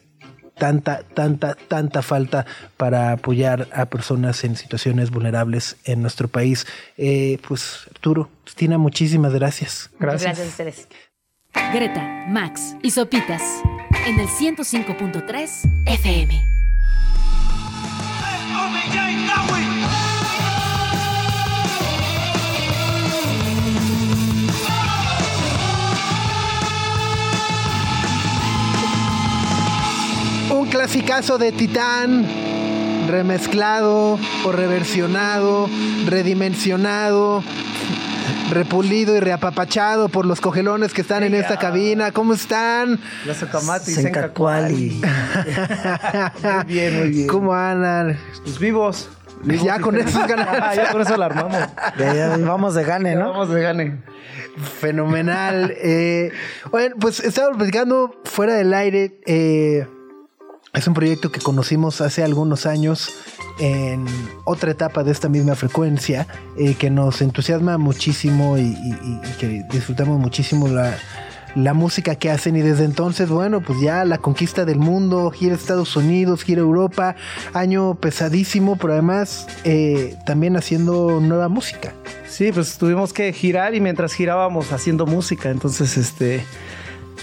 tanta, 0.59 1.03
tanta, 1.03 1.55
tanta 1.55 2.03
falta 2.03 2.47
para 2.77 3.13
apoyar 3.13 3.69
a 3.73 3.87
personas 3.87 4.45
en 4.45 4.57
situaciones 4.57 5.11
vulnerables 5.11 5.77
en 5.85 6.03
nuestro 6.03 6.29
país. 6.29 6.67
Eh, 6.97 7.39
pues 7.47 7.87
Arturo, 7.91 8.29
Cristina, 8.45 8.79
muchísimas 8.79 9.35
gracias. 9.35 9.91
Gracias. 9.99 10.23
Gracias 10.23 10.47
a 10.47 10.51
ustedes. 10.51 10.89
Greta, 11.73 12.27
Max 12.29 12.77
y 12.83 12.91
Sopitas 12.91 13.43
en 14.07 14.19
el 14.19 14.29
105.3 14.29 15.85
FM. 15.87 16.54
Clasicazo 30.75 31.39
de 31.39 31.53
Titán, 31.53 32.27
remezclado 33.07 34.19
o 34.45 34.51
reversionado, 34.51 35.69
redimensionado, 36.05 37.45
repulido 38.51 39.17
y 39.17 39.21
reapapachado 39.21 40.09
por 40.09 40.27
los 40.27 40.41
cogelones 40.41 40.93
que 40.93 41.03
están 41.03 41.23
en 41.23 41.37
esta 41.37 41.61
cabina. 41.61 42.11
¿Cómo 42.11 42.35
están? 42.35 42.99
Los 43.25 43.41
automatis 43.45 43.99
en 43.99 44.07
Muy 44.13 44.25
bien, 46.67 46.99
muy 46.99 47.09
bien. 47.11 47.29
¿Cómo 47.29 47.55
andan? 47.55 48.19
Pues 48.43 48.59
vivos. 48.59 49.09
ya 49.45 49.79
con 49.79 49.97
eso 49.97 50.19
ganamos. 50.29 50.75
ya 50.75 50.91
con 50.91 51.03
eso 51.03 51.17
la 51.17 51.27
armamos. 51.27 51.63
vamos 52.45 52.75
de 52.75 52.83
gane, 52.83 53.15
¿no? 53.15 53.31
vamos 53.31 53.49
de 53.51 53.63
gane. 53.63 54.03
Fenomenal. 54.81 55.73
Eh, 55.87 56.33
bueno, 56.73 56.97
pues 56.99 57.21
estamos 57.21 57.59
platicando 57.59 58.21
fuera 58.25 58.55
del 58.55 58.75
aire. 58.75 59.21
Eh, 59.27 59.87
es 60.75 60.87
un 60.89 60.95
proyecto 60.95 61.31
que 61.31 61.41
conocimos 61.41 62.01
hace 62.01 62.25
algunos 62.25 62.67
años 62.67 63.15
en 63.59 64.07
otra 64.43 64.73
etapa 64.73 65.05
de 65.05 65.13
esta 65.13 65.29
misma 65.29 65.55
frecuencia, 65.55 66.27
eh, 66.57 66.75
que 66.75 66.91
nos 66.91 67.23
entusiasma 67.23 67.79
muchísimo 67.79 68.59
y, 68.59 68.75
que 69.39 69.65
disfrutamos 69.71 70.19
muchísimo 70.19 70.67
la, 70.69 70.97
música 71.75 72.17
que 72.17 72.31
hacen 72.31 72.57
y 72.57 72.63
desde 72.63 72.85
entonces, 72.85 73.29
bueno, 73.29 73.61
pues 73.61 73.81
ya 73.81 74.05
la 74.05 74.19
conquista 74.19 74.65
del 74.65 74.79
mundo, 74.81 75.31
gira 75.31 75.55
Estados 75.55 75.95
Unidos, 75.95 76.43
gira 76.43 76.63
Europa, 76.63 77.15
año 77.53 77.95
pesadísimo, 77.95 78.75
pero 78.75 78.95
además 78.95 79.47
eh, 79.63 80.17
también 80.27 80.57
haciendo 80.57 81.21
nueva 81.21 81.49
música. 81.49 81.93
Sí, 82.27 82.51
pues 82.51 82.77
tuvimos 82.77 83.13
que 83.13 83.33
girar 83.33 83.77
y 83.77 83.81
mientras 83.81 84.15
girábamos 84.15 84.73
haciendo 84.73 85.07
música, 85.07 85.51
entonces 85.51 85.97
este 85.97 86.45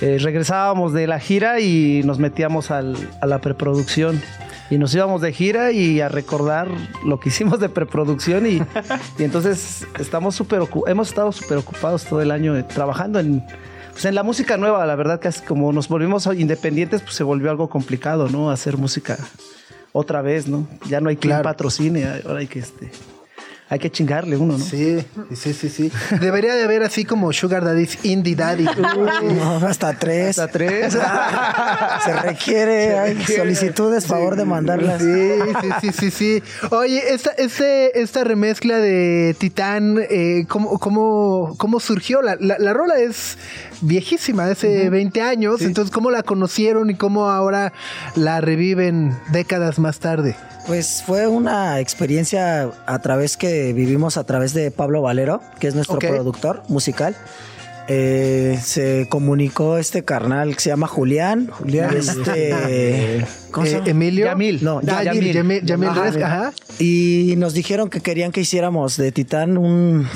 eh, 0.02 0.18
regresábamos 0.20 0.94
de 0.94 1.08
la 1.08 1.20
gira 1.20 1.60
y 1.60 2.02
nos 2.04 2.20
metíamos 2.20 2.72
al- 2.72 2.98
a 3.22 3.26
la 3.28 3.40
preproducción. 3.40 4.22
Y 4.70 4.78
nos 4.78 4.96
íbamos 4.96 5.22
de 5.22 5.34
gira 5.34 5.72
y 5.74 6.00
a 6.00 6.08
recordar 6.08 6.70
lo 7.06 7.20
que 7.20 7.28
hicimos 7.30 7.60
de 7.60 7.68
preproducción 7.68 8.46
y, 8.48 8.62
y 9.20 9.24
entonces 9.24 9.86
estamos 10.00 10.34
súper 10.36 10.62
ocu- 10.62 10.84
hemos 10.88 11.10
estado 11.10 11.32
súper 11.34 11.58
ocupados 11.58 12.06
todo 12.06 12.22
el 12.22 12.32
año 12.32 12.56
eh, 12.58 12.64
trabajando 12.64 13.20
en, 13.20 13.44
pues 13.92 14.06
en 14.06 14.16
la 14.16 14.24
música 14.24 14.56
nueva. 14.56 14.86
La 14.86 14.96
verdad 14.96 15.20
que 15.20 15.28
es 15.28 15.42
como 15.42 15.74
nos 15.74 15.90
volvimos 15.90 16.26
independientes, 16.28 17.02
pues 17.02 17.16
se 17.16 17.24
volvió 17.24 17.52
algo 17.52 17.68
complicado, 17.70 18.30
¿no? 18.30 18.50
Hacer 18.50 18.78
música 18.78 19.18
otra 19.92 20.22
vez, 20.22 20.48
¿no? 20.48 20.66
Ya 20.88 21.02
no 21.02 21.10
hay 21.10 21.18
quien 21.18 21.32
Claro. 21.32 21.44
patrocine, 21.44 22.06
ahora 22.26 22.40
hay 22.40 22.48
que 22.48 22.60
este, 22.60 22.90
hay 23.72 23.80
que 23.80 23.90
chingarle 23.90 24.36
uno, 24.36 24.58
¿no? 24.58 24.66
Sí, 24.66 24.98
sí, 25.34 25.54
sí, 25.54 25.70
sí. 25.70 25.90
Debería 26.20 26.56
de 26.56 26.64
haber 26.64 26.84
así 26.84 27.06
como 27.06 27.32
Sugar 27.32 27.64
Daddy's 27.64 28.04
Indie 28.04 28.36
Daddy. 28.36 28.66
No, 28.66 29.66
hasta 29.66 29.94
tres. 29.94 30.38
Hasta 30.38 30.52
tres. 30.52 30.94
Se 32.06 32.14
requiere, 32.22 33.00
hay 33.00 33.24
solicitudes, 33.24 34.06
favor 34.06 34.36
de 34.36 34.44
mandarlas. 34.44 35.02
Sí, 35.02 35.32
sí, 35.62 35.70
sí, 35.80 35.92
sí, 35.94 36.12
sí. 36.12 36.44
Oye, 36.72 37.14
esta, 37.14 37.32
este, 37.32 38.02
esta 38.02 38.26
remezcla 38.26 38.76
de 38.76 39.38
Titán, 39.40 40.00
eh, 40.10 40.44
¿cómo, 40.50 40.78
cómo, 40.78 41.56
cómo 41.58 41.80
surgió? 41.80 42.22
La, 42.22 42.36
la, 42.42 42.58
la 42.60 42.74
rola 42.74 43.00
es 43.00 43.38
viejísima, 43.80 44.48
hace 44.48 44.90
20 44.90 45.22
años. 45.22 45.62
Entonces, 45.62 45.94
¿cómo 45.94 46.12
la 46.12 46.24
conocieron 46.24 46.90
y 46.90 46.96
cómo 46.96 47.30
ahora 47.30 47.72
la 48.16 48.42
reviven 48.42 49.18
décadas 49.32 49.80
más 49.80 50.00
tarde? 50.00 50.36
Pues 50.68 51.04
fue 51.06 51.28
una 51.28 51.80
experiencia 51.80 52.72
a 52.86 53.00
través 53.00 53.36
que 53.36 53.74
vivimos 53.74 54.18
a 54.18 54.24
través 54.24 54.54
de 54.54 54.72
Pablo 54.72 55.02
Valero, 55.02 55.42
que 55.60 55.68
es 55.68 55.76
nuestro 55.76 56.00
productor 56.00 56.64
musical. 56.70 57.16
Eh, 57.88 58.58
se 58.64 59.08
comunicó 59.10 59.78
este 59.78 60.06
carnal 60.06 60.54
que 60.56 60.62
se 60.62 60.70
llama 60.70 60.88
Julián. 60.88 61.48
Julián. 61.48 61.94
y 61.94 61.98
Este, 61.98 63.26
¿cómo 63.52 63.66
se 63.66 63.74
Eh, 63.74 63.76
llama? 63.80 63.90
Emilio. 63.90 64.26
Yamil. 64.28 64.64
No, 64.64 64.80
Ah, 64.88 65.04
Yamil. 65.04 65.34
Yamil, 65.34 65.66
Yamil 65.66 65.90
Ajá. 65.90 66.08
Ajá. 66.24 66.54
Y 66.80 67.34
nos 67.38 67.54
dijeron 67.54 67.90
que 67.90 68.00
querían 68.00 68.32
que 68.32 68.42
hiciéramos 68.42 68.96
de 68.98 69.12
Titán 69.12 69.58
un 69.58 70.08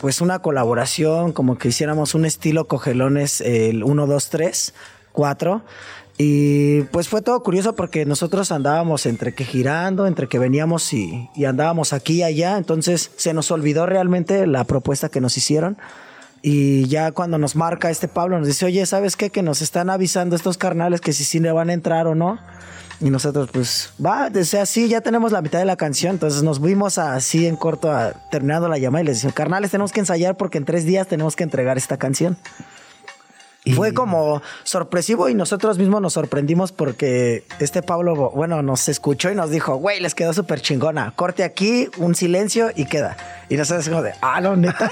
pues 0.00 0.22
una 0.22 0.38
colaboración, 0.38 1.32
como 1.32 1.58
que 1.58 1.68
hiciéramos 1.68 2.14
un 2.14 2.24
estilo 2.24 2.66
cogelones, 2.66 3.42
el 3.42 3.84
1, 3.84 4.06
2, 4.06 4.30
3, 4.30 4.74
4. 5.12 5.62
Y 6.22 6.82
pues 6.92 7.08
fue 7.08 7.22
todo 7.22 7.42
curioso 7.42 7.74
porque 7.74 8.04
nosotros 8.04 8.52
andábamos 8.52 9.06
entre 9.06 9.32
que 9.32 9.46
girando, 9.46 10.06
entre 10.06 10.28
que 10.28 10.38
veníamos 10.38 10.92
y, 10.92 11.30
andábamos 11.46 11.94
aquí 11.94 12.16
y 12.16 12.22
allá. 12.22 12.58
Entonces 12.58 13.10
se 13.16 13.32
nos 13.32 13.50
olvidó 13.50 13.86
realmente 13.86 14.46
la 14.46 14.64
propuesta 14.64 15.08
que 15.08 15.22
nos 15.22 15.38
hicieron. 15.38 15.78
Y 16.42 16.86
ya 16.88 17.12
cuando 17.12 17.38
nos 17.38 17.56
marca 17.56 17.88
este 17.88 18.06
Pablo, 18.06 18.38
nos 18.38 18.46
dice, 18.46 18.66
oye, 18.66 18.84
¿sabes 18.84 19.16
qué? 19.16 19.30
Que 19.30 19.42
nos 19.42 19.62
están 19.62 19.88
avisando 19.88 20.36
estos 20.36 20.58
carnales 20.58 21.00
que 21.00 21.14
si 21.14 21.24
sí 21.24 21.40
le 21.40 21.52
van 21.52 21.70
a 21.70 21.72
entrar 21.72 22.06
o 22.06 22.14
no. 22.14 22.38
Y 23.00 23.08
nosotros, 23.08 23.48
pues, 23.50 23.94
va, 24.04 24.28
o 24.28 24.44
sea, 24.44 24.66
sí, 24.66 24.88
ya 24.88 25.00
tenemos 25.00 25.32
la 25.32 25.40
mitad 25.40 25.58
de 25.58 25.64
la 25.64 25.76
canción. 25.76 26.12
Entonces 26.12 26.42
nos 26.42 26.60
vimos 26.60 26.98
así 26.98 27.46
en 27.46 27.56
corto, 27.56 27.90
a, 27.90 28.12
terminando 28.30 28.68
la 28.68 28.76
llamada 28.76 29.04
y 29.04 29.06
les 29.06 29.16
decimos, 29.16 29.32
carnales, 29.32 29.70
tenemos 29.70 29.90
que 29.90 30.00
ensayar 30.00 30.36
porque 30.36 30.58
en 30.58 30.66
tres 30.66 30.84
días 30.84 31.06
tenemos 31.06 31.34
que 31.34 31.44
entregar 31.44 31.78
esta 31.78 31.96
canción. 31.96 32.36
Y 33.62 33.74
fue 33.74 33.92
como 33.92 34.40
sorpresivo 34.64 35.28
y 35.28 35.34
nosotros 35.34 35.78
mismos 35.78 36.00
nos 36.00 36.14
sorprendimos 36.14 36.72
porque 36.72 37.44
este 37.58 37.82
Pablo, 37.82 38.30
bueno, 38.30 38.62
nos 38.62 38.88
escuchó 38.88 39.30
y 39.30 39.34
nos 39.34 39.50
dijo, 39.50 39.76
güey, 39.76 40.00
les 40.00 40.14
quedó 40.14 40.32
súper 40.32 40.62
chingona. 40.62 41.12
Corte 41.14 41.44
aquí, 41.44 41.88
un 41.98 42.14
silencio 42.14 42.70
y 42.74 42.86
queda. 42.86 43.18
Y 43.50 43.56
nosotros 43.56 43.88
como 43.88 44.02
de, 44.02 44.12
ah, 44.22 44.40
no, 44.40 44.56
neta. 44.56 44.90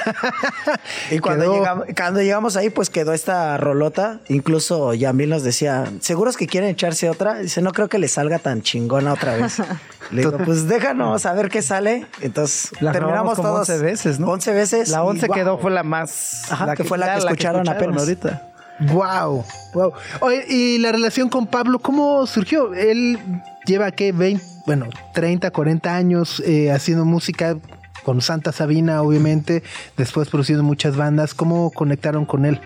y 1.11 1.19
cuando 1.19 1.45
Quedó. 1.45 1.55
llegamos, 1.55 1.87
cuando 1.97 2.21
llegamos 2.21 2.57
ahí, 2.57 2.69
pues 2.69 2.91
quedó 2.91 3.14
esta 3.14 3.57
rolota. 3.57 4.21
Incluso 4.29 4.93
Yamil 4.93 5.31
nos 5.31 5.45
decía, 5.45 5.91
¿seguros 6.01 6.37
que 6.37 6.47
quieren 6.47 6.69
echarse 6.69 7.09
otra? 7.09 7.39
Dice, 7.39 7.62
no 7.62 7.73
creo 7.73 7.89
que 7.89 7.99
les 7.99 8.12
salga 8.12 8.39
tan 8.39 8.62
chingona 8.62 9.14
otra 9.14 9.37
vez. 9.37 9.57
Le 10.11 10.23
digo, 10.23 10.39
pues 10.39 10.69
déjanos 10.69 11.27
a 11.27 11.33
ver 11.35 11.49
qué 11.49 11.63
sale. 11.63 12.07
Entonces 12.21 12.71
La 12.81 12.93
terminamos 12.93 13.35
como 13.37 13.49
todos 13.49 13.69
11 13.69 13.83
veces, 13.83 14.21
¿no? 14.21 14.29
11 14.29 14.53
veces. 14.53 14.89
La 14.89 14.99
y 14.99 15.01
11 15.03 15.27
guau. 15.27 15.39
quedó 15.39 15.59
fue 15.59 15.71
la 15.71 15.83
más. 15.83 16.51
Ajá, 16.51 16.75
que 16.75 16.85
fue 16.85 16.99
la 16.99 17.13
que 17.13 17.19
escucharon 17.19 17.69
apenas. 17.69 18.03
ahorita. 18.03 18.43
Wow, 18.81 19.45
wow. 19.75 19.93
Oye, 20.21 20.45
y 20.49 20.79
la 20.79 20.93
relación 20.93 21.29
con 21.29 21.47
Pablo, 21.47 21.81
¿cómo 21.81 22.27
surgió? 22.27 22.75
Él 22.75 23.19
lleva, 23.67 23.91
¿qué? 23.91 24.13
20, 24.13 24.45
bueno, 24.67 24.87
30, 25.15 25.51
40 25.51 25.95
años 25.95 26.41
eh, 26.47 26.71
haciendo 26.71 27.05
música 27.05 27.57
con 28.05 28.21
Santa 28.23 28.53
Sabina, 28.53 29.03
obviamente, 29.03 29.63
después 29.97 30.29
produciendo 30.29 30.63
muchas 30.63 30.97
bandas. 30.97 31.35
¿Cómo 31.35 31.73
conectaron 31.73 32.25
con 32.25 32.47
él? 32.47 32.61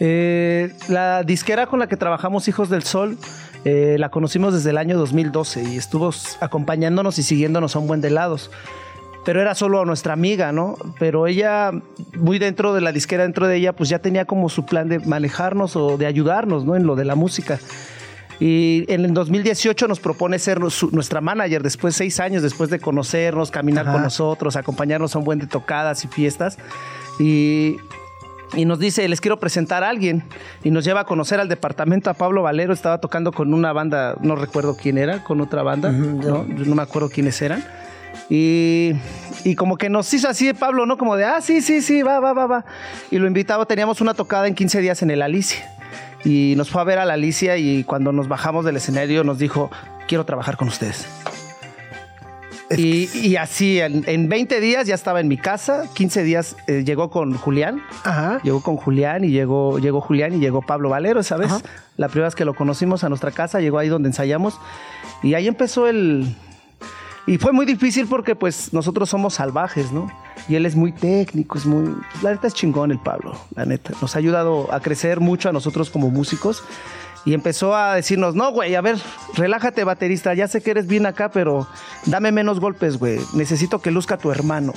Eh, 0.00 0.74
la 0.88 1.22
disquera 1.22 1.66
con 1.66 1.78
la 1.78 1.86
que 1.86 1.96
trabajamos, 1.96 2.46
Hijos 2.48 2.68
del 2.68 2.82
Sol, 2.82 3.16
eh, 3.64 3.96
la 3.98 4.10
conocimos 4.10 4.52
desde 4.54 4.70
el 4.70 4.78
año 4.78 4.96
2012 4.98 5.62
y 5.64 5.76
estuvo 5.76 6.10
acompañándonos 6.40 7.18
y 7.18 7.22
siguiéndonos 7.22 7.76
a 7.76 7.78
un 7.78 7.86
buen 7.86 8.00
de 8.00 8.10
lados. 8.10 8.50
Pero 9.24 9.40
era 9.40 9.54
solo 9.54 9.86
nuestra 9.86 10.12
amiga, 10.12 10.52
¿no? 10.52 10.76
Pero 10.98 11.26
ella, 11.26 11.70
muy 12.14 12.38
dentro 12.38 12.74
de 12.74 12.82
la 12.82 12.92
disquera, 12.92 13.22
dentro 13.22 13.46
de 13.48 13.56
ella, 13.56 13.72
pues 13.72 13.88
ya 13.88 13.98
tenía 13.98 14.26
como 14.26 14.50
su 14.50 14.66
plan 14.66 14.88
de 14.90 14.98
manejarnos 14.98 15.76
o 15.76 15.96
de 15.96 16.04
ayudarnos, 16.04 16.66
¿no? 16.66 16.76
En 16.76 16.86
lo 16.86 16.94
de 16.94 17.06
la 17.06 17.14
música. 17.14 17.58
Y 18.38 18.84
en 18.92 19.04
el 19.04 19.14
2018 19.14 19.88
nos 19.88 19.98
propone 20.00 20.38
ser 20.38 20.58
su- 20.70 20.90
nuestra 20.90 21.22
manager, 21.22 21.62
después 21.62 21.94
seis 21.96 22.20
años 22.20 22.42
después 22.42 22.68
de 22.68 22.80
conocernos, 22.80 23.50
caminar 23.50 23.84
Ajá. 23.86 23.94
con 23.94 24.02
nosotros, 24.02 24.56
acompañarnos 24.56 25.14
a 25.14 25.20
un 25.20 25.24
buen 25.24 25.38
de 25.38 25.46
tocadas 25.46 26.04
y 26.04 26.08
fiestas. 26.08 26.58
Y, 27.18 27.76
y 28.56 28.64
nos 28.64 28.78
dice, 28.78 29.08
les 29.08 29.20
quiero 29.20 29.38
presentar 29.38 29.84
a 29.84 29.88
alguien. 29.88 30.24
Y 30.62 30.70
nos 30.70 30.84
lleva 30.84 31.00
a 31.00 31.04
conocer 31.04 31.40
al 31.40 31.48
departamento 31.48 32.10
a 32.10 32.14
Pablo 32.14 32.42
Valero. 32.42 32.72
Estaba 32.72 32.98
tocando 32.98 33.32
con 33.32 33.52
una 33.54 33.72
banda, 33.72 34.16
no 34.20 34.36
recuerdo 34.36 34.76
quién 34.76 34.98
era, 34.98 35.24
con 35.24 35.40
otra 35.40 35.62
banda, 35.62 35.90
¿no? 35.90 36.46
Yo 36.46 36.64
no 36.64 36.74
me 36.74 36.82
acuerdo 36.82 37.08
quiénes 37.08 37.40
eran. 37.42 37.64
Y, 38.30 38.92
y 39.44 39.54
como 39.56 39.76
que 39.76 39.90
nos 39.90 40.12
hizo 40.14 40.28
así 40.28 40.46
de 40.46 40.54
Pablo, 40.54 40.86
¿no? 40.86 40.96
Como 40.96 41.16
de, 41.16 41.24
ah, 41.24 41.40
sí, 41.40 41.60
sí, 41.60 41.82
sí, 41.82 42.02
va, 42.02 42.20
va, 42.20 42.32
va, 42.32 42.46
va. 42.46 42.64
Y 43.10 43.18
lo 43.18 43.26
invitaba, 43.26 43.66
teníamos 43.66 44.00
una 44.00 44.14
tocada 44.14 44.46
en 44.46 44.54
15 44.54 44.80
días 44.80 45.02
en 45.02 45.10
el 45.10 45.22
Alicia. 45.22 45.70
Y 46.24 46.54
nos 46.56 46.70
fue 46.70 46.80
a 46.80 46.84
ver 46.84 46.98
a 46.98 47.04
la 47.04 47.14
Alicia 47.14 47.56
y 47.58 47.84
cuando 47.84 48.12
nos 48.12 48.28
bajamos 48.28 48.64
del 48.64 48.76
escenario 48.76 49.24
nos 49.24 49.38
dijo, 49.38 49.70
quiero 50.08 50.24
trabajar 50.24 50.56
con 50.56 50.68
ustedes. 50.68 51.06
Y, 52.76 53.08
y 53.18 53.36
así, 53.36 53.80
en, 53.80 54.04
en 54.06 54.28
20 54.28 54.60
días 54.60 54.86
ya 54.86 54.94
estaba 54.94 55.20
en 55.20 55.28
mi 55.28 55.36
casa, 55.36 55.84
15 55.94 56.22
días 56.22 56.56
eh, 56.66 56.82
llegó 56.84 57.10
con 57.10 57.34
Julián, 57.34 57.82
Ajá. 58.04 58.40
llegó 58.42 58.62
con 58.62 58.76
Julián 58.76 59.24
y 59.24 59.30
llegó, 59.30 59.78
llegó 59.78 60.00
Julián 60.00 60.32
y 60.32 60.38
llegó 60.38 60.62
Pablo 60.62 60.88
Valero, 60.88 61.22
¿sabes? 61.22 61.52
Ajá. 61.52 61.60
La 61.96 62.08
primera 62.08 62.28
vez 62.28 62.34
que 62.34 62.44
lo 62.44 62.54
conocimos 62.54 63.04
a 63.04 63.08
nuestra 63.08 63.30
casa, 63.30 63.60
llegó 63.60 63.78
ahí 63.78 63.88
donde 63.88 64.08
ensayamos 64.08 64.58
y 65.22 65.34
ahí 65.34 65.46
empezó 65.46 65.86
el... 65.86 66.34
Y 67.26 67.38
fue 67.38 67.52
muy 67.52 67.64
difícil 67.64 68.06
porque 68.06 68.34
pues 68.34 68.74
nosotros 68.74 69.08
somos 69.08 69.34
salvajes, 69.34 69.92
¿no? 69.92 70.10
Y 70.46 70.56
él 70.56 70.66
es 70.66 70.76
muy 70.76 70.92
técnico, 70.92 71.56
es 71.56 71.64
muy... 71.64 71.94
La 72.22 72.32
neta 72.32 72.48
es 72.48 72.54
chingón 72.54 72.90
el 72.90 72.98
Pablo, 72.98 73.34
la 73.54 73.64
neta. 73.64 73.94
Nos 74.02 74.14
ha 74.14 74.18
ayudado 74.18 74.70
a 74.72 74.80
crecer 74.80 75.20
mucho 75.20 75.48
a 75.48 75.52
nosotros 75.52 75.88
como 75.88 76.10
músicos. 76.10 76.62
Y 77.24 77.32
empezó 77.32 77.74
a 77.74 77.94
decirnos, 77.94 78.34
no, 78.34 78.52
güey, 78.52 78.74
a 78.74 78.80
ver, 78.82 78.98
relájate, 79.34 79.82
baterista, 79.84 80.34
ya 80.34 80.46
sé 80.46 80.60
que 80.62 80.72
eres 80.72 80.86
bien 80.86 81.06
acá, 81.06 81.30
pero 81.30 81.66
dame 82.06 82.32
menos 82.32 82.60
golpes, 82.60 82.98
güey. 82.98 83.18
Necesito 83.32 83.80
que 83.80 83.90
luzca 83.90 84.18
tu 84.18 84.30
hermano. 84.30 84.74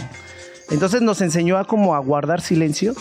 Entonces 0.70 1.02
nos 1.02 1.22
enseñó 1.22 1.58
a 1.58 1.66
como 1.66 1.96
a 1.96 2.00
guardar 2.00 2.42
silencio 2.42 2.94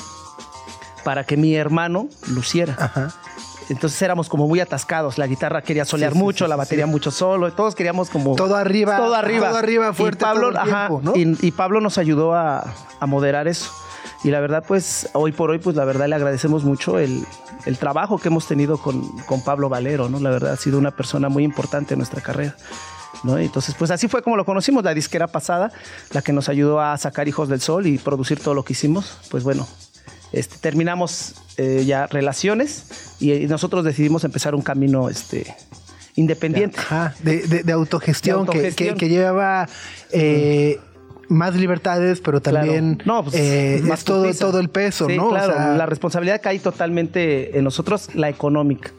para 1.05 1.24
que 1.24 1.36
mi 1.36 1.55
hermano 1.55 2.09
luciera. 2.28 2.76
Ajá. 2.78 3.14
Entonces 3.68 4.01
éramos 4.03 4.28
como 4.28 4.47
muy 4.47 4.61
atascados. 4.61 5.18
La 5.18 5.26
guitarra 5.26 5.62
quería 5.62 5.84
solear 5.84 6.14
mucho, 6.14 6.47
la 6.47 6.57
batería 6.57 6.86
mucho 6.86 7.11
solo. 7.11 7.53
Todos 7.53 7.74
queríamos 7.74 8.11
como... 8.11 8.36
Todo 8.36 8.57
arriba. 8.57 8.97
Todo 8.97 9.14
arriba. 9.14 9.49
Todo 9.49 9.59
arriba, 9.59 9.90
Y 9.90 9.94
fuerte 9.94 10.24
Pablo, 10.24 10.40
todo 10.40 10.51
el 10.51 10.57
ajá, 10.57 10.86
tiempo, 10.88 11.01
¿no? 11.03 11.16
y, 11.16 11.36
y 11.40 11.51
Pablo 11.53 11.80
nos 11.80 11.99
ayudó 11.99 12.34
a, 12.34 12.64
a 13.01 13.07
moderar 13.07 13.49
eso. 13.49 13.70
Y 14.25 14.31
la 14.31 14.41
verdad, 14.41 14.64
pues, 14.67 15.09
hoy 15.12 15.33
por 15.33 15.51
hoy, 15.51 15.59
pues, 15.59 15.77
la 15.77 15.85
verdad, 15.85 16.09
le 16.09 16.14
agradecemos 16.17 16.64
mucho 16.64 16.99
el, 16.99 17.25
el 17.67 17.79
trabajo 17.79 18.19
que 18.19 18.29
hemos 18.29 18.47
tenido 18.49 18.79
con, 18.79 19.07
con 19.27 19.43
Pablo 19.45 19.69
Valero, 19.69 20.09
¿no? 20.09 20.19
La 20.21 20.31
verdad, 20.31 20.53
ha 20.53 20.57
sido 20.57 20.79
una 20.79 20.91
persona 20.91 21.29
muy 21.29 21.45
importante 21.45 21.95
en 21.95 21.99
nuestra 21.99 22.21
carrera. 22.21 22.57
¿no? 23.25 23.39
Entonces, 23.39 23.75
pues 23.79 23.91
así 23.91 24.09
fue 24.09 24.23
como 24.23 24.37
lo 24.37 24.45
conocimos, 24.45 24.85
la 24.85 24.93
disquera 24.95 25.27
pasada, 25.27 25.71
la 26.12 26.23
que 26.23 26.33
nos 26.33 26.49
ayudó 26.49 26.81
a 26.81 26.97
sacar 26.99 27.27
Hijos 27.29 27.49
del 27.49 27.61
Sol 27.61 27.87
y 27.87 27.99
producir 27.99 28.41
todo 28.41 28.55
lo 28.55 28.62
que 28.64 28.75
hicimos. 28.75 29.19
Pues 29.31 29.43
bueno, 29.43 29.67
este, 30.33 30.59
terminamos 30.59 31.35
eh, 31.57 31.85
ya 31.87 32.07
relaciones 32.07 33.14
y, 33.19 33.33
y 33.33 33.47
nosotros 33.47 33.85
decidimos 33.85 34.25
empezar 34.25 34.55
un 34.55 34.61
camino 34.62 35.09
este, 35.09 35.55
independiente. 36.14 36.79
Ajá, 36.79 37.14
de, 37.23 37.47
de- 37.47 37.62
de 37.62 37.73
autogestión, 37.73 38.45
De 38.47 38.53
que- 38.53 38.59
autogestión. 38.59 38.95
Que, 38.97 39.07
que 39.07 39.09
lleva 39.09 39.69
eh, 40.12 40.79
más 41.29 41.55
libertades, 41.57 42.20
pero 42.20 42.41
Claro. 42.41 42.59
también 42.66 43.03
No, 43.05 43.22
pues, 43.24 43.35
eh, 43.37 43.81
más 43.85 44.01
es 44.01 44.05
todo, 44.05 44.33
todo 44.35 44.61
el 44.61 44.68
peso, 44.68 45.07
Sí, 45.09 45.16
¿no? 45.16 45.27
O 45.27 45.31
Claro, 45.31 45.55
sea, 45.55 45.77
la 45.77 45.87
responsabilidad 45.87 46.41
cae 46.43 46.59
totalmente 46.59 47.59
en 47.59 47.64
nosotros, 47.64 48.14
la 48.14 48.29
económica. 48.29 48.91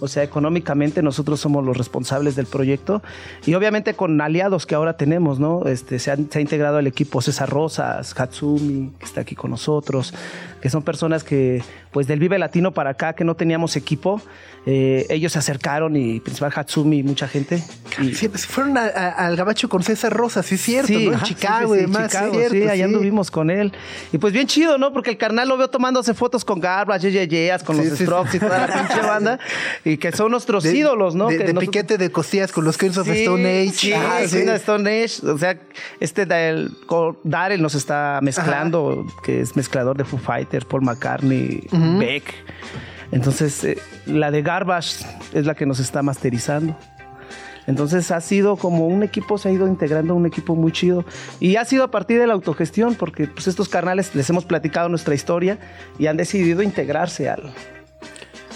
O 0.00 0.06
sea, 0.06 0.22
económicamente 0.22 1.02
nosotros 1.02 1.40
somos 1.40 1.64
los 1.64 1.76
responsables 1.76 2.36
del 2.36 2.46
proyecto 2.46 3.02
y 3.46 3.54
obviamente 3.54 3.94
con 3.94 4.20
aliados 4.20 4.64
que 4.64 4.76
ahora 4.76 4.96
tenemos, 4.96 5.40
¿no? 5.40 5.66
Este, 5.66 5.98
se, 5.98 6.12
han- 6.12 6.30
se 6.30 6.38
ha 6.38 6.40
integrado 6.40 6.78
el 6.78 6.86
equipo 6.86 7.20
César 7.20 7.50
Rosas, 7.50 8.14
Hatsumi, 8.16 8.92
que 8.96 9.04
está 9.04 9.22
aquí 9.22 9.34
con 9.34 9.50
nosotros, 9.50 10.14
que 10.60 10.70
son 10.70 10.82
personas 10.82 11.24
que, 11.24 11.62
pues 11.92 12.06
del 12.06 12.18
Vive 12.18 12.38
Latino 12.38 12.72
para 12.72 12.90
acá, 12.90 13.12
que 13.14 13.24
no 13.24 13.34
teníamos 13.36 13.76
equipo, 13.76 14.20
eh, 14.66 15.06
ellos 15.08 15.32
se 15.32 15.38
acercaron 15.38 15.96
y 15.96 16.20
principal 16.20 16.52
Hatsumi 16.54 16.98
y 16.98 17.02
mucha 17.02 17.26
gente. 17.28 17.62
Y, 18.02 18.14
Sí, 18.14 18.28
pues, 18.28 18.46
fueron 18.46 18.76
a- 18.76 18.86
a- 18.86 19.10
al 19.26 19.36
Gabacho 19.36 19.68
con 19.68 19.82
César 19.82 20.12
Rosa, 20.12 20.42
sí 20.42 20.56
es 20.56 20.60
cierto, 20.62 20.92
¿no? 20.92 21.12
En 21.12 21.20
Chicago 21.22 21.74
sí, 21.74 21.80
y 21.80 21.84
sí, 21.84 21.86
demás. 21.92 22.10
Chicago, 22.10 22.34
cierto, 22.34 22.54
sí, 22.54 22.62
allá 22.64 22.74
sí. 22.74 22.82
anduvimos 22.82 23.30
con 23.30 23.50
él. 23.50 23.72
Y 24.12 24.18
pues 24.18 24.32
bien 24.32 24.46
chido, 24.46 24.76
¿no? 24.78 24.92
Porque 24.92 25.10
el 25.10 25.16
carnal 25.16 25.48
lo 25.48 25.56
veo 25.56 25.68
tomándose 25.68 26.12
fotos 26.14 26.44
con 26.44 26.60
Garbage, 26.60 27.10
Yeas, 27.28 27.62
con 27.62 27.76
Sí, 27.76 27.88
los 27.88 27.96
sí, 27.98 28.04
Strokes 28.04 28.36
y 28.36 28.40
toda 28.40 28.66
la 28.66 28.66
pinche 28.66 29.00
banda. 29.06 29.38
Y 29.84 29.96
que 29.96 30.12
son 30.12 30.30
nuestros 30.32 30.64
De- 30.64 30.76
ídolos, 30.76 31.14
¿no? 31.14 31.28
De, 31.28 31.38
que 31.38 31.44
de 31.44 31.52
nosotros- 31.54 31.70
piquete 31.70 31.98
de 31.98 32.10
costillas 32.12 32.52
con 32.52 32.64
los 32.64 32.76
Queens 32.76 32.98
of 32.98 33.06
Sí, 33.06 33.20
Stone 33.20 33.62
Age. 33.62 33.70
Sí, 33.72 33.92
Ah, 33.94 34.20
sí, 34.26 34.38
de 34.38 34.54
Stone 34.56 35.04
Age. 35.04 35.26
O 35.30 35.38
sea, 35.38 35.58
este 36.00 36.26
Darrell 37.24 37.62
nos 37.62 37.74
está 37.74 38.20
mezclando, 38.22 39.06
que 39.24 39.40
es 39.40 39.56
mezclador 39.56 39.96
de 39.96 40.04
Foo 40.04 40.18
Paul 40.66 40.82
McCartney, 40.82 41.66
Beck. 41.98 42.34
Entonces, 43.12 43.64
eh, 43.64 43.78
la 44.06 44.30
de 44.30 44.42
Garbage 44.42 45.04
es 45.32 45.46
la 45.46 45.54
que 45.54 45.64
nos 45.66 45.78
está 45.80 46.02
masterizando. 46.02 46.76
Entonces 47.66 48.10
ha 48.10 48.20
sido 48.22 48.56
como 48.56 48.86
un 48.86 49.02
equipo, 49.02 49.36
se 49.36 49.50
ha 49.50 49.52
ido 49.52 49.66
integrando 49.68 50.14
un 50.14 50.24
equipo 50.24 50.56
muy 50.56 50.72
chido. 50.72 51.04
Y 51.38 51.56
ha 51.56 51.64
sido 51.66 51.84
a 51.84 51.90
partir 51.90 52.18
de 52.18 52.26
la 52.26 52.32
autogestión, 52.32 52.94
porque 52.94 53.26
pues, 53.26 53.46
estos 53.46 53.68
carnales 53.68 54.14
les 54.14 54.28
hemos 54.30 54.46
platicado 54.46 54.88
nuestra 54.88 55.14
historia 55.14 55.58
y 55.98 56.06
han 56.06 56.16
decidido 56.16 56.62
integrarse 56.62 57.28
al, 57.28 57.52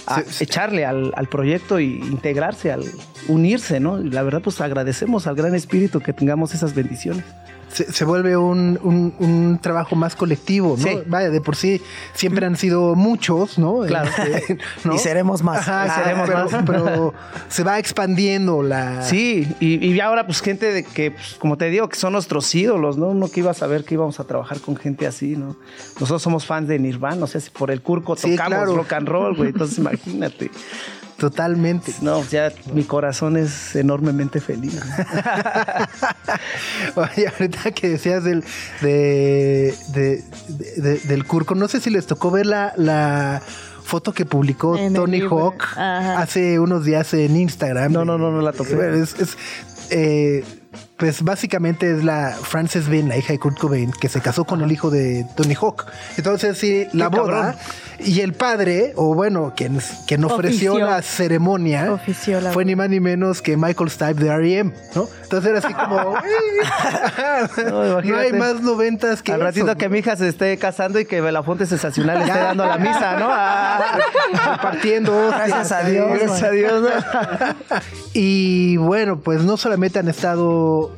a 0.06 0.20
Sí, 0.20 0.24
sí. 0.28 0.44
echarle 0.44 0.86
al, 0.86 1.12
al 1.14 1.28
proyecto 1.28 1.78
y 1.78 1.96
integrarse, 1.98 2.72
al 2.72 2.84
unirse, 3.28 3.80
¿no? 3.80 4.00
Y 4.00 4.08
la 4.08 4.22
verdad, 4.22 4.40
pues 4.42 4.60
agradecemos 4.62 5.26
al 5.26 5.34
gran 5.36 5.54
espíritu 5.54 6.00
que 6.00 6.14
tengamos 6.14 6.54
esas 6.54 6.74
bendiciones. 6.74 7.24
Se, 7.72 7.90
se 7.92 8.04
vuelve 8.04 8.36
un, 8.36 8.78
un- 8.82 9.14
un 9.18 9.58
trabajo 9.60 9.96
más 9.96 10.14
colectivo, 10.16 10.76
¿no? 10.78 10.84
Sí. 10.86 10.98
Vaya, 11.06 11.30
de 11.30 11.40
por 11.40 11.56
sí 11.56 11.80
siempre 12.14 12.44
han 12.46 12.56
sido 12.56 12.94
muchos, 12.94 13.58
¿no? 13.58 13.80
Claro. 13.80 14.10
Este, 14.22 14.58
¿no? 14.84 14.94
Y 14.94 14.98
seremos 14.98 15.42
más. 15.42 15.66
Ajá, 15.66 15.88
sí, 15.94 16.00
seremos 16.02 16.28
pero, 16.28 16.50
más. 16.50 16.62
pero 16.66 17.14
se 17.48 17.64
va 17.64 17.78
expandiendo 17.78 18.62
la... 18.62 19.02
Sí, 19.02 19.46
y, 19.60 19.84
y 19.86 20.00
ahora 20.00 20.26
pues 20.26 20.40
gente 20.40 20.72
de 20.72 20.84
que, 20.84 21.12
pues, 21.12 21.36
como 21.38 21.56
te 21.56 21.66
digo, 21.70 21.88
que 21.88 21.96
son 21.96 22.12
nuestros 22.12 22.54
ídolos, 22.54 22.98
¿no? 22.98 23.08
Uno 23.08 23.28
que 23.30 23.40
iba 23.40 23.50
a 23.50 23.54
saber 23.54 23.84
que 23.84 23.94
íbamos 23.94 24.20
a 24.20 24.24
trabajar 24.24 24.60
con 24.60 24.76
gente 24.76 25.06
así, 25.06 25.36
¿no? 25.36 25.56
Nosotros 25.94 26.22
somos 26.22 26.46
fans 26.46 26.68
de 26.68 26.78
Nirvana, 26.78 27.24
o 27.24 27.26
sea, 27.26 27.40
si 27.40 27.50
por 27.50 27.70
el 27.70 27.80
curco 27.82 28.16
Sí, 28.16 28.32
tocamos 28.32 28.58
claro. 28.58 28.76
rock 28.76 28.92
and 28.92 29.08
roll, 29.08 29.36
güey, 29.36 29.50
entonces 29.50 29.78
imagínate. 29.78 30.50
Totalmente. 31.22 31.94
No, 32.00 32.24
ya 32.24 32.50
mi 32.74 32.82
corazón 32.82 33.36
es 33.36 33.76
enormemente 33.76 34.40
feliz. 34.40 34.74
Oye, 36.96 37.28
ahorita 37.28 37.70
que 37.70 37.90
decías 37.90 38.24
del, 38.24 38.42
de, 38.80 39.72
de- 39.94 40.24
de- 40.48 40.82
de- 40.82 40.98
del 40.98 41.24
Curco, 41.24 41.54
no 41.54 41.68
sé 41.68 41.80
si 41.80 41.90
les 41.90 42.06
tocó 42.08 42.32
ver 42.32 42.46
la, 42.46 42.72
la 42.76 43.40
foto 43.84 44.12
que 44.12 44.24
publicó 44.26 44.76
En 44.76 44.94
Tony. 44.94 45.20
Hawk 45.20 45.62
Ajá. 45.76 46.18
hace 46.20 46.58
unos 46.58 46.84
días 46.84 47.14
en 47.14 47.36
Instagram. 47.36 47.92
No, 47.92 48.04
no, 48.04 48.18
no, 48.18 48.32
no 48.32 48.42
la. 48.42 48.50
Bueno, 48.52 48.96
es- 49.02 49.14
es, 49.20 49.36
eh, 49.90 50.44
pues 50.96 51.22
básicamente 51.22 51.90
es 51.92 52.02
la 52.04 52.30
Frances 52.30 52.88
Bean, 52.88 53.08
la 53.08 53.16
hija 53.16 53.32
de 53.32 53.38
Kurt 53.38 53.58
Cobain, 53.58 53.92
que 53.92 54.08
se 54.08 54.20
casó 54.20 54.44
con 54.44 54.62
el 54.62 54.72
hijo 54.72 54.90
de 54.90 55.26
Tony 55.36 55.54
Hawk. 55.54 55.86
Entonces, 56.16 56.58
sí, 56.58 56.86
la 56.92 57.10
Qué 57.10 57.16
boda 57.18 57.32
cabrón. 57.42 57.56
Y 58.04 58.20
el 58.20 58.32
padre, 58.34 58.92
o 58.96 59.14
bueno, 59.14 59.52
quien, 59.56 59.80
quien 60.06 60.24
ofreció 60.24 60.72
Ofició. 60.72 60.86
la 60.88 61.02
ceremonia, 61.02 61.92
Ofició 61.92 62.40
la 62.40 62.52
fue 62.52 62.64
ni 62.64 62.74
más 62.76 62.88
ni 62.88 63.00
menos 63.00 63.42
que 63.42 63.56
Michael 63.56 63.90
Stipe 63.90 64.14
de 64.14 64.28
R.E.M., 64.28 64.72
¿no? 64.94 65.08
Entonces 65.22 65.50
era 65.50 65.58
así 65.58 65.72
como. 65.74 66.14
No, 67.66 68.00
no, 68.00 68.16
hay 68.18 68.32
más 68.32 68.60
noventas 68.60 69.22
que 69.22 69.32
Al 69.32 69.40
ratito 69.40 69.66
eso. 69.66 69.76
que 69.76 69.88
mi 69.88 69.98
hija 69.98 70.16
se 70.16 70.28
esté 70.28 70.56
casando 70.58 70.98
y 71.00 71.04
que 71.04 71.20
Belafonte 71.20 71.66
Sensacional 71.66 72.22
esté 72.22 72.38
dando 72.38 72.64
la 72.66 72.78
misa, 72.78 73.16
¿no? 73.18 73.28
Ah, 73.30 73.98
repartiendo. 74.52 75.28
Gracias 75.28 75.72
a 75.72 75.82
Dios. 75.84 76.08
gracias 76.18 76.42
a 76.42 76.50
Dios. 76.50 76.88
Y 78.14 78.76
bueno, 78.76 79.20
pues 79.20 79.42
no 79.42 79.56
solamente 79.56 79.98
han 79.98 80.08
estado 80.08 80.94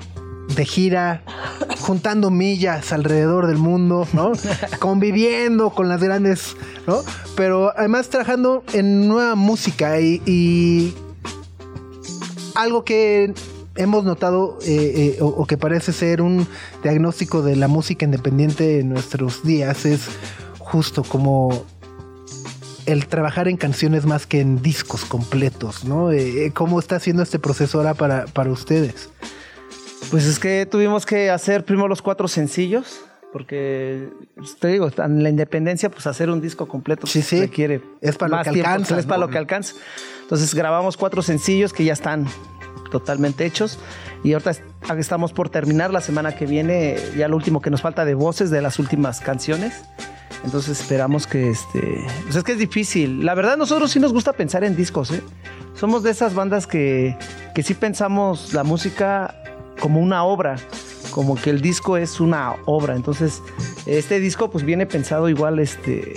de 0.56 0.64
gira, 0.64 1.22
juntando 1.80 2.30
millas 2.30 2.92
alrededor 2.92 3.46
del 3.46 3.58
mundo, 3.58 4.06
¿no? 4.12 4.32
Conviviendo 4.78 5.70
con 5.70 5.88
las 5.88 6.02
grandes, 6.02 6.56
¿no? 6.86 7.02
Pero 7.36 7.72
además 7.76 8.08
trabajando 8.08 8.62
en 8.72 9.08
nueva 9.08 9.34
música 9.34 10.00
y, 10.00 10.22
y 10.26 10.94
algo 12.54 12.84
que 12.84 13.32
hemos 13.76 14.04
notado 14.04 14.58
eh, 14.62 15.16
eh, 15.16 15.22
o, 15.22 15.26
o 15.26 15.46
que 15.46 15.56
parece 15.56 15.92
ser 15.92 16.22
un 16.22 16.46
diagnóstico 16.82 17.42
de 17.42 17.56
la 17.56 17.66
música 17.66 18.04
independiente 18.04 18.80
en 18.80 18.90
nuestros 18.90 19.42
días 19.42 19.84
es 19.84 20.02
justo 20.58 21.02
como 21.02 21.64
el 22.86 23.06
trabajar 23.06 23.48
en 23.48 23.56
canciones 23.56 24.04
más 24.06 24.26
que 24.26 24.40
en 24.40 24.62
discos 24.62 25.04
completos, 25.04 25.84
¿no? 25.84 26.10
Eh, 26.12 26.46
eh, 26.46 26.50
¿Cómo 26.52 26.78
está 26.78 26.96
haciendo 26.96 27.22
este 27.22 27.38
proceso 27.38 27.78
ahora 27.78 27.94
para, 27.94 28.26
para 28.26 28.50
ustedes? 28.50 29.08
Pues 30.10 30.24
es 30.26 30.38
que 30.38 30.66
tuvimos 30.66 31.06
que 31.06 31.30
hacer 31.30 31.64
primero 31.64 31.88
los 31.88 32.02
cuatro 32.02 32.28
sencillos, 32.28 33.00
porque 33.32 34.08
pues, 34.36 34.56
te 34.56 34.68
digo, 34.68 34.90
en 34.98 35.22
la 35.22 35.28
independencia, 35.30 35.90
pues 35.90 36.06
hacer 36.06 36.30
un 36.30 36.40
disco 36.40 36.66
completo 36.68 37.06
Sí, 37.06 37.18
pues, 37.20 37.26
sí. 37.28 37.40
requiere 37.40 37.80
Es 38.00 38.16
para 38.16 38.30
lo 38.30 38.36
más 38.36 38.44
que 38.46 38.52
tiempo, 38.52 38.70
alcanza, 38.70 38.98
Es 38.98 39.06
para 39.06 39.18
¿no? 39.20 39.26
lo 39.26 39.32
que 39.32 39.38
alcanza. 39.38 39.74
Entonces 40.22 40.54
grabamos 40.54 40.96
cuatro 40.96 41.20
sencillos 41.22 41.72
que 41.72 41.84
ya 41.84 41.92
están 41.92 42.26
totalmente 42.90 43.44
hechos 43.44 43.78
y 44.22 44.32
ahorita 44.34 44.50
est- 44.52 44.62
estamos 44.98 45.32
por 45.32 45.48
terminar 45.48 45.90
la 45.92 46.00
semana 46.00 46.36
que 46.36 46.46
viene 46.46 46.96
ya 47.16 47.26
lo 47.28 47.36
último 47.36 47.60
que 47.60 47.70
nos 47.70 47.80
falta 47.82 48.04
de 48.04 48.14
voces 48.14 48.50
de 48.50 48.62
las 48.62 48.78
últimas 48.78 49.20
canciones. 49.20 49.82
Entonces 50.44 50.78
esperamos 50.80 51.26
que 51.26 51.50
este. 51.50 52.04
Pues 52.24 52.36
es 52.36 52.44
que 52.44 52.52
es 52.52 52.58
difícil. 52.58 53.24
La 53.24 53.34
verdad, 53.34 53.56
nosotros 53.56 53.90
sí 53.90 53.98
nos 53.98 54.12
gusta 54.12 54.32
pensar 54.34 54.62
en 54.62 54.76
discos, 54.76 55.10
¿eh? 55.10 55.22
Somos 55.74 56.02
de 56.02 56.10
esas 56.10 56.34
bandas 56.34 56.66
que, 56.66 57.16
que 57.54 57.62
sí 57.62 57.74
pensamos 57.74 58.52
la 58.52 58.62
música 58.62 59.34
como 59.84 60.00
una 60.00 60.24
obra. 60.24 60.56
Como 61.10 61.36
que 61.36 61.50
el 61.50 61.60
disco 61.60 61.98
es 61.98 62.18
una 62.20 62.54
obra. 62.64 62.96
Entonces, 62.96 63.42
este 63.84 64.18
disco, 64.18 64.50
pues 64.50 64.64
viene 64.64 64.86
pensado 64.86 65.28
igual, 65.28 65.58
este, 65.58 66.14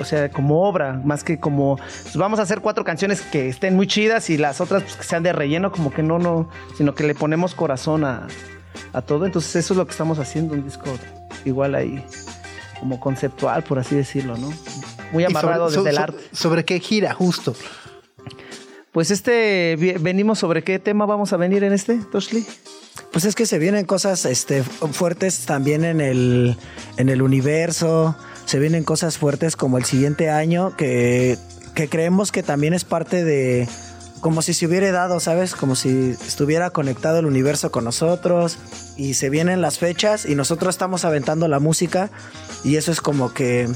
o 0.00 0.04
sea, 0.06 0.30
como 0.30 0.62
obra, 0.66 0.98
más 1.04 1.22
que 1.22 1.38
como. 1.38 1.76
pues, 1.76 2.16
vamos 2.16 2.38
a 2.38 2.42
hacer 2.42 2.60
cuatro 2.62 2.82
canciones 2.82 3.20
que 3.20 3.48
estén 3.50 3.76
muy 3.76 3.86
chidas 3.86 4.30
y 4.30 4.38
las 4.38 4.62
otras 4.62 4.82
pues, 4.82 4.96
que 4.96 5.04
sean 5.04 5.22
de 5.22 5.34
relleno, 5.34 5.70
como 5.70 5.92
que 5.92 6.02
no, 6.02 6.18
no. 6.18 6.48
Sino 6.78 6.94
que 6.94 7.04
le 7.04 7.14
ponemos 7.14 7.54
corazón 7.54 8.04
a, 8.04 8.26
a 8.94 9.02
todo. 9.02 9.26
Entonces, 9.26 9.54
eso 9.56 9.74
es 9.74 9.78
lo 9.78 9.84
que 9.84 9.92
estamos 9.92 10.18
haciendo, 10.18 10.54
un 10.54 10.64
disco 10.64 10.86
igual 11.44 11.74
ahí 11.74 12.02
como 12.80 12.98
conceptual, 12.98 13.62
por 13.64 13.78
así 13.78 13.94
decirlo, 13.94 14.36
¿no? 14.38 14.50
Muy 15.12 15.24
amarrado 15.24 15.68
sobre- 15.68 15.76
desde 15.76 15.90
el 15.90 15.98
arte. 15.98 16.18
¿Sobre 16.32 16.64
qué 16.64 16.80
gira, 16.80 17.12
justo? 17.12 17.54
Pues 18.94 19.10
este, 19.10 19.74
venimos 19.98 20.38
sobre 20.38 20.62
qué 20.62 20.78
tema 20.78 21.04
vamos 21.04 21.32
a 21.32 21.36
venir 21.36 21.64
en 21.64 21.72
este, 21.72 21.96
Toshli. 21.96 22.46
Pues 23.10 23.24
es 23.24 23.34
que 23.34 23.44
se 23.44 23.58
vienen 23.58 23.86
cosas 23.86 24.24
este, 24.24 24.62
fuertes 24.62 25.46
también 25.46 25.82
en 25.82 26.00
el, 26.00 26.56
en 26.96 27.08
el 27.08 27.20
universo. 27.20 28.14
Se 28.44 28.60
vienen 28.60 28.84
cosas 28.84 29.18
fuertes 29.18 29.56
como 29.56 29.78
el 29.78 29.84
siguiente 29.84 30.30
año 30.30 30.76
que, 30.76 31.36
que 31.74 31.88
creemos 31.88 32.30
que 32.30 32.44
también 32.44 32.72
es 32.72 32.84
parte 32.84 33.24
de... 33.24 33.68
Como 34.20 34.42
si 34.42 34.54
se 34.54 34.64
hubiera 34.64 34.92
dado, 34.92 35.18
¿sabes? 35.18 35.56
Como 35.56 35.74
si 35.74 36.10
estuviera 36.24 36.70
conectado 36.70 37.18
el 37.18 37.26
universo 37.26 37.72
con 37.72 37.82
nosotros. 37.82 38.58
Y 38.96 39.14
se 39.14 39.28
vienen 39.28 39.60
las 39.60 39.78
fechas 39.78 40.24
y 40.24 40.36
nosotros 40.36 40.72
estamos 40.72 41.04
aventando 41.04 41.48
la 41.48 41.58
música. 41.58 42.10
Y 42.62 42.76
eso 42.76 42.92
es 42.92 43.00
como 43.00 43.34
que 43.34 43.68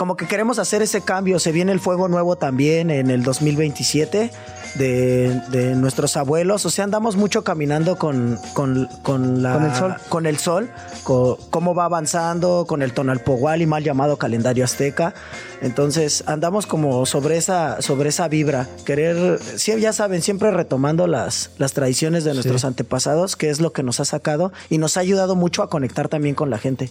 como 0.00 0.16
que 0.16 0.26
queremos 0.26 0.58
hacer 0.58 0.80
ese 0.80 1.02
cambio. 1.02 1.38
Se 1.38 1.52
viene 1.52 1.72
el 1.72 1.78
fuego 1.78 2.08
nuevo 2.08 2.36
también 2.36 2.90
en 2.90 3.10
el 3.10 3.22
2027 3.22 4.30
de, 4.76 5.40
de 5.50 5.74
nuestros 5.74 6.16
abuelos. 6.16 6.64
O 6.64 6.70
sea, 6.70 6.84
andamos 6.84 7.16
mucho 7.16 7.44
caminando 7.44 7.96
con, 7.98 8.38
con, 8.54 8.88
con 9.02 9.42
la, 9.42 9.52
Con 9.52 9.64
el 9.66 9.74
sol. 9.74 9.96
Con 10.08 10.26
el 10.26 10.38
sol, 10.38 10.70
co- 11.02 11.38
cómo 11.50 11.74
va 11.74 11.84
avanzando, 11.84 12.64
con 12.66 12.80
el 12.80 12.94
Tonalpohualli, 12.94 13.66
mal 13.66 13.84
llamado 13.84 14.16
calendario 14.16 14.64
azteca. 14.64 15.12
Entonces, 15.60 16.24
andamos 16.26 16.64
como 16.64 17.04
sobre 17.04 17.36
esa, 17.36 17.82
sobre 17.82 18.08
esa 18.08 18.26
vibra. 18.26 18.66
Querer, 18.86 19.38
sí, 19.56 19.78
ya 19.78 19.92
saben, 19.92 20.22
siempre 20.22 20.50
retomando 20.50 21.06
las, 21.08 21.50
las 21.58 21.74
tradiciones 21.74 22.24
de 22.24 22.32
nuestros 22.32 22.64
antepasados, 22.64 23.36
que 23.36 23.50
es 23.50 23.60
lo 23.60 23.74
que 23.74 23.82
nos 23.82 24.00
ha 24.00 24.06
sacado 24.06 24.50
y 24.70 24.78
nos 24.78 24.96
ha 24.96 25.00
ayudado 25.00 25.36
mucho 25.36 25.62
a 25.62 25.68
conectar 25.68 26.08
también 26.08 26.34
con 26.34 26.48
la 26.48 26.56
gente. 26.56 26.90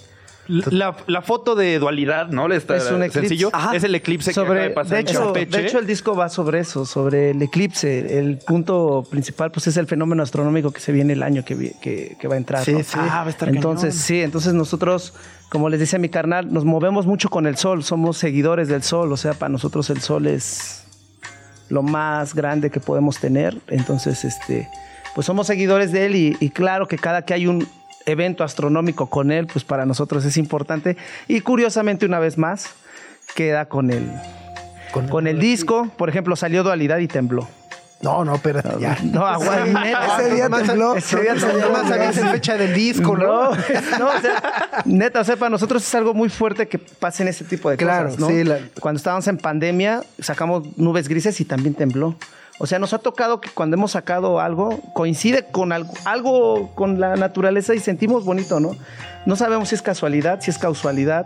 La, 0.50 0.97
la 1.08 1.22
foto 1.22 1.54
de 1.56 1.78
dualidad, 1.80 2.30
¿no? 2.30 2.52
Esta- 2.52 2.76
Es 2.76 2.89
un 2.89 3.04
eclipse. 3.04 3.20
sencillo. 3.22 3.50
Ajá. 3.54 3.76
Es 3.76 3.84
el 3.84 3.93
eclipse 3.93 4.34
que 4.34 4.39
acaba 4.39 4.47
sobre, 4.56 4.62
de 4.64 4.70
pasar 4.72 4.91
de 4.95 5.00
hecho, 5.02 5.32
de 5.32 5.66
hecho, 5.66 5.78
el 5.80 5.86
disco 5.86 6.16
va 6.16 6.28
sobre 6.28 6.60
eso, 6.60 6.86
sobre 6.86 7.32
el 7.32 7.41
eclipse. 7.41 8.18
El 8.20 8.39
punto 8.39 9.06
principal, 9.10 9.52
pues, 9.52 9.68
es 9.68 9.78
el 9.78 9.86
fenómeno 9.86 10.24
astronómico 10.24 10.72
que 10.72 10.80
se 10.80 10.91
viene 10.91 11.14
el 11.14 11.22
año 11.24 11.45
que, 11.45 11.74
que, 11.80 12.18
que 12.20 12.28
va 12.28 12.34
a 12.34 12.38
entrar. 12.38 12.64
Sí, 12.66 12.74
¿no? 12.74 12.80
sí. 12.84 12.97
Ah, 12.97 13.22
va 13.22 13.28
a 13.28 13.30
estar 13.30 13.47
entonces, 13.50 13.93
cañón. 13.93 14.04
sí, 14.06 14.22
entonces 14.22 14.54
nosotros, 14.54 15.14
como 15.50 15.70
les 15.70 15.80
decía 15.80 16.00
mi 16.00 16.10
carnal, 16.10 16.52
nos 16.52 16.66
movemos 16.66 17.06
mucho 17.06 17.30
con 17.30 17.45
el 17.45 17.56
sol. 17.56 17.84
Somos 17.84 18.18
seguidores 18.18 18.68
del 18.68 18.82
sol. 18.82 19.14
O 19.14 19.18
sea, 19.18 19.34
para 19.36 19.50
nosotros 19.50 19.89
el 19.91 20.02
sol 20.02 20.26
es 20.26 20.84
lo 21.70 21.84
más 21.84 22.34
grande 22.34 22.72
que 22.72 22.80
podemos 22.80 23.20
tener. 23.20 23.56
Entonces, 23.68 24.26
este, 24.26 24.68
pues 25.14 25.28
somos 25.28 25.45
seguidores 25.45 25.91
de 25.91 26.08
él 26.08 26.16
y, 26.16 26.38
y 26.39 26.50
claro 26.50 26.88
que 26.88 26.97
cada 26.97 27.22
que 27.24 27.36
hay 27.36 27.45
un 27.45 27.68
evento 28.10 28.43
astronómico 28.43 29.10
con 29.10 29.32
él, 29.32 29.47
pues 29.47 29.64
para 29.64 29.86
nosotros 29.86 30.26
es 30.26 30.38
importante. 30.38 30.97
Y 31.28 31.41
curiosamente, 31.41 32.05
una 32.05 32.20
vez 32.20 32.38
más, 32.38 32.70
queda 33.36 33.66
con 33.66 33.91
el, 33.91 34.12
con, 35.10 35.28
el 35.28 35.39
disco. 35.39 35.89
Por 35.97 36.10
ejemplo, 36.10 36.36
salió 36.36 36.64
Dualidad 36.64 36.97
y 36.99 37.07
tembló. 37.07 37.47
No, 38.01 38.24
no, 38.24 38.38
pero 38.38 38.62
ya. 38.80 38.97
No, 39.03 39.26
aguanta. 39.28 40.18
Ese 40.18 40.34
día 40.34 40.49
tembló. 40.49 40.95
Ese 40.95 41.20
día 41.22 41.36
tembló. 41.36 41.70
más 41.72 41.89
sabías 41.89 42.16
la 42.16 42.32
fecha 42.32 42.57
del 42.57 42.74
disco, 42.74 43.18
¿no? 43.18 43.51
No, 43.51 43.57
no, 43.99 44.07
o 44.07 44.22
sea, 44.22 44.84
neta, 44.86 45.20
o 45.20 45.24
sea, 45.26 45.36
para 45.36 45.49
nosotros 45.49 45.84
es 45.86 45.95
algo 45.95 46.14
muy 46.14 46.30
fuerte 46.30 46.68
que 46.70 46.80
pasen 46.80 47.28
ese 47.28 47.43
tipo 47.43 47.70
de 47.70 47.76
Claro, 47.76 48.05
cosas, 48.05 48.20
¿no? 48.22 48.28
sí, 48.30 48.43
la- 48.45 48.60
Cuando 48.80 48.97
estábamos 48.97 49.28
en 49.28 49.38
pandemia, 49.38 50.01
sacamos 50.20 50.78
nubes 50.78 51.10
grises 51.10 51.41
y 51.41 51.45
también 51.45 51.76
tembló. 51.76 52.16
O 52.60 52.68
sea, 52.68 52.78
nos 52.78 52.93
ha 52.93 52.99
tocado 52.99 53.39
que 53.39 53.49
cuando 53.49 53.78
hemos 53.78 53.91
sacado 53.91 54.41
algo, 54.41 54.80
coincide 54.93 55.45
con 55.45 55.72
algo, 55.72 55.93
algo 56.03 56.70
con 56.76 56.99
la 56.99 57.16
naturaleza 57.16 57.74
y 57.74 57.80
sentimos 57.80 58.26
bonito, 58.26 58.60
¿no? 58.60 58.76
No 59.26 59.38
sabemos 59.38 59.70
si 59.70 59.76
es 59.76 59.82
casualidad, 59.82 60.41
si 60.41 60.51
es 60.51 60.57
causalidad. 60.57 61.26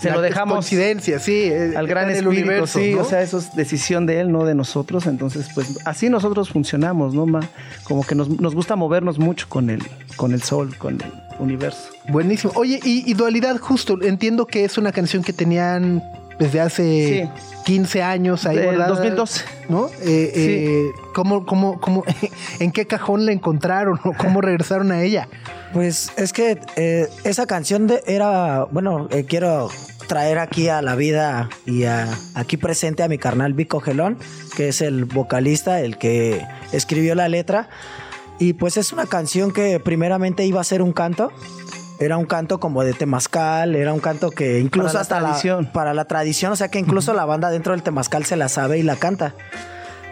Se 0.00 0.10
La 0.10 0.16
lo 0.16 0.20
dejamos 0.20 0.54
coincidencia, 0.56 1.18
sí. 1.18 1.44
eh, 1.44 1.74
al 1.76 1.86
gran 1.86 2.10
espíritu, 2.10 2.30
universo, 2.30 2.78
sí, 2.78 2.94
¿no? 2.94 3.02
o 3.02 3.04
sea, 3.04 3.22
eso 3.22 3.38
es 3.38 3.54
decisión 3.54 4.04
de 4.04 4.20
él, 4.20 4.32
no 4.32 4.44
de 4.44 4.54
nosotros, 4.54 5.06
entonces 5.06 5.48
pues 5.54 5.78
así 5.86 6.10
nosotros 6.10 6.50
funcionamos, 6.50 7.14
¿no? 7.14 7.24
Ma? 7.24 7.40
Como 7.84 8.04
que 8.04 8.16
nos, 8.16 8.28
nos 8.28 8.54
gusta 8.54 8.74
movernos 8.74 9.20
mucho 9.20 9.48
con 9.48 9.70
el, 9.70 9.80
con 10.16 10.32
el 10.32 10.42
sol, 10.42 10.76
con 10.76 11.00
el 11.00 11.12
universo. 11.38 11.88
Buenísimo. 12.08 12.52
Oye, 12.56 12.80
y, 12.82 13.08
y 13.08 13.14
Dualidad, 13.14 13.56
justo, 13.58 13.96
entiendo 14.02 14.46
que 14.46 14.64
es 14.64 14.76
una 14.76 14.90
canción 14.90 15.22
que 15.22 15.32
tenían 15.32 16.02
desde 16.42 16.60
hace 16.60 17.30
15 17.64 18.02
años 18.02 18.46
ahí 18.46 18.58
guardada, 18.62 18.88
2012. 18.88 19.44
¿No? 19.68 19.86
Eh, 20.02 20.32
eh, 20.34 20.90
¿cómo, 21.14 21.46
cómo, 21.46 21.80
cómo, 21.80 22.04
¿En 22.60 22.72
qué 22.72 22.86
cajón 22.86 23.24
la 23.26 23.32
encontraron 23.32 24.00
o 24.04 24.12
cómo 24.14 24.40
regresaron 24.42 24.90
a 24.92 25.02
ella? 25.02 25.28
Pues 25.72 26.12
es 26.16 26.32
que 26.32 26.58
eh, 26.76 27.08
esa 27.24 27.46
canción 27.46 27.86
de- 27.86 28.02
era, 28.06 28.64
bueno, 28.70 29.08
eh, 29.10 29.24
quiero 29.24 29.70
traer 30.08 30.38
aquí 30.38 30.68
a 30.68 30.82
la 30.82 30.96
vida 30.96 31.48
y 31.64 31.84
a- 31.84 32.08
aquí 32.34 32.56
presente 32.56 33.02
a 33.02 33.08
mi 33.08 33.18
carnal 33.18 33.54
Vico 33.54 33.80
Gelón, 33.80 34.18
que 34.56 34.68
es 34.68 34.80
el 34.82 35.04
vocalista, 35.04 35.80
el 35.80 35.96
que 35.96 36.44
escribió 36.72 37.14
la 37.14 37.28
letra. 37.28 37.68
Y 38.38 38.54
pues 38.54 38.76
es 38.76 38.92
una 38.92 39.06
canción 39.06 39.52
que 39.52 39.78
primeramente 39.78 40.44
iba 40.44 40.60
a 40.60 40.64
ser 40.64 40.82
un 40.82 40.92
canto. 40.92 41.30
Era 42.02 42.18
un 42.18 42.26
canto 42.26 42.58
como 42.58 42.82
de 42.82 42.94
temazcal, 42.94 43.76
era 43.76 43.92
un 43.92 44.00
canto 44.00 44.30
que 44.30 44.58
incluso 44.58 44.88
Para 44.88 44.94
la 44.94 45.00
hasta 45.00 45.18
tradición. 45.20 45.64
La, 45.64 45.72
para 45.72 45.94
la 45.94 46.04
tradición, 46.06 46.52
o 46.52 46.56
sea 46.56 46.68
que 46.68 46.78
incluso 46.78 47.14
la 47.14 47.24
banda 47.24 47.50
dentro 47.50 47.72
del 47.72 47.82
temazcal 47.82 48.24
se 48.24 48.36
la 48.36 48.48
sabe 48.48 48.78
y 48.78 48.82
la 48.82 48.96
canta. 48.96 49.34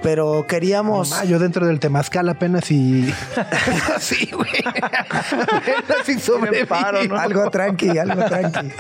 Pero 0.02 0.46
queríamos... 0.48 1.12
Ah, 1.12 1.24
yo 1.24 1.38
dentro 1.38 1.66
del 1.66 1.78
Temazcal 1.78 2.28
apenas 2.28 2.70
y... 2.70 3.12
sí, 3.98 4.30
güey. 4.32 4.50
apenas 4.64 6.08
y 6.08 6.18
sobreviví. 6.18 6.64
paro, 6.66 7.04
¿no? 7.04 7.16
Algo 7.18 7.50
tranqui, 7.50 7.98
algo 7.98 8.24
tranqui. 8.24 8.70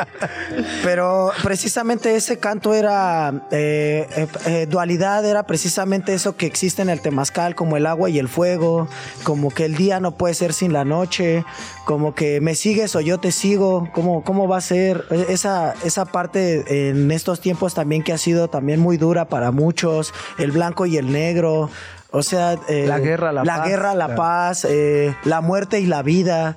Pero 0.82 1.30
precisamente 1.42 2.16
ese 2.16 2.38
canto 2.38 2.74
era 2.74 3.32
eh, 3.50 4.06
eh, 4.16 4.26
eh, 4.46 4.66
dualidad, 4.68 5.24
era 5.24 5.42
precisamente 5.44 6.14
eso 6.14 6.36
que 6.36 6.46
existe 6.46 6.82
en 6.82 6.88
el 6.88 7.00
temazcal, 7.00 7.54
como 7.54 7.76
el 7.76 7.86
agua 7.86 8.08
y 8.10 8.18
el 8.18 8.28
fuego, 8.28 8.88
como 9.22 9.50
que 9.50 9.64
el 9.66 9.76
día 9.76 10.00
no 10.00 10.12
puede 10.12 10.34
ser 10.34 10.52
sin 10.52 10.72
la 10.72 10.84
noche, 10.84 11.44
como 11.84 12.14
que 12.14 12.40
me 12.40 12.54
sigues 12.54 12.94
o 12.96 13.00
yo 13.00 13.18
te 13.18 13.32
sigo, 13.32 13.88
cómo, 13.92 14.22
cómo 14.24 14.48
va 14.48 14.56
a 14.58 14.60
ser 14.62 15.04
E- 15.10 15.26
esa, 15.30 15.74
esa 15.84 16.04
parte 16.06 16.88
en 16.88 17.10
estos 17.10 17.40
tiempos 17.40 17.74
también 17.74 18.02
que 18.02 18.12
ha 18.12 18.18
sido 18.18 18.48
también 18.48 18.80
muy 18.80 18.96
dura 18.96 19.26
para 19.26 19.50
muchos, 19.50 20.14
el 20.38 20.50
blanco 20.52 20.86
y 20.86 20.96
el 20.96 21.09
negro. 21.12 21.70
O 22.12 22.22
sea, 22.22 22.58
eh, 22.68 22.86
La 22.88 22.98
guerra, 22.98 23.32
la 23.32 23.44
paz. 23.44 23.68
guerra, 23.68 23.94
la 23.94 24.14
paz, 24.16 24.66
eh, 24.68 25.14
la 25.24 25.40
muerte 25.40 25.80
y 25.80 25.86
la 25.86 26.02
vida. 26.02 26.56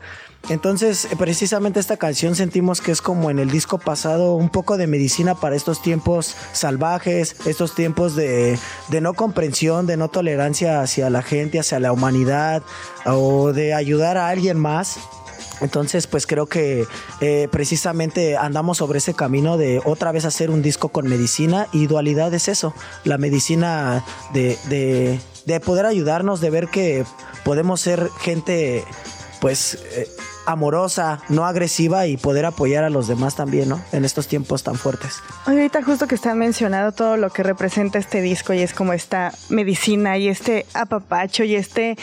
Entonces, 0.50 1.06
eh, 1.06 1.16
precisamente 1.18 1.80
esta 1.80 1.96
canción 1.96 2.36
sentimos 2.36 2.82
que 2.82 2.92
es 2.92 3.02
como 3.02 3.30
en 3.32 3.40
el 3.40 3.50
disco 3.50 3.78
pasado 3.78 4.36
un 4.36 4.50
poco 4.50 4.76
de 4.76 4.88
medicina 4.88 5.36
para 5.36 5.56
estos 5.56 5.82
tiempos 5.82 6.36
salvajes, 6.52 7.38
estos 7.46 7.76
tiempos 7.76 8.16
de, 8.16 8.60
de 8.90 9.02
no 9.02 9.14
comprensión, 9.14 9.86
de 9.88 9.96
no 9.96 10.10
tolerancia 10.10 10.82
hacia 10.82 11.10
la 11.10 11.22
gente, 11.22 11.60
hacia 11.60 11.80
la 11.80 11.94
humanidad 11.94 12.62
o 13.06 13.54
de 13.54 13.74
ayudar 13.74 14.18
a 14.18 14.28
alguien 14.28 14.58
más. 14.60 14.98
Entonces, 15.62 16.08
pues 16.08 16.26
creo 16.28 16.46
que 16.48 16.86
eh, 17.22 17.48
precisamente 17.52 18.36
andamos 18.38 18.78
sobre 18.80 18.98
ese 19.00 19.14
camino 19.14 19.58
de 19.58 19.82
otra 19.86 20.12
vez 20.12 20.26
hacer 20.26 20.50
un 20.50 20.62
disco 20.62 20.90
con 20.90 21.08
medicina 21.08 21.68
y 21.72 21.88
dualidad 21.88 22.34
es 22.34 22.48
eso, 22.48 22.74
la 23.04 23.18
medicina 23.18 24.04
de, 24.34 24.58
de- 24.70 25.20
de 25.46 25.60
poder 25.60 25.86
ayudarnos, 25.86 26.40
de 26.40 26.50
ver 26.50 26.68
que 26.70 27.04
podemos 27.44 27.82
ser 27.82 28.10
gente 28.22 28.86
pues 29.42 29.78
eh, 29.92 30.08
amorosa, 30.46 31.22
no 31.30 31.46
agresiva 31.46 32.06
y 32.08 32.18
poder 32.18 32.46
apoyar 32.46 32.84
a 32.84 32.90
los 32.90 33.08
demás 33.08 33.36
también, 33.36 33.70
¿no? 33.70 33.82
En 33.92 34.06
estos 34.06 34.28
tiempos 34.28 34.64
tan 34.64 34.76
fuertes. 34.76 35.22
Oye, 35.48 35.58
ahorita 35.58 35.84
justo 35.84 36.08
que 36.08 36.16
está 36.16 36.36
mencionado 36.36 36.92
todo 36.92 37.18
lo 37.18 37.30
que 37.30 37.44
representa 37.44 38.00
este 38.00 38.22
disco 38.22 38.54
y 38.54 38.60
es 38.60 38.74
como 38.74 38.94
esta 38.94 39.34
medicina 39.50 40.18
y 40.18 40.28
este 40.28 40.66
apapacho 40.74 41.44
y 41.44 41.56
este 41.56 41.98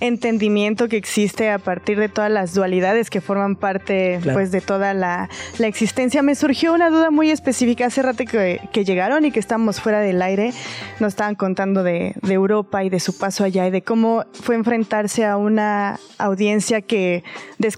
entendimiento 0.00 0.88
que 0.88 0.96
existe 0.96 1.50
a 1.50 1.58
partir 1.58 1.98
de 1.98 2.08
todas 2.08 2.30
las 2.30 2.54
dualidades 2.54 3.10
que 3.10 3.20
forman 3.20 3.56
parte 3.56 4.18
Claro. 4.22 4.36
pues 4.38 4.50
de 4.50 4.60
toda 4.60 4.94
la, 4.94 5.28
la 5.58 5.66
existencia. 5.66 6.22
Me 6.22 6.34
surgió 6.34 6.72
una 6.72 6.90
duda 6.90 7.10
muy 7.10 7.30
específica 7.30 7.86
hace 7.86 8.02
rato 8.02 8.24
que, 8.24 8.60
que 8.72 8.84
llegaron 8.84 9.24
y 9.24 9.30
que 9.32 9.40
estamos 9.40 9.80
fuera 9.80 10.00
del 10.00 10.22
aire. 10.22 10.52
Nos 11.00 11.08
estaban 11.14 11.34
contando 11.34 11.82
de, 11.82 12.14
de 12.22 12.34
Europa 12.34 12.84
y 12.84 12.90
de 12.90 13.00
su 13.00 13.16
paso 13.16 13.44
allá 13.44 13.66
y 13.66 13.70
de 13.70 13.82
cómo 13.82 14.24
fue 14.32 14.54
enfrentarse 14.54 15.24
a 15.24 15.36
una 15.36 15.98
audiencia 16.18 16.80
que 16.82 17.24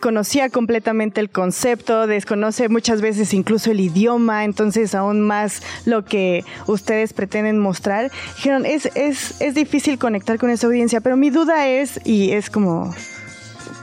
desconocía 0.09 0.49
completamente 0.49 1.21
el 1.21 1.29
concepto, 1.29 2.07
desconoce 2.07 2.71
muchas 2.71 3.03
veces 3.03 3.35
incluso 3.35 3.73
el 3.73 3.81
idioma, 3.81 4.47
entonces 4.47 4.95
aún 4.95 5.21
más 5.21 5.63
lo 5.85 6.07
que 6.07 6.47
ustedes 6.67 7.13
pretenden 7.13 7.59
mostrar. 7.59 8.11
Dijeron, 8.37 8.65
es, 8.65 8.87
es, 8.95 9.39
es 9.43 9.55
difícil 9.55 9.99
conectar 9.99 10.39
con 10.39 10.49
esa 10.49 10.67
audiencia, 10.67 11.03
pero 11.03 11.19
mi 11.19 11.29
duda 11.29 11.69
es, 11.69 12.01
y 12.07 12.31
es 12.31 12.49
como 12.49 12.95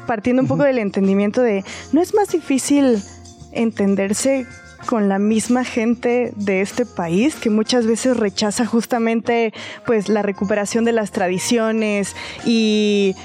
partiendo 0.08 0.42
un 0.42 0.48
poco 0.48 0.64
del 0.64 0.80
entendimiento 0.80 1.44
de, 1.44 1.64
¿no 1.92 2.02
es 2.02 2.16
más 2.16 2.30
difícil 2.30 3.04
entenderse 3.52 4.48
con 4.88 5.08
la 5.08 5.20
misma 5.20 5.64
gente 5.64 6.32
de 6.36 6.62
este 6.62 6.88
país 6.88 7.36
que 7.36 7.52
muchas 7.52 7.86
veces 7.86 8.18
rechaza 8.18 8.66
justamente 8.66 9.54
pues 9.86 10.10
la 10.10 10.24
recuperación 10.24 10.86
de 10.86 10.92
las 10.92 11.12
tradiciones 11.12 12.16
y 12.46 13.16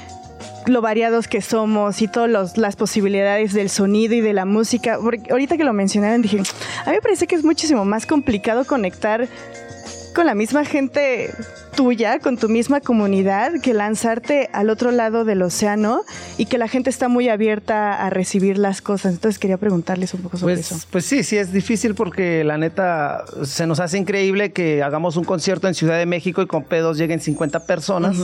lo 0.67 0.81
variados 0.81 1.29
que 1.29 1.41
somos 1.43 2.03
y 2.03 2.09
todas 2.09 2.57
las 2.57 2.77
posibilidades 2.77 3.53
del 3.53 3.71
sonido 3.71 4.15
y 4.15 4.21
de 4.21 4.33
la 4.33 4.45
música. 4.45 4.99
Porque 5.03 5.31
ahorita 5.31 5.57
que 5.57 5.65
lo 5.65 5.73
mencionaron 5.73 6.23
dije, 6.23 6.39
a 6.85 6.91
mí 6.91 6.97
me 6.97 7.03
parece 7.03 7.27
que 7.27 7.35
es 7.35 7.45
muchísimo 7.45 7.85
más 7.85 8.07
complicado 8.07 8.65
conectar 8.65 9.29
con 10.15 10.27
la 10.27 10.35
misma 10.35 10.65
gente 10.65 11.33
tuya, 11.77 12.19
con 12.19 12.37
tu 12.37 12.49
misma 12.49 12.81
comunidad, 12.81 13.53
que 13.63 13.73
lanzarte 13.73 14.51
al 14.53 14.69
otro 14.69 14.91
lado 14.91 15.25
del 15.25 15.41
océano 15.41 16.03
y 16.37 16.47
que 16.47 16.59
la 16.59 16.67
gente 16.67 16.91
está 16.91 17.07
muy 17.09 17.29
abierta 17.29 17.95
a 18.05 18.11
recibir 18.11 18.59
las 18.59 18.83
cosas. 18.83 19.13
Entonces 19.15 19.39
quería 19.39 19.57
preguntarles 19.57 20.13
un 20.13 20.23
poco 20.23 20.37
sobre 20.37 20.55
Pues, 20.57 20.73
eso. 20.73 20.85
pues 20.91 21.07
sí, 21.07 21.23
sí 21.23 21.37
es 21.39 21.53
difícil 21.53 21.95
porque 21.95 22.43
la 22.43 22.59
neta 22.59 23.25
se 23.45 23.67
nos 23.69 23.79
hace 23.79 23.99
increíble 23.99 24.53
que 24.53 24.83
hagamos 24.83 25.17
un 25.17 25.25
concierto 25.25 25.69
en 25.69 25.75
Ciudad 25.75 25.97
de 25.97 26.07
México 26.07 26.43
y 26.43 26.47
con 26.47 26.65
pedos 26.65 26.99
lleguen 26.99 27.21
50 27.21 27.65
personas 27.67 28.17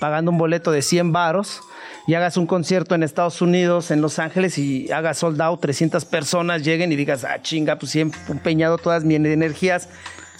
pagando 0.00 0.32
un 0.32 0.38
boleto 0.38 0.72
de 0.72 0.82
100 0.82 1.12
varos 1.12 1.60
y 2.08 2.14
hagas 2.14 2.36
un 2.36 2.46
concierto 2.46 2.96
en 2.96 3.04
Estados 3.04 3.40
Unidos, 3.40 3.92
en 3.92 4.00
Los 4.00 4.18
Ángeles 4.18 4.58
y 4.58 4.90
hagas 4.90 5.18
sold 5.18 5.40
out, 5.40 5.60
300 5.60 6.04
personas 6.06 6.64
lleguen 6.64 6.90
y 6.90 6.96
digas, 6.96 7.22
ah, 7.24 7.40
chinga, 7.40 7.78
pues 7.78 7.92
sí 7.92 8.00
he 8.00 8.10
empeñado 8.28 8.78
todas 8.78 9.04
mis 9.04 9.18
energías 9.18 9.88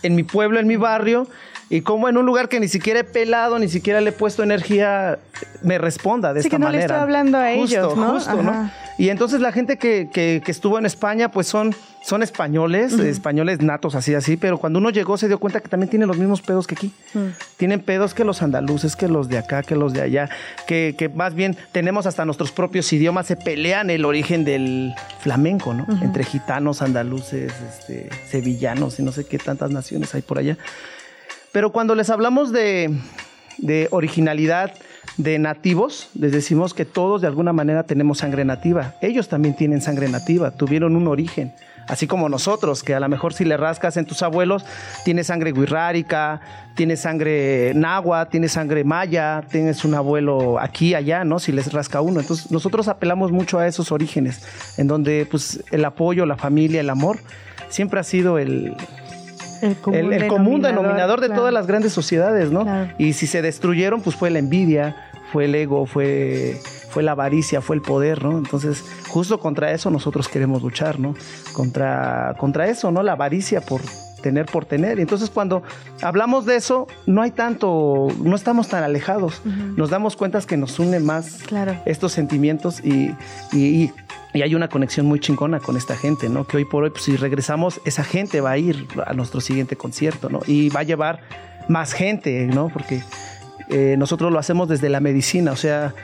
en 0.03 0.17
mi 0.17 0.25
pueblo, 0.25 0.59
en 0.59 0.67
mi 0.67 0.77
barrio 0.77 1.29
y 1.71 1.81
como 1.83 2.09
en 2.09 2.17
un 2.19 2.27
lugar 2.27 2.49
que 2.49 2.59
ni 2.61 2.69
siquiera 2.69 3.01
he 3.01 3.05
pelado, 3.05 3.59
ni 3.59 3.69
siquiera 3.69 4.01
le 4.01 4.11
he 4.11 4.13
puesto 4.13 4.43
energía, 4.43 5.19
me 5.63 5.79
responda 5.79 6.35
de 6.35 6.43
Sí, 6.43 6.49
esta 6.49 6.57
que 6.59 6.61
no 6.63 6.69
le 6.71 6.81
estoy 6.81 6.97
hablando 6.97 7.39
a 7.39 7.53
ellos, 7.53 7.97
¿no? 7.97 8.11
Justo, 8.15 8.43
¿no? 8.43 8.71
Y 8.99 9.09
entonces 9.09 9.41
la 9.41 9.51
gente 9.53 9.79
que, 9.79 10.11
que- 10.13 10.43
que 10.45 10.51
estuvo 10.51 10.79
en 10.79 10.85
España, 10.85 11.31
pues 11.31 11.47
son, 11.47 11.75
son 12.05 12.23
españoles, 12.23 12.93
españoles 12.99 13.63
natos, 13.63 13.95
así, 13.95 14.15
así, 14.15 14.37
pero 14.37 14.59
cuando 14.59 14.79
uno 14.79 14.91
llegó 14.91 15.17
se 15.17 15.27
dio 15.29 15.39
cuenta 15.39 15.61
que 15.61 15.69
también 15.69 15.89
tienen 15.89 16.07
los 16.09 16.19
mismos 16.19 16.43
pedos 16.43 16.67
que 16.67 16.75
aquí. 16.75 16.93
Tienen 17.57 17.81
pedos 17.81 18.13
que 18.13 18.25
los 18.25 18.43
andaluces, 18.43 18.97
que 18.97 19.09
los 19.09 19.29
de 19.31 19.39
acá, 19.39 19.63
que 19.63 19.75
los 19.77 19.95
de 19.95 20.03
allá, 20.03 20.29
que, 20.67 20.97
que 20.99 21.09
más 21.09 21.35
bien 21.35 21.57
tenemos 21.73 22.05
hasta 22.07 22.25
nuestros 22.27 22.51
propios 22.53 22.93
idiomas, 22.93 23.27
se 23.29 23.37
pelean 23.37 23.89
el 23.89 24.05
origen 24.05 24.45
del 24.45 24.93
flamenco, 25.21 25.73
¿no? 25.73 25.87
Entre 26.03 26.25
gitanos, 26.25 26.83
andaluces, 26.83 27.53
este, 27.71 28.11
sevillanos 28.29 28.99
y 28.99 29.03
no 29.03 29.13
sé 29.13 29.25
qué 29.25 29.39
tantas 29.39 29.71
naciones 29.71 30.15
hay 30.15 30.21
por 30.23 30.39
allá. 30.39 30.59
Pero 31.53 31.73
cuando 31.73 31.95
les 31.95 32.11
hablamos 32.11 32.53
de, 32.53 32.97
de 33.59 33.89
originalidad 33.91 34.73
de 35.17 35.39
nativos, 35.39 36.09
les 36.15 36.33
decimos 36.33 36.75
que 36.75 36.85
todos 36.85 37.21
de 37.21 37.27
alguna 37.27 37.53
manera 37.53 37.83
tenemos 37.83 38.19
sangre 38.19 38.45
nativa. 38.45 38.95
Ellos 39.01 39.29
también 39.29 39.55
tienen 39.55 39.81
sangre 39.81 40.09
nativa, 40.09 40.51
tuvieron 40.51 40.97
un 40.97 41.07
origen. 41.09 41.53
así 41.89 42.07
como 42.07 42.29
nosotros, 42.29 42.85
que 42.85 42.95
a 42.95 43.01
lo 43.01 43.09
mejor 43.09 43.35
si 43.35 43.45
le 43.45 43.57
rascas 43.57 43.97
en 43.97 44.07
tus 44.07 44.23
abuelos, 44.23 44.65
tienes 45.05 45.27
sangre 45.27 45.51
guirrárica, 45.51 46.41
tienes 46.77 47.01
sangre 47.01 47.73
náhuatl, 47.75 48.31
tienes 48.31 48.53
sangre 48.53 48.85
maya, 48.85 49.43
tienes 49.51 49.85
un 49.85 49.95
abuelo 49.95 50.61
aquí, 50.61 50.95
allá, 50.95 51.25
¿no? 51.25 51.41
Si 51.41 51.51
les 51.51 51.73
rasca 51.73 52.01
uno. 52.01 52.21
Entonces 52.21 52.53
nosotros 52.53 52.87
apelamos 52.87 53.33
mucho 53.33 53.59
a 53.59 53.67
esos 53.67 53.91
orígenes, 53.91 54.43
en 54.79 54.87
donde 54.87 55.27
pues 55.29 55.65
el 55.73 55.85
apoyo, 55.85 56.27
la 56.27 56.37
familia, 56.37 56.81
el 56.81 56.91
amor, 56.91 57.19
siempre 57.69 57.99
ha 57.99 58.05
sido 58.05 58.39
el, 58.39 58.77
El 59.63 59.77
común, 59.77 59.99
el, 59.99 60.13
el 60.13 60.29
común 60.29 60.63
denominador 60.63 61.21
de 61.21 61.27
claro. 61.27 61.43
todas 61.43 61.55
las 61.55 61.67
grandes 61.67 61.93
sociedades, 61.93 62.51
¿no? 62.51 62.63
Claro. 62.63 62.93
Y 62.99 63.13
si 63.13 63.27
se 63.27 63.43
destruyeron, 63.43 64.01
pues 64.01 64.17
fue 64.17 64.31
la 64.31 64.39
envidia, 64.39 64.97
fue 65.33 65.45
el 65.45 65.55
ego, 65.55 65.87
fue, 65.87 66.61
fue 66.91 67.03
la 67.03 67.13
avaricia, 67.13 67.61
fue 67.61 67.77
el 67.77 67.83
poder, 67.83 68.25
¿no? 68.25 68.39
Entonces, 68.39 68.85
justo 69.09 69.39
contra 69.39 69.73
eso 69.73 69.91
nosotros 69.91 70.29
queremos 70.29 70.63
luchar, 70.63 70.99
¿no? 70.99 71.15
Contra, 71.53 72.35
contra 72.39 72.69
eso, 72.69 72.91
¿no? 72.91 73.03
La 73.03 73.13
avaricia 73.13 73.61
por 73.61 73.81
tener 74.21 74.47
por 74.47 74.65
tener. 74.65 74.99
Y 74.99 75.03
entonces 75.03 75.31
cuando 75.31 75.63
hablamos 76.03 76.47
de 76.47 76.57
eso, 76.57 76.87
no 77.07 77.23
hay 77.23 77.31
tanto, 77.31 78.09
no 78.23 78.37
estamos 78.37 78.69
tan 78.69 78.83
alejados. 78.85 79.43
Nos 79.77 79.91
damos 79.91 80.17
cuenta 80.17 80.41
que 80.41 80.57
nos 80.57 80.79
une 80.79 81.01
más 81.01 81.43
Claro. 81.47 81.77
estos 81.87 82.13
sentimientos 82.13 82.81
y, 82.85 83.11
y- 83.53 83.59
y- 83.85 83.93
y 84.33 84.43
hay 84.43 84.55
una 84.55 84.69
conexión 84.69 85.07
muy 85.07 85.19
chingona 85.19 85.59
con 85.59 85.77
esta 85.77 85.97
gente, 85.97 86.29
¿no? 86.29 86.47
Que 86.47 86.59
hoy 86.59 86.65
por 86.65 86.85
hoy, 86.85 86.91
pues, 86.91 87.03
si 87.03 87.17
regresamos, 87.17 87.81
esa 87.85 88.05
gente 88.05 88.41
va 88.41 88.53
a 88.53 88.59
ir 88.59 88.87
a 89.05 89.13
nuestro 89.13 89.41
siguiente 89.41 89.75
concierto, 89.77 90.29
¿no? 90.31 90.41
Y 90.47 90.69
va 90.69 90.81
a 90.81 90.85
llevar 90.85 91.21
más 91.69 91.93
gente, 91.93 92.47
¿no? 92.47 92.69
Porque 92.69 93.03
eh, 93.69 93.97
nosotros 93.99 94.33
lo 94.33 94.39
hacemos 94.39 94.69
desde 94.69 94.89
la 94.89 95.01
medicina, 95.01 95.53
o 95.53 95.57
sea, 95.57 95.95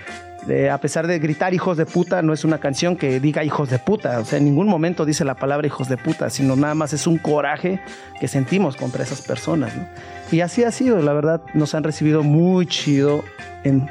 eh, 0.48 0.70
a 0.70 0.78
pesar 0.78 1.06
de 1.06 1.18
gritar 1.18 1.54
hijos 1.54 1.76
de 1.76 1.86
puta, 1.86 2.22
no 2.22 2.32
es 2.32 2.44
una 2.44 2.58
canción 2.58 2.96
que 2.96 3.20
diga 3.20 3.44
hijos 3.44 3.70
de 3.70 3.78
puta, 3.78 4.20
o 4.20 4.24
sea, 4.24 4.38
en 4.38 4.44
ningún 4.44 4.68
momento 4.68 5.04
dice 5.04 5.24
la 5.24 5.34
palabra 5.34 5.66
hijos 5.66 5.88
de 5.88 5.96
puta, 5.96 6.30
sino 6.30 6.56
nada 6.56 6.74
más 6.74 6.92
es 6.92 7.06
un 7.06 7.18
coraje 7.18 7.80
que 8.20 8.28
sentimos 8.28 8.76
contra 8.76 9.02
esas 9.02 9.22
personas, 9.22 9.76
¿no? 9.76 9.86
Y 10.30 10.40
así 10.40 10.64
ha 10.64 10.70
sido, 10.70 11.00
la 11.00 11.12
verdad, 11.12 11.40
nos 11.54 11.74
han 11.74 11.84
recibido 11.84 12.22
muy 12.22 12.66
chido 12.66 13.24
en 13.64 13.88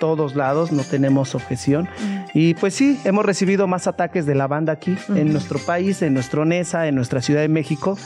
todos 0.00 0.34
lados, 0.34 0.72
no 0.72 0.82
tenemos 0.82 1.34
objeción. 1.34 1.88
Y 2.32 2.54
pues 2.54 2.74
sí, 2.74 3.00
hemos 3.04 3.24
recibido 3.24 3.66
más 3.66 3.86
ataques 3.86 4.26
de 4.26 4.34
la 4.34 4.46
banda 4.46 4.72
aquí, 4.72 4.96
en 5.08 5.32
nuestro 5.32 5.58
país, 5.58 6.02
en 6.02 6.14
nuestro 6.14 6.44
NESA, 6.44 6.88
en 6.88 6.94
nuestra 6.94 7.20
Ciudad 7.22 7.40
de 7.40 7.48
México, 7.48 7.96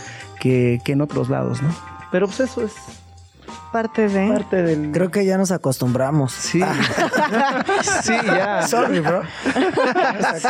que, 0.41 0.81
que 0.85 0.93
en 0.93 1.01
otros 1.01 1.29
lados, 1.29 1.63
¿no? 1.63 1.75
Pero 2.11 2.27
pues 2.27 2.41
eso 2.41 2.65
es 2.65 2.73
Parte 3.73 4.09
de. 4.09 4.29
parte 4.29 4.63
del... 4.63 4.93
Creo 4.93 5.11
que 5.11 5.25
ya 5.27 5.37
nos 5.37 5.51
acostumbramos. 5.51 6.33
Sí, 6.33 6.61
sí, 8.03 8.15
ya. 8.25 8.67
Sorry, 8.67 9.01
bro. 9.01 9.23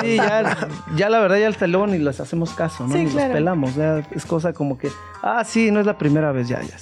Sí, 0.01 0.17
ya, 0.17 0.69
ya 0.95 1.09
la 1.09 1.19
verdad 1.19 1.39
ya 1.39 1.49
el 1.49 1.57
telón 1.57 1.95
y 1.95 1.99
les 1.99 2.21
hacemos 2.21 2.51
caso, 2.51 2.87
¿no? 2.87 2.93
Sí, 2.93 3.05
Ni 3.05 3.11
claro. 3.11 3.29
los 3.29 3.35
pelamos, 3.37 3.75
ya 3.75 3.99
es 4.13 4.25
cosa 4.25 4.53
como 4.53 4.79
que, 4.79 4.91
ah, 5.23 5.43
sí, 5.45 5.71
no 5.71 5.81
es 5.81 5.87
la 5.87 5.99
primera 5.99 6.31
vez, 6.33 6.49
ya, 6.49 6.63
ya. 6.63 6.77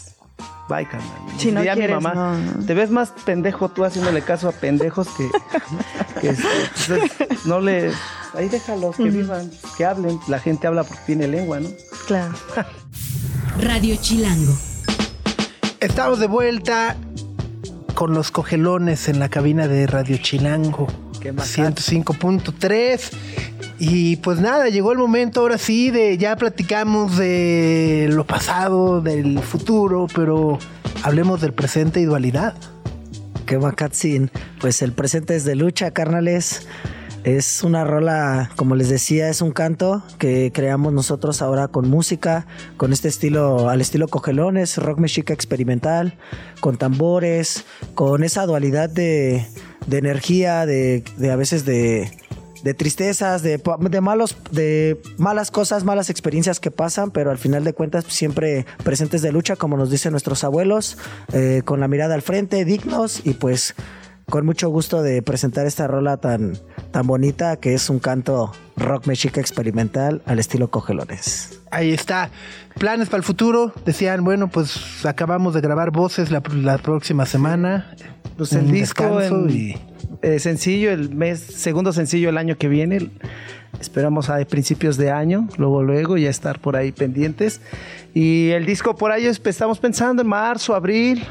Bye, 0.68 0.87
carnal. 0.87 1.09
Si 1.39 1.53
no 1.53 1.61
mi 1.61 1.68
quieres, 1.68 1.95
mamá, 2.01 2.14
no, 2.14 2.39
no. 2.39 2.66
te 2.66 2.74
ves 2.74 2.91
más 2.91 3.12
pendejo 3.24 3.68
tú 3.68 3.84
haciéndole 3.84 4.20
caso 4.22 4.49
a 4.49 4.53
pendejos 4.53 5.09
que, 5.16 5.30
que, 6.20 6.30
este, 6.30 6.49
entonces, 6.95 7.47
no 7.47 7.61
le, 7.61 7.93
ahí 8.34 8.49
déjalos 8.49 8.97
que 8.97 9.05
vivan, 9.05 9.51
que 9.76 9.84
hablen, 9.84 10.18
la 10.26 10.41
gente 10.41 10.66
habla 10.66 10.82
porque 10.82 11.03
tiene 11.07 11.28
lengua, 11.28 11.61
¿no? 11.61 11.68
Claro. 12.07 12.34
Radio 13.61 13.97
Chilango. 13.97 14.53
Estamos 15.81 16.18
de 16.18 16.27
vuelta 16.27 16.97
con 17.95 18.14
los 18.14 18.31
cogelones 18.31 19.09
en 19.09 19.18
la 19.18 19.29
cabina 19.29 19.68
de 19.68 19.87
Radio 19.87 20.16
Chilango. 20.16 20.87
Qué 21.20 21.33
macán. 21.33 21.74
105.3. 21.74 23.11
Y 23.79 24.16
pues 24.16 24.41
nada, 24.41 24.68
llegó 24.70 24.93
el 24.93 24.99
momento 24.99 25.41
ahora 25.41 25.59
sí 25.59 25.91
de 25.91 26.16
ya 26.16 26.35
platicamos 26.37 27.18
de 27.18 28.09
lo 28.11 28.27
pasado, 28.27 29.03
del 29.03 29.41
futuro, 29.41 30.07
pero 30.14 30.59
hablemos 31.03 31.43
del 31.43 31.53
presente 31.53 32.01
y 32.01 32.05
dualidad. 32.05 32.55
Qué 33.45 33.59
Macatsin. 33.59 34.31
Pues 34.61 34.81
el 34.81 34.93
presente 34.93 35.37
es 35.37 35.45
de 35.45 35.57
lucha, 35.57 35.91
carnales. 35.91 36.66
Es 37.27 37.64
una 37.64 37.83
rola, 37.83 38.53
como 38.55 38.77
les 38.77 38.89
decía, 38.89 39.29
es 39.29 39.43
un 39.43 39.51
canto 39.51 40.05
que 40.16 40.53
creamos 40.55 40.93
nosotros 40.93 41.43
ahora 41.43 41.66
con 41.66 41.91
música, 41.91 42.47
con 42.77 42.93
este 42.93 43.09
estilo, 43.09 43.68
al 43.68 43.81
estilo 43.81 44.07
cogelones, 44.07 44.79
rock 44.79 45.01
mexica 45.01 45.35
experimental, 45.35 46.16
con 46.61 46.77
tambores, 46.77 47.64
con 47.97 48.22
esa 48.22 48.47
dualidad 48.47 48.89
de, 48.89 49.45
de 49.89 49.99
energía, 49.99 50.66
de, 50.66 51.03
de 51.16 51.33
a 51.33 51.35
veces 51.35 51.64
de, 51.64 52.12
de 52.62 52.74
tristezas, 52.74 53.43
de, 53.43 53.61
de 53.91 54.01
malos, 54.01 54.37
de 54.53 55.03
malas 55.18 55.51
cosas, 55.51 55.83
malas 55.83 56.11
experiencias 56.11 56.61
que 56.61 56.70
pasan, 56.70 57.11
pero 57.11 57.33
al 57.33 57.39
final 57.39 57.64
de 57.64 57.72
cuentas 57.72 58.05
siempre 58.07 58.66
presentes 58.85 59.20
de 59.20 59.33
lucha, 59.33 59.57
como 59.57 59.77
nos 59.77 59.91
dicen 59.91 60.12
nuestros 60.12 60.45
abuelos, 60.45 60.97
eh, 61.33 61.62
con 61.64 61.81
la 61.81 61.89
mirada 61.89 62.14
al 62.14 62.22
frente, 62.22 62.64
dignos 62.64 63.27
y 63.27 63.35
pues 63.35 63.74
con 64.29 64.45
mucho 64.45 64.68
gusto 64.70 65.03
de 65.03 65.22
presentar 65.22 65.66
esta 65.66 65.87
rola 65.87 66.16
tan, 66.16 66.55
tan 66.91 67.07
bonita 67.07 67.57
que 67.57 67.74
es 67.74 67.89
un 67.89 68.01
canto 68.01 68.53
rock 68.77 69.07
mexica 69.07 69.41
experimental 69.41 70.20
al 70.27 70.39
estilo 70.41 70.68
cogelones. 70.68 71.61
Ahí 71.70 71.93
está. 71.93 72.31
Planes 72.79 73.09
para 73.09 73.18
el 73.18 73.22
futuro. 73.24 73.72
Decían, 73.85 74.24
bueno, 74.24 74.49
pues 74.49 75.07
acabamos 75.07 75.55
de 75.55 75.61
grabar 75.61 75.93
voces 75.93 76.31
la, 76.31 76.43
la 76.55 76.79
próxima 76.79 77.24
semana. 77.24 77.95
Pues 78.37 78.53
el 78.53 78.70
disco 78.72 79.05
descanso 79.18 79.45
en- 79.49 79.51
y- 79.51 79.77
eh, 80.22 80.39
sencillo, 80.41 80.91
el 80.91 81.14
mes, 81.14 81.39
segundo 81.41 81.93
sencillo 81.93 82.29
el 82.29 82.39
año 82.39 82.57
que 82.57 82.68
viene. 82.68 83.11
Esperamos 83.81 84.31
a 84.31 84.43
principios 84.45 84.97
de 84.97 85.11
año, 85.11 85.49
luego 85.59 85.83
luego 85.83 86.16
ya 86.16 86.31
estar 86.31 86.59
por 86.59 86.77
ahí 86.77 86.93
pendientes. 86.93 87.61
Y 88.14 88.51
el 88.51 88.64
disco 88.64 88.97
por 88.97 89.12
ahí 89.12 89.27
es- 89.27 89.41
estamos 89.45 89.79
pensando 89.79 90.22
en 90.22 90.29
marzo, 90.29 90.74
abril, 90.74 91.22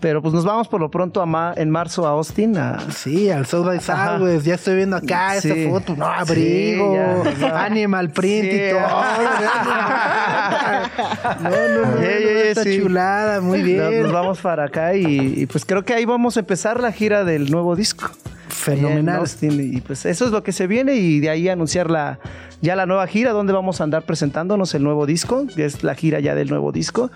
pero 0.00 0.22
pues 0.22 0.32
nos 0.32 0.44
vamos 0.44 0.68
por 0.68 0.80
lo 0.80 0.90
pronto 0.90 1.20
a 1.20 1.26
ma- 1.26 1.52
en 1.56 1.68
marzo 1.70 2.06
a 2.06 2.10
Austin. 2.10 2.56
a- 2.56 2.78
Sí, 2.90 3.30
al 3.30 3.46
South 3.46 3.66
by. 3.66 3.80
Southwest. 3.80 4.46
Ya 4.46 4.54
estoy 4.54 4.76
viendo 4.76 4.96
acá 4.96 5.40
Sí. 5.40 5.50
esta 5.50 5.70
foto. 5.70 5.96
No, 5.96 6.06
abrigo, 6.06 6.94
Sí, 7.24 7.30
ya, 7.40 7.48
ya. 7.48 7.64
animal 7.64 8.10
print 8.10 8.50
Sí. 8.50 8.56
y 8.56 8.70
todo. 8.70 8.80
No, 11.40 11.50
no, 11.50 11.96
no. 11.96 12.00
Esta 12.02 12.62
sí. 12.64 12.80
chulada, 12.80 13.40
muy 13.40 13.58
Nos, 13.58 13.66
bien. 13.66 14.02
nos 14.02 14.12
vamos 14.12 14.40
para 14.40 14.64
acá 14.64 14.94
y, 14.94 15.42
y, 15.42 15.46
pues 15.46 15.64
creo 15.64 15.84
que 15.84 15.94
ahí 15.94 16.04
vamos 16.04 16.36
a 16.36 16.40
empezar 16.40 16.80
la 16.80 16.92
gira 16.92 17.24
del 17.24 17.50
nuevo 17.50 17.76
disco. 17.76 18.08
Fenomenal. 18.54 19.24
Y 19.42 19.80
pues 19.80 20.06
eso 20.06 20.24
es 20.24 20.30
lo 20.30 20.42
que 20.42 20.52
se 20.52 20.66
viene 20.66 20.94
y 20.94 21.20
de 21.20 21.28
ahí 21.28 21.48
anunciar 21.48 21.90
la, 21.90 22.20
ya 22.62 22.76
la 22.76 22.86
nueva 22.86 23.06
gira 23.06 23.32
donde 23.32 23.52
vamos 23.52 23.80
a 23.80 23.84
andar 23.84 24.04
presentándonos 24.04 24.74
el 24.74 24.84
nuevo 24.84 25.06
disco, 25.06 25.46
que 25.54 25.64
es 25.64 25.82
la 25.82 25.94
gira 25.94 26.20
ya 26.20 26.34
del 26.34 26.48
nuevo 26.48 26.70
disco. 26.72 27.10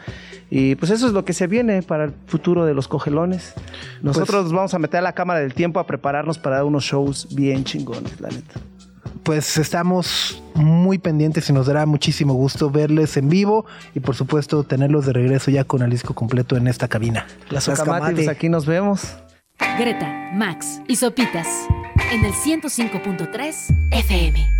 Y 0.51 0.75
pues 0.75 0.91
eso 0.91 1.07
es 1.07 1.13
lo 1.13 1.25
que 1.25 1.33
se 1.33 1.47
viene 1.47 1.83
para 1.83 2.05
el 2.05 2.13
futuro 2.27 2.65
de 2.65 2.75
los 2.75 2.89
cogelones. 2.89 3.55
Nosotros 4.03 4.31
Pues 4.31 4.45
nos 4.45 4.53
vamos 4.53 4.75
a 4.75 4.79
meter 4.79 4.99
a 4.99 5.03
la 5.03 5.13
cámara 5.13 5.41
del 5.41 5.55
tiempo 5.55 5.79
a 5.79 5.87
prepararnos 5.87 6.39
para 6.39 6.65
unos 6.65 6.85
shows 6.85 7.29
bien 7.35 7.65
chingones, 7.65 8.21
la 8.21 8.29
neta. 8.29 8.61
Pues 9.23 9.59
estamos 9.59 10.43
muy 10.55 10.99
pendientes 10.99 11.49
y 11.51 11.53
nos 11.53 11.67
dará 11.67 11.87
muchísimo 11.87 12.35
gusto 12.35 12.71
verles 12.71 13.17
en 13.17 13.29
vivo 13.29 13.67
y 13.95 14.01
por 14.01 14.17
supuesto 14.17 14.65
tenerlos 14.65 15.07
de 15.07 15.13
regreso 15.13 15.51
ya 15.51 15.65
con 15.65 15.83
el 15.83 15.91
disco 15.91 16.15
completo 16.15 16.57
en 16.57 16.67
esta 16.67 16.89
cabina. 16.89 17.27
Las 17.51 17.69
Las 17.69 17.79
pues 17.79 17.89
Camati. 17.89 18.29
aquí 18.29 18.49
nos 18.49 18.67
vemos. 18.67 19.19
Greta, 19.59 20.31
Max 20.35 20.81
y 20.89 20.97
Sopitas 20.97 21.47
en 22.13 22.25
el 22.25 22.33
105.3 22.33 23.55
FM. 23.91 24.59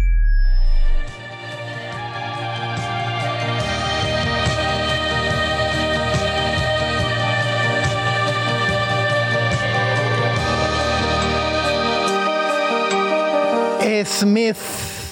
Smith, 14.05 14.57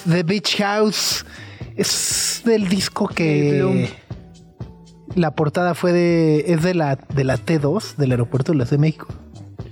The 0.09 0.23
Beach 0.23 0.57
House, 0.57 1.25
es 1.75 2.41
del 2.45 2.67
disco 2.67 3.07
que 3.07 3.89
la 5.15 5.31
portada 5.31 5.73
fue 5.75 5.93
de 5.93 6.45
es 6.47 6.63
de 6.63 6.73
la 6.73 6.95
de 6.95 7.23
la 7.23 7.37
T2 7.37 7.95
del 7.95 8.11
aeropuerto 8.11 8.51
de 8.51 8.59
la 8.59 8.65
Ciudad 8.65 8.81
de 8.81 8.87
México. 8.87 9.07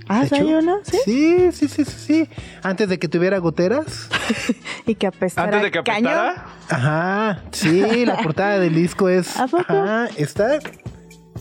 Ah, 0.08 0.24
De 0.24 0.36
¿hay 0.36 0.42
hecho, 0.42 0.58
una? 0.58 0.76
¿Sí? 0.84 0.98
Sí, 1.04 1.52
sí, 1.52 1.68
sí, 1.68 1.84
sí, 1.84 1.96
sí. 1.98 2.28
Antes 2.62 2.88
de 2.88 2.98
que 2.98 3.08
tuviera 3.08 3.38
goteras. 3.38 4.08
Y 4.86 4.94
que 4.94 5.06
apestara 5.08 5.46
Antes 5.48 5.62
de 5.62 5.70
que 5.72 5.78
apestara. 5.80 6.46
Ajá. 6.68 7.42
Sí, 7.52 8.04
la 8.06 8.16
portada 8.22 8.58
del 8.60 8.74
disco 8.74 9.08
es. 9.08 9.36
¿A 9.36 9.46
poco? 9.48 9.64
Ajá, 9.68 10.08
está. 10.16 10.58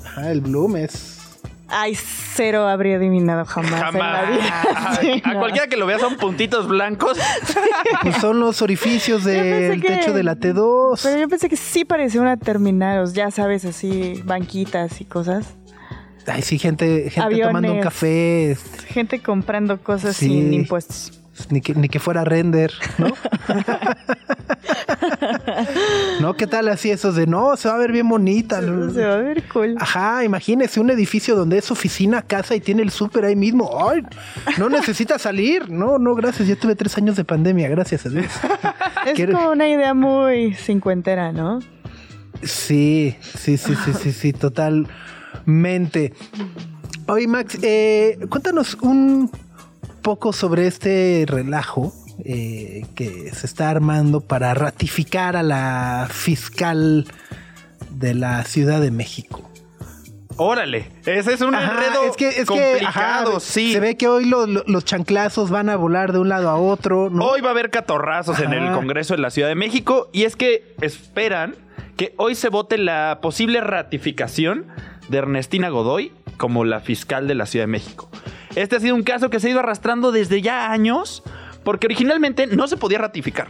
Ajá, 0.04 0.32
el 0.32 0.42
Bloom 0.42 0.78
es. 0.78 1.12
Ay, 1.68 1.96
cero 1.96 2.68
habría 2.68 2.98
adivinado 2.98 3.44
jamás, 3.46 3.72
en 3.74 3.80
la 3.80 3.86
Jamás. 3.92 4.98
Sí, 5.02 5.22
a 5.24 5.34
no. 5.34 5.40
cualquiera 5.40 5.68
que 5.68 5.78
lo 5.78 5.86
vea 5.88 5.98
son 5.98 6.16
puntitos 6.18 6.68
blancos. 6.68 7.18
Pues 8.04 8.18
son 8.18 8.40
los 8.40 8.62
orificios 8.62 9.24
del 9.24 9.82
techo 9.82 10.14
de 10.14 10.24
la 10.24 10.36
T2. 10.36 11.00
Pero 11.02 11.20
yo 11.20 11.28
pensé 11.28 11.50
que 11.50 11.58
sí 11.58 11.84
parecía 11.84 12.22
una 12.22 12.38
terminal, 12.38 13.04
o 13.04 13.12
ya 13.12 13.32
sabes, 13.32 13.66
así, 13.66 14.22
banquitas 14.26 15.02
y 15.02 15.06
cosas. 15.06 15.56
Ay, 16.28 16.42
sí, 16.42 16.58
gente, 16.60 17.10
gente 17.10 17.22
Aviones. 17.22 17.48
tomando 17.48 17.74
un 17.74 17.82
café. 17.82 18.58
Gente 18.88 19.22
comprando 19.22 19.78
cosas 19.82 20.16
Sí. 20.18 20.28
sin 20.28 20.54
impuestos. 20.54 21.20
Ni 21.50 21.60
que, 21.60 21.76
ni 21.76 21.90
que 21.90 22.00
fuera 22.00 22.24
render, 22.24 22.72
¿no? 22.98 23.08
¿No? 26.22 26.34
¿Qué 26.36 26.48
tal 26.48 26.70
así 26.70 26.90
esos 26.92 27.16
de 27.16 27.28
no, 27.28 27.56
se 27.58 27.68
va 27.68 27.76
a 27.76 27.78
ver 27.78 27.92
bien 27.92 28.08
bonita? 28.08 28.62
¿no? 28.62 28.90
Se 28.92 29.06
va 29.06 29.16
a 29.16 29.18
ver 29.18 29.44
cool. 29.50 29.76
Ajá, 29.80 30.24
imagínese 30.24 30.80
un 30.80 30.90
edificio 30.90 31.36
donde 31.36 31.58
es 31.58 31.70
oficina, 31.72 32.22
casa 32.22 32.56
y 32.56 32.62
tiene 32.62 32.82
el 32.84 32.90
súper 32.92 33.26
ahí 33.26 33.36
mismo. 33.36 33.86
Ay, 33.90 34.02
no 34.58 34.70
necesita 34.70 35.20
salir. 35.20 35.70
No, 35.70 36.00
no, 36.00 36.16
gracias. 36.16 36.48
Yo 36.48 36.58
tuve 36.58 36.76
tres 36.76 36.98
años 36.98 37.16
de 37.18 37.26
pandemia, 37.26 37.68
gracias 37.70 38.06
a 38.06 38.10
Dios. 38.10 38.28
Es 39.06 39.14
Quiero- 39.14 39.34
como 39.34 39.52
una 39.52 39.68
idea 39.70 39.94
muy 39.94 40.54
cincuentera, 40.56 41.32
¿no? 41.32 41.60
Sí, 42.42 43.16
sí, 43.38 43.58
sí, 43.58 43.76
sí, 43.76 43.94
sí, 43.94 44.12
sí, 44.12 44.34
totalmente. 45.36 46.14
Oye, 47.08 47.28
Max, 47.28 47.58
eh, 47.62 48.18
cuéntanos 48.30 48.76
un 48.82 49.30
poco 50.02 50.34
sobre 50.34 50.68
este 50.68 51.26
relajo 51.28 51.94
eh, 52.24 52.86
que 52.96 53.32
se 53.34 53.46
está 53.46 53.70
armando 53.70 54.22
para 54.22 54.54
ratificar 54.54 55.36
a 55.36 55.44
la 55.44 56.08
fiscal 56.12 57.06
de 57.92 58.14
la 58.14 58.44
Ciudad 58.44 58.82
de 58.82 58.92
México. 58.92 59.42
Órale, 60.38 60.92
ese 61.06 61.34
es 61.34 61.40
un 61.42 61.56
Ajá, 61.56 61.72
enredo 61.86 62.04
es 62.10 62.18
que, 62.18 62.28
es 62.28 62.36
que, 62.40 62.44
complicado, 62.46 63.32
ajá, 63.32 63.40
sí. 63.40 63.72
Se 63.72 63.80
ve 63.80 63.96
que 63.96 64.10
hoy 64.10 64.26
lo- 64.26 64.46
lo- 64.48 64.66
los 64.68 64.84
chanclazos 64.84 65.50
van 65.50 65.70
a 65.70 65.78
volar 65.78 66.12
de 66.12 66.20
un 66.20 66.28
lado 66.28 66.50
a 66.50 66.56
otro. 66.58 67.10
¿no? 67.10 67.24
Hoy 67.26 67.40
va 67.40 67.50
a 67.50 67.52
haber 67.52 67.70
catorrazos 67.70 68.40
en 68.40 68.52
el. 68.52 68.74
Congreso 68.74 69.16
de 69.16 69.22
la 69.22 69.30
Ciudad 69.30 69.48
de 69.48 69.56
México 69.56 70.10
y 70.12 70.24
es 70.24 70.36
que 70.36 70.76
esperan 70.82 71.56
que 71.96 72.14
hoy 72.18 72.36
se 72.36 72.50
vote 72.50 72.78
la 72.78 73.20
posible 73.22 73.62
ratificación 73.62 74.66
de 75.10 75.18
Ernestina 75.18 75.70
Godoy 75.70 76.12
como 76.38 76.66
la 76.66 76.80
fiscal 76.80 77.28
de 77.28 77.36
la 77.36 77.46
Ciudad 77.46 77.64
de 77.64 77.72
México. 77.72 78.10
Este 78.56 78.78
ha 78.78 78.80
sido 78.80 78.96
un 78.96 79.04
caso 79.04 79.30
que 79.30 79.40
se 79.40 79.48
ha 79.48 79.52
ido 79.52 79.60
arrastrando 79.60 80.12
desde 80.12 80.42
ya 80.42 80.72
años 80.72 81.24
porque 81.64 81.88
originalmente 81.88 82.48
no 82.48 82.68
se 82.68 82.78
podía 82.78 83.00
ratificar. 83.00 83.48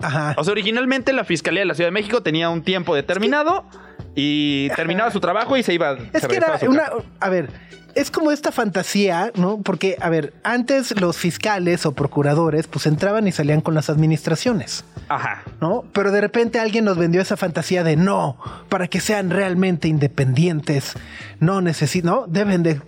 Ajá. 0.00 0.34
O 0.38 0.44
sea, 0.44 0.52
originalmente 0.52 1.12
la 1.12 1.24
Fiscalía 1.24 1.60
de 1.60 1.66
la 1.66 1.74
Ciudad 1.74 1.88
de 1.88 1.92
México 1.92 2.22
tenía 2.22 2.48
un 2.48 2.62
tiempo 2.62 2.94
determinado 2.94 3.66
y 4.14 4.68
terminaba 4.70 5.10
su 5.10 5.20
trabajo 5.20 5.56
y 5.56 5.62
se 5.62 5.74
iba 5.74 5.96
Es 6.12 6.22
se 6.22 6.28
que 6.28 6.36
era 6.36 6.56
a 6.56 6.68
una. 6.68 6.90
A 7.20 7.28
ver, 7.28 7.50
es 7.94 8.10
como 8.10 8.30
esta 8.30 8.52
fantasía, 8.52 9.32
¿no? 9.34 9.60
Porque, 9.62 9.96
a 10.00 10.08
ver, 10.08 10.32
antes 10.42 10.98
los 11.00 11.16
fiscales 11.16 11.86
o 11.86 11.92
procuradores, 11.92 12.66
pues 12.66 12.86
entraban 12.86 13.26
y 13.26 13.32
salían 13.32 13.60
con 13.60 13.74
las 13.74 13.90
administraciones, 13.90 14.84
Ajá. 15.08 15.42
¿no? 15.60 15.84
Pero 15.92 16.12
de 16.12 16.20
repente 16.20 16.58
alguien 16.58 16.84
nos 16.84 16.96
vendió 16.96 17.20
esa 17.20 17.36
fantasía 17.36 17.82
de 17.82 17.96
no, 17.96 18.36
para 18.68 18.88
que 18.88 19.00
sean 19.00 19.30
realmente 19.30 19.88
independientes, 19.88 20.94
no 21.40 21.60
necesitan, 21.60 22.10
¿no? 22.10 22.26
Deben 22.26 22.62
de 22.62 22.80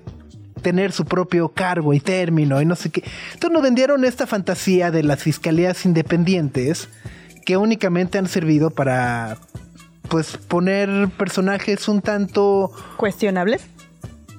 tener 0.63 0.93
su 0.93 1.05
propio 1.05 1.49
cargo 1.49 1.93
y 1.93 2.01
término 2.01 2.61
y 2.63 2.65
no 2.65 2.77
sé 2.77 2.91
qué. 2.91 3.03
Entonces 3.35 3.51
nos 3.51 3.63
vendieron 3.63 4.05
esta 4.05 4.27
fantasía 4.27 4.91
de 4.91 5.03
las 5.03 5.21
fiscalías 5.21 5.85
independientes 5.85 6.89
que 7.45 7.57
únicamente 7.57 8.19
han 8.19 8.29
servido 8.29 8.71
para 8.71 9.37
pues 10.13 10.37
poner 10.37 11.09
personajes 11.17 11.89
un 11.89 12.03
tanto 12.03 12.71
¿Cuestionables? 12.99 13.67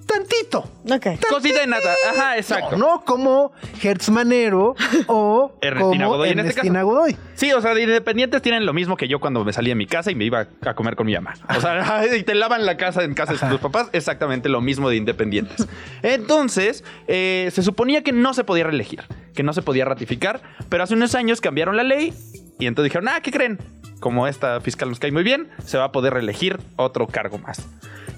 tantito. 0.05 0.59
Ok. 0.91 1.19
Cosita 1.27 1.61
de 1.61 1.65
nata. 1.65 1.95
Ajá, 2.11 2.37
exacto. 2.37 2.77
No, 2.77 2.97
no 2.97 3.05
como 3.05 3.53
Hertz 3.81 4.11
Manero 4.11 4.75
o 5.07 5.57
Ernestina 5.61 6.05
como 6.05 6.17
Godoy 6.17 6.29
en 6.29 6.37
este 6.37 6.51
Ernestina 6.51 6.79
caso. 6.81 6.85
Godoy. 6.85 7.17
Sí, 7.33 7.51
o 7.53 7.59
sea, 7.59 7.73
de 7.73 7.81
independientes 7.81 8.39
tienen 8.43 8.67
lo 8.67 8.73
mismo 8.73 8.95
que 8.97 9.07
yo 9.07 9.19
cuando 9.19 9.43
me 9.43 9.51
salía 9.51 9.71
de 9.71 9.75
mi 9.75 9.87
casa 9.87 10.11
y 10.11 10.15
me 10.15 10.25
iba 10.25 10.47
a 10.61 10.73
comer 10.75 10.95
con 10.95 11.07
mi 11.07 11.15
mamá. 11.15 11.33
O 11.57 11.59
sea, 11.59 12.03
y 12.15 12.21
te 12.21 12.35
lavan 12.35 12.67
la 12.67 12.77
casa 12.77 13.03
en 13.03 13.15
casa 13.15 13.33
de 13.33 13.51
tus 13.51 13.59
papás, 13.59 13.89
exactamente 13.93 14.49
lo 14.49 14.61
mismo 14.61 14.89
de 14.89 14.97
independientes. 14.97 15.67
Entonces, 16.03 16.83
eh, 17.07 17.49
se 17.51 17.63
suponía 17.63 18.03
que 18.03 18.11
no 18.11 18.35
se 18.35 18.43
podía 18.43 18.65
reelegir, 18.65 19.01
que 19.33 19.41
no 19.41 19.53
se 19.53 19.63
podía 19.63 19.85
ratificar, 19.85 20.43
pero 20.69 20.83
hace 20.83 20.93
unos 20.93 21.15
años 21.15 21.41
cambiaron 21.41 21.75
la 21.75 21.83
ley 21.83 22.13
y 22.59 22.67
entonces 22.67 22.89
dijeron, 22.91 23.07
ah, 23.09 23.21
¿qué 23.21 23.31
creen? 23.31 23.59
Como 23.99 24.27
esta 24.27 24.59
fiscal 24.61 24.89
nos 24.89 24.99
cae 24.99 25.11
muy 25.11 25.23
bien, 25.23 25.49
se 25.65 25.77
va 25.77 25.85
a 25.85 25.91
poder 25.91 26.13
reelegir 26.13 26.59
otro 26.75 27.07
cargo 27.07 27.37
más. 27.37 27.61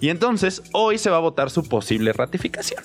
Y 0.01 0.09
entonces, 0.09 0.63
hoy 0.73 0.97
se 0.97 1.09
va 1.09 1.17
a 1.17 1.19
votar 1.21 1.49
su 1.49 1.67
posible 1.67 2.11
ratificación. 2.13 2.83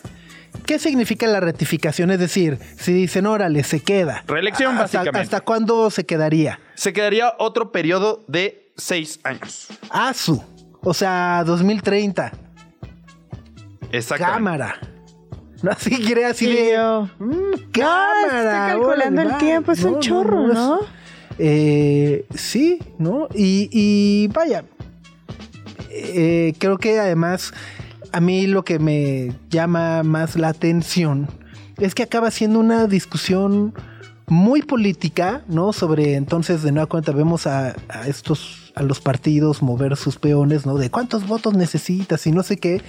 ¿Qué 0.66 0.78
significa 0.78 1.26
la 1.26 1.40
ratificación? 1.40 2.10
Es 2.10 2.18
decir, 2.20 2.58
si 2.78 2.92
dicen, 2.92 3.26
órale, 3.26 3.62
se 3.64 3.80
queda. 3.80 4.22
Reelección, 4.26 4.72
¿Hasta, 4.78 4.98
básicamente. 4.98 5.18
¿Hasta 5.20 5.40
cuándo 5.40 5.90
se 5.90 6.04
quedaría? 6.06 6.60
Se 6.74 6.92
quedaría 6.92 7.34
otro 7.38 7.72
periodo 7.72 8.24
de 8.28 8.72
seis 8.76 9.18
años. 9.24 9.68
ASU. 9.90 10.42
O 10.82 10.94
sea, 10.94 11.42
2030. 11.44 12.32
Exactamente. 13.92 14.34
Cámara. 14.36 14.80
No 15.62 15.70
así 15.72 15.90
quiere 15.98 16.24
así 16.24 16.46
Sí, 16.46 16.54
de. 16.56 16.72
yo. 16.74 17.08
"Mm, 17.18 17.70
cámara. 17.72 18.38
está 18.38 18.66
calculando 18.68 19.20
órale, 19.20 19.34
el 19.34 19.38
tiempo, 19.38 19.72
es 19.72 19.84
un 19.84 20.00
chorro, 20.00 20.46
¿no? 20.48 20.80
Eh, 21.42 22.26
sí, 22.34 22.78
¿no? 22.98 23.28
Y, 23.34 24.28
vaya. 24.28 24.64
eh, 25.90 26.52
creo 26.58 26.76
que 26.76 26.98
además 27.00 27.52
a 28.12 28.20
mí 28.20 28.46
lo 28.46 28.62
que 28.64 28.78
me 28.78 29.32
llama 29.48 30.02
más 30.02 30.36
la 30.36 30.48
atención 30.48 31.28
es 31.78 31.94
que 31.94 32.02
acaba 32.02 32.30
siendo 32.30 32.58
una 32.58 32.86
discusión 32.86 33.72
muy 34.26 34.60
política, 34.60 35.42
¿no? 35.48 35.72
Sobre 35.72 36.14
entonces 36.16 36.62
de 36.62 36.72
nueva 36.72 36.86
cuenta 36.86 37.12
vemos 37.12 37.46
a 37.46 37.74
estos 38.06 38.72
a 38.74 38.82
los 38.82 39.00
partidos 39.00 39.62
mover 39.62 39.96
sus 39.96 40.18
peones, 40.18 40.66
¿no? 40.66 40.76
De 40.76 40.90
cuántos 40.90 41.26
votos 41.26 41.54
necesitas 41.54 42.26
y 42.26 42.32
no 42.32 42.42
sé 42.42 42.58
qué. 42.58 42.82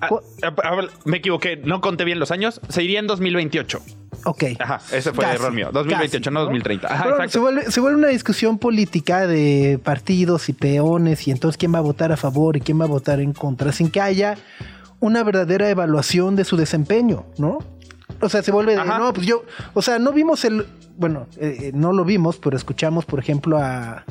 Ah, 0.00 0.08
ah, 0.42 0.54
ah, 0.64 0.80
me 1.04 1.16
equivoqué, 1.18 1.56
no 1.56 1.80
conté 1.80 2.04
bien 2.04 2.18
los 2.18 2.30
años. 2.30 2.60
Se 2.68 2.82
iría 2.82 3.00
en 3.00 3.06
2028. 3.06 3.80
Ok. 4.24 4.44
Ajá, 4.58 4.80
ese 4.92 5.12
fue 5.12 5.24
Casi, 5.24 5.36
error 5.36 5.52
mío. 5.52 5.70
2028, 5.72 6.24
casi, 6.24 6.34
no 6.34 6.40
2030. 6.42 6.86
Ajá, 6.86 7.02
Pero 7.04 7.14
exacto. 7.16 7.32
se, 7.32 7.38
vuelve, 7.38 7.70
se 7.70 7.80
vuelve 7.80 7.98
una 7.98 8.08
discusión 8.08 8.58
política 8.58 9.26
de 9.26 9.80
partidos 9.82 10.48
y 10.48 10.52
peones 10.52 11.26
y 11.26 11.30
entonces 11.30 11.56
quién 11.56 11.74
va 11.74 11.78
a 11.78 11.82
votar 11.82 12.12
a 12.12 12.16
favor 12.16 12.56
y 12.56 12.60
quién 12.60 12.80
va 12.80 12.84
a 12.84 12.88
votar 12.88 13.20
en 13.20 13.32
contra, 13.32 13.72
sin 13.72 13.90
que 13.90 14.00
haya 14.00 14.36
una 15.00 15.22
verdadera 15.22 15.68
evaluación 15.70 16.36
de 16.36 16.44
su 16.44 16.56
desempeño, 16.56 17.26
¿no? 17.38 17.58
O 18.20 18.28
sea, 18.28 18.42
se 18.42 18.50
vuelve 18.50 18.74
de, 18.74 18.80
Ajá. 18.80 18.98
no, 18.98 19.12
pues 19.12 19.26
yo, 19.26 19.44
o 19.74 19.82
sea, 19.82 19.98
no 20.00 20.12
vimos 20.12 20.44
el, 20.44 20.66
bueno, 20.96 21.26
eh, 21.36 21.56
eh, 21.60 21.70
no 21.74 21.92
lo 21.92 22.04
vimos, 22.04 22.38
pero 22.38 22.56
escuchamos, 22.56 23.04
por 23.04 23.20
ejemplo, 23.20 23.58
a, 23.58 24.04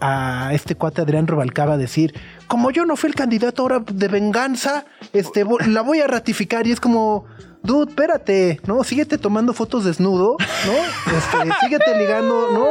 a 0.00 0.50
este 0.52 0.76
cuate 0.76 1.02
Adrián 1.02 1.26
Rubalcaba 1.26 1.76
decir, 1.76 2.14
como 2.46 2.70
yo 2.70 2.84
no 2.84 2.96
fui 2.96 3.08
el 3.08 3.14
candidato 3.14 3.62
ahora 3.62 3.80
de 3.80 4.08
venganza, 4.08 4.84
este, 5.12 5.44
la 5.66 5.82
voy 5.82 6.00
a 6.00 6.06
ratificar 6.06 6.66
y 6.66 6.72
es 6.72 6.80
como, 6.80 7.26
dude, 7.62 7.90
espérate, 7.90 8.60
¿no? 8.66 8.82
Síguete 8.84 9.18
tomando 9.18 9.52
fotos 9.52 9.84
desnudo, 9.84 10.36
¿no? 10.66 11.16
Este, 11.16 11.52
síguete 11.60 11.98
ligando, 11.98 12.52
¿no? 12.52 12.66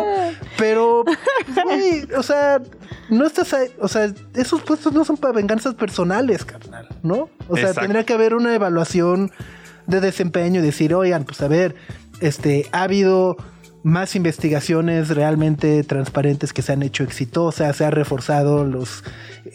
Pero, 0.57 1.03
güey, 1.63 2.07
o 2.17 2.23
sea, 2.23 2.61
no 3.09 3.25
estás 3.25 3.53
ahí, 3.53 3.67
o 3.79 3.87
sea, 3.87 4.11
esos 4.33 4.61
puestos 4.61 4.93
no 4.93 5.05
son 5.05 5.17
para 5.17 5.33
venganzas 5.33 5.75
personales, 5.75 6.45
carnal, 6.45 6.87
¿no? 7.03 7.29
O 7.49 7.55
sea, 7.55 7.69
Exacto. 7.69 7.81
tendría 7.81 8.05
que 8.05 8.13
haber 8.13 8.33
una 8.33 8.53
evaluación 8.53 9.31
de 9.87 10.01
desempeño 10.01 10.61
y 10.61 10.63
decir, 10.63 10.93
oigan, 10.95 11.25
pues 11.25 11.41
a 11.41 11.47
ver, 11.47 11.75
este, 12.21 12.67
ha 12.71 12.83
habido 12.83 13.37
más 13.85 14.15
investigaciones 14.15 15.09
realmente 15.09 15.83
transparentes 15.83 16.53
que 16.53 16.63
se 16.63 16.73
han 16.73 16.81
hecho 16.81 17.03
exitosas, 17.03 17.75
se 17.75 17.85
han 17.85 17.91
reforzado 17.91 18.65
los 18.65 19.03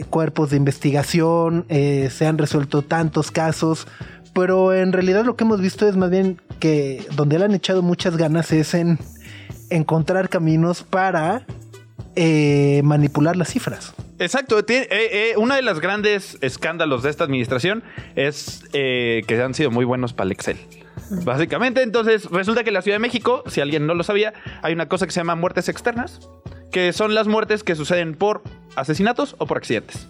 cuerpos 0.08 0.50
de 0.50 0.56
investigación, 0.56 1.66
eh, 1.68 2.10
se 2.12 2.26
han 2.26 2.38
resuelto 2.38 2.82
tantos 2.82 3.32
casos, 3.32 3.88
pero 4.32 4.72
en 4.72 4.92
realidad 4.92 5.24
lo 5.24 5.34
que 5.34 5.42
hemos 5.42 5.60
visto 5.60 5.88
es 5.88 5.96
más 5.96 6.10
bien 6.10 6.40
que 6.60 7.04
donde 7.16 7.40
le 7.40 7.46
han 7.46 7.54
echado 7.54 7.82
muchas 7.82 8.16
ganas 8.16 8.52
es 8.52 8.72
en 8.74 9.00
encontrar 9.68 10.28
caminos 10.28 10.84
para 10.84 11.44
eh, 12.14 12.82
manipular 12.84 13.34
las 13.36 13.48
cifras. 13.48 13.94
Exacto. 14.20 14.64
Tiene- 14.64 14.86
eh, 14.92 15.34
de 15.56 15.62
los 15.62 15.80
grandes 15.80 16.38
escándalos 16.40 17.02
de 17.02 17.10
esta 17.10 17.24
administración 17.24 17.82
es 18.14 18.62
que 18.70 19.42
han 19.44 19.54
sido 19.54 19.72
muy 19.72 19.84
buenos 19.84 20.12
para 20.12 20.26
el 20.26 20.32
Excel. 20.32 20.56
Básicamente, 21.10 21.82
entonces 21.82 22.26
resulta 22.30 22.62
que 22.62 22.70
en 22.70 22.74
la 22.74 22.82
Ciudad 22.82 22.96
de 22.96 23.00
México, 23.00 23.42
si 23.46 23.60
alguien 23.60 23.86
no 23.86 23.94
lo 23.94 24.04
sabía, 24.04 24.32
hay 24.62 24.72
una 24.72 24.88
cosa 24.88 25.06
que 25.06 25.12
se 25.12 25.20
llama 25.20 25.34
muertes 25.34 25.68
externas, 25.68 26.20
que 26.70 26.92
son 26.92 27.14
las 27.14 27.26
muertes 27.26 27.64
que 27.64 27.74
suceden 27.74 28.14
por 28.14 28.42
asesinatos 28.76 29.34
o 29.38 29.46
por 29.46 29.56
accidentes, 29.56 30.08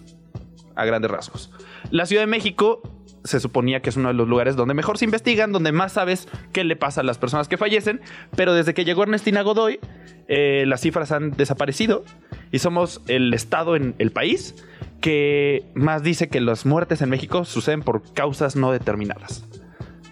a 0.76 0.84
grandes 0.84 1.10
rasgos. 1.10 1.50
La 1.90 2.06
Ciudad 2.06 2.22
de 2.22 2.26
México 2.26 2.82
se 3.24 3.40
suponía 3.40 3.80
que 3.80 3.90
es 3.90 3.96
uno 3.96 4.08
de 4.08 4.14
los 4.14 4.28
lugares 4.28 4.56
donde 4.56 4.74
mejor 4.74 4.98
se 4.98 5.04
investigan, 5.04 5.52
donde 5.52 5.72
más 5.72 5.92
sabes 5.92 6.28
qué 6.52 6.64
le 6.64 6.76
pasa 6.76 7.00
a 7.00 7.04
las 7.04 7.18
personas 7.18 7.48
que 7.48 7.56
fallecen, 7.56 8.00
pero 8.36 8.54
desde 8.54 8.74
que 8.74 8.84
llegó 8.84 9.02
Ernestina 9.02 9.42
Godoy, 9.42 9.80
eh, 10.28 10.64
las 10.66 10.80
cifras 10.80 11.12
han 11.12 11.32
desaparecido 11.32 12.04
y 12.52 12.60
somos 12.60 13.00
el 13.08 13.32
estado 13.34 13.76
en 13.76 13.94
el 13.98 14.10
país 14.12 14.54
que 15.00 15.64
más 15.74 16.02
dice 16.02 16.28
que 16.28 16.40
las 16.40 16.66
muertes 16.66 17.02
en 17.02 17.10
México 17.10 17.44
suceden 17.44 17.82
por 17.82 18.02
causas 18.12 18.54
no 18.54 18.70
determinadas. 18.70 19.44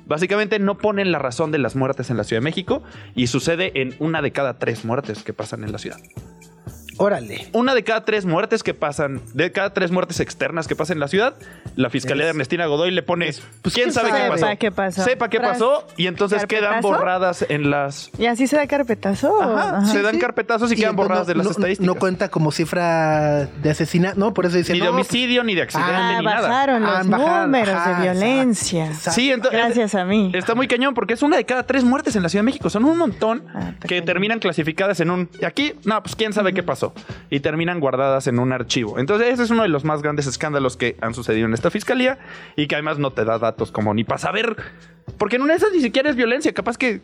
Básicamente 0.09 0.59
no 0.59 0.79
ponen 0.79 1.13
la 1.13 1.19
razón 1.19 1.53
de 1.53 1.59
las 1.59 1.77
muertes 1.77 2.11
en 2.11 2.17
la 2.17 2.25
Ciudad 2.25 2.41
de 2.41 2.45
México 2.45 2.83
y 3.15 3.27
sucede 3.27 3.81
en 3.81 3.95
una 3.99 4.23
de 4.23 4.33
cada 4.33 4.59
tres 4.59 4.85
muertes 4.85 5.23
que 5.23 5.35
pasan 5.35 5.65
en 5.65 5.73
la 5.73 5.79
ciudad. 5.79 5.99
Órale. 6.99 7.49
Una 7.53 7.75
de 7.75 7.85
cada 7.85 8.05
tres 8.05 8.25
muertes 8.27 8.63
que 8.63 8.75
pasan, 8.75 9.21
de 9.35 9.51
cada 9.53 9.73
tres 9.73 9.91
muertes 9.91 10.21
externas 10.21 10.67
que 10.69 10.77
pasan 10.77 10.97
en 10.97 11.01
la 11.01 11.09
ciudad, 11.09 11.35
la 11.77 11.91
fiscalía 11.91 12.25
de 12.25 12.31
Ernestina 12.31 12.67
Godoy 12.67 12.91
le 12.91 13.03
pone, 13.03 13.27
pues 13.63 13.75
quién 13.75 13.91
¿quién 13.91 13.93
sabe 13.93 14.11
qué 14.11 14.29
pasó. 14.29 14.37
Sepa 14.47 14.57
qué 14.57 14.71
pasó. 14.73 15.05
Sepa 15.05 15.29
qué 15.31 15.41
pasó 15.41 15.87
y 15.97 16.07
entonces 16.09 16.45
quedan 16.47 16.81
borradas 16.81 17.45
en 17.49 17.71
las... 17.71 18.11
¿Y 18.19 18.27
así 18.27 18.47
se 18.47 18.57
da 18.57 18.67
carpetazo? 18.67 19.41
Ajá, 19.43 19.85
se 19.87 20.03
dan 20.03 20.19
carpetazos 20.19 20.73
y, 20.73 20.77
quedan 20.77 20.97
borradas 20.97 21.27
de 21.27 21.35
las 21.35 21.45
no, 21.45 21.51
no- 21.51 21.57
estadísticas. 21.57 21.87
No 21.87 21.95
cuenta 21.95 22.29
como 22.29 22.51
cifra 22.53 23.47
de 23.47 23.71
asesinato, 23.71 24.19
no, 24.19 24.35
por 24.35 24.47
eso 24.47 24.57
dice 24.57 24.73
ni 24.73 24.81
de 24.81 24.87
no, 24.87 24.91
homicidio, 24.93 25.45
ni 25.45 25.55
de 25.55 25.63
accidente, 25.63 25.93
Ah, 25.95 26.17
ni 26.19 26.25
nada. 26.25 26.41
bajaron 26.49 26.83
los 26.83 27.09
bajado, 27.09 27.47
números 27.47 27.87
de 27.87 28.03
violencia. 28.03 28.87
exacto. 28.87 29.13
Sí, 29.13 29.31
entonces... 29.31 29.59
Gracias 29.61 29.95
a 29.95 30.05
mí. 30.05 30.31
Está 30.35 30.55
muy 30.55 30.67
cañón 30.69 30.95
porque 30.95 31.15
es 31.15 31.23
una 31.23 31.37
de 31.37 31.45
cada 31.45 31.65
tres 31.65 31.85
muertes 31.85 32.17
en 32.17 32.23
la 32.23 32.29
Ciudad 32.29 32.41
de 32.43 32.47
México. 32.47 32.69
Son 32.71 32.85
un 32.85 32.99
montón 32.99 33.45
Ah, 33.55 33.73
que 33.87 34.03
terminan 34.03 34.39
clasificadas 34.41 35.01
en 35.01 35.11
un. 35.11 35.29
Y 35.41 35.45
aquí, 35.45 35.73
no, 35.85 36.03
pues 36.03 36.15
quién 36.17 36.33
sabe 36.33 36.53
qué 36.53 36.63
pasó. 36.63 36.88
Y 37.31 37.41
terminan 37.41 37.81
guardadas 37.81 38.27
en 38.27 38.39
un 38.39 38.53
archivo. 38.53 38.99
Entonces, 38.99 39.29
ese 39.33 39.43
es 39.45 39.51
uno 39.51 39.63
de 39.63 39.69
los 39.69 39.85
más 39.85 40.03
grandes 40.03 40.27
escándalos 40.27 40.77
que 40.77 40.97
han 41.01 41.15
sucedido 41.15 41.47
en 41.47 41.55
esta 41.55 41.71
fiscalía 41.71 42.19
y 42.57 42.67
que 42.67 42.75
además 42.75 42.99
no 42.99 43.11
te 43.13 43.25
da 43.25 43.39
datos 43.39 43.73
como 43.73 43.95
ni 43.95 44.05
para 44.05 44.19
saber. 44.19 44.57
Porque 45.19 45.37
en 45.37 45.43
una 45.43 45.55
de 45.55 45.59
esas 45.59 45.73
ni 45.73 45.81
siquiera 45.81 46.11
es 46.11 46.17
violencia. 46.17 46.53
Capaz 46.53 46.77
que 46.79 47.01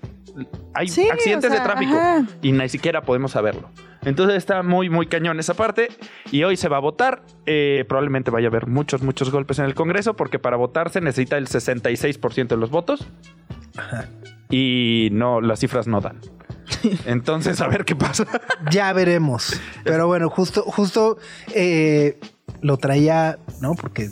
hay 0.75 0.89
Sí, 0.89 1.09
accidentes 1.11 1.51
o 1.51 1.55
sea, 1.55 1.63
de 1.63 1.69
tráfico 1.69 1.97
ajá. 1.97 2.27
y 2.43 2.53
ni 2.53 2.69
siquiera 2.69 3.03
podemos 3.03 3.33
saberlo. 3.33 3.71
Entonces 4.05 4.37
está 4.37 4.63
muy, 4.63 4.91
muy 4.91 5.07
cañón 5.07 5.41
esa 5.41 5.55
parte. 5.55 5.89
Y 6.31 6.45
hoy 6.45 6.57
se 6.57 6.69
va 6.69 6.77
a 6.77 6.81
votar. 6.81 7.23
Eh, 7.47 7.85
probablemente 7.89 8.31
vaya 8.31 8.49
a 8.49 8.51
haber 8.51 8.67
muchos, 8.67 9.03
muchos 9.03 9.31
golpes 9.31 9.59
en 9.59 9.65
el 9.65 9.75
Congreso 9.75 10.15
porque 10.15 10.39
para 10.39 10.57
votar 10.57 10.91
se 10.91 11.01
necesita 11.01 11.39
el 11.39 11.49
66% 11.49 12.49
de 12.49 12.57
los 12.57 12.71
votos. 12.71 13.07
Y 14.51 15.09
no, 15.13 15.41
las 15.41 15.61
cifras 15.61 15.87
no 15.87 16.01
dan. 16.01 16.21
Entonces, 17.07 17.61
a 17.61 17.69
ver 17.69 17.85
qué 17.85 17.97
pasa. 17.97 18.27
Ya 18.71 18.93
veremos. 18.93 19.61
Pero 19.85 20.07
bueno, 20.07 20.31
justo, 20.31 20.63
justo 20.63 21.19
eh, 21.55 22.19
lo 22.61 22.77
traía, 22.79 23.39
¿no? 23.61 23.75
Porque 23.75 24.11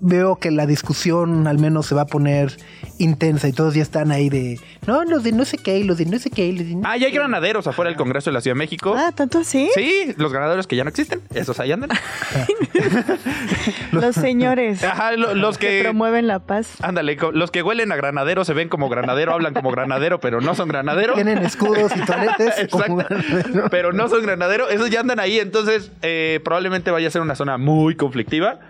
veo 0.00 0.36
que 0.36 0.50
la 0.50 0.66
discusión 0.66 1.46
al 1.46 1.58
menos 1.58 1.86
se 1.86 1.94
va 1.94 2.02
a 2.02 2.06
poner 2.06 2.56
intensa 2.98 3.48
y 3.48 3.52
todos 3.52 3.74
ya 3.74 3.82
están 3.82 4.12
ahí 4.12 4.28
de, 4.28 4.58
no, 4.86 5.04
los 5.04 5.22
de 5.22 5.32
no 5.32 5.44
sé 5.44 5.58
qué, 5.58 5.82
los 5.84 5.98
de 5.98 6.06
no 6.06 6.18
sé 6.18 6.30
qué, 6.30 6.52
los 6.52 6.66
de 6.66 6.74
no 6.74 6.82
Ah, 6.84 6.96
y 6.96 7.04
hay 7.04 7.12
granaderos 7.12 7.66
afuera 7.66 7.88
del 7.90 7.96
Congreso 7.96 8.30
de 8.30 8.34
la 8.34 8.40
Ciudad 8.40 8.54
de 8.54 8.58
México. 8.58 8.94
Ah, 8.96 9.12
¿tanto 9.14 9.38
así? 9.38 9.70
Sí, 9.74 10.14
los 10.16 10.32
granaderos 10.32 10.66
que 10.66 10.76
ya 10.76 10.84
no 10.84 10.90
existen. 10.90 11.20
Esos 11.34 11.58
ahí 11.60 11.72
andan. 11.72 11.90
Los 13.92 14.14
señores 14.14 14.82
Ajá, 14.84 15.12
lo- 15.12 15.34
los 15.34 15.58
que 15.58 15.68
que. 15.68 15.82
promueven 15.82 16.26
la 16.26 16.38
paz. 16.40 16.74
Ándale, 16.82 17.16
los 17.32 17.50
que 17.50 17.62
huelen 17.62 17.92
a 17.92 17.96
granadero 17.96 18.44
se 18.44 18.54
ven 18.54 18.68
como 18.68 18.88
granadero, 18.88 19.32
hablan 19.32 19.54
como 19.54 19.70
granadero, 19.70 20.20
pero 20.20 20.40
no 20.40 20.54
son 20.54 20.68
granadero. 20.68 21.14
tienen 21.14 21.38
escudos 21.38 21.92
y 21.96 22.00
toaletes. 22.04 22.68
como- 22.70 23.00
Exacto. 23.00 23.64
Pero 23.70 23.92
no 23.92 24.08
son 24.08 24.22
granadero. 24.22 24.68
Esos 24.68 24.90
ya 24.90 25.00
andan 25.00 25.20
ahí. 25.20 25.38
Entonces, 25.38 25.90
eh, 26.02 26.40
probablemente 26.44 26.90
vaya 26.90 27.08
a 27.08 27.10
ser 27.10 27.22
una 27.22 27.34
zona 27.34 27.58
muy 27.58 27.94
conflictiva. 27.96 28.60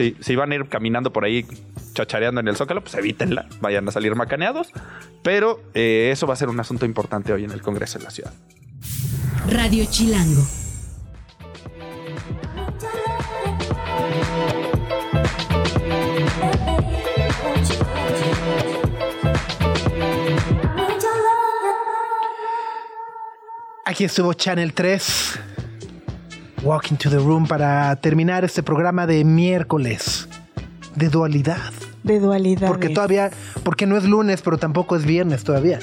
Si, 0.00 0.16
si 0.18 0.34
van 0.34 0.50
a 0.50 0.54
ir 0.54 0.66
caminando 0.66 1.12
por 1.12 1.26
ahí 1.26 1.44
chachareando 1.92 2.40
en 2.40 2.48
el 2.48 2.56
zócalo, 2.56 2.80
pues 2.80 2.94
evítenla. 2.94 3.46
Vayan 3.60 3.86
a 3.86 3.92
salir 3.92 4.14
macaneados. 4.14 4.72
Pero 5.22 5.60
eh, 5.74 6.08
eso 6.10 6.26
va 6.26 6.32
a 6.32 6.36
ser 6.38 6.48
un 6.48 6.58
asunto 6.58 6.86
importante 6.86 7.34
hoy 7.34 7.44
en 7.44 7.50
el 7.50 7.60
Congreso 7.60 7.98
de 7.98 8.04
la 8.04 8.10
ciudad. 8.10 8.32
Radio 9.50 9.84
Chilango. 9.90 10.42
Aquí 23.84 24.04
estuvo 24.04 24.32
Channel 24.32 24.72
3. 24.72 25.40
Walking 26.62 26.96
to 26.96 27.10
the 27.10 27.16
Room 27.16 27.46
para 27.46 27.96
terminar 27.96 28.44
este 28.44 28.62
programa 28.62 29.06
de 29.06 29.24
miércoles 29.24 30.28
de 30.94 31.08
dualidad. 31.08 31.72
De 32.02 32.18
dualidad. 32.18 32.68
Porque 32.68 32.90
todavía, 32.90 33.30
porque 33.62 33.86
no 33.86 33.96
es 33.96 34.04
lunes, 34.04 34.42
pero 34.42 34.58
tampoco 34.58 34.96
es 34.96 35.04
viernes 35.04 35.44
todavía. 35.44 35.78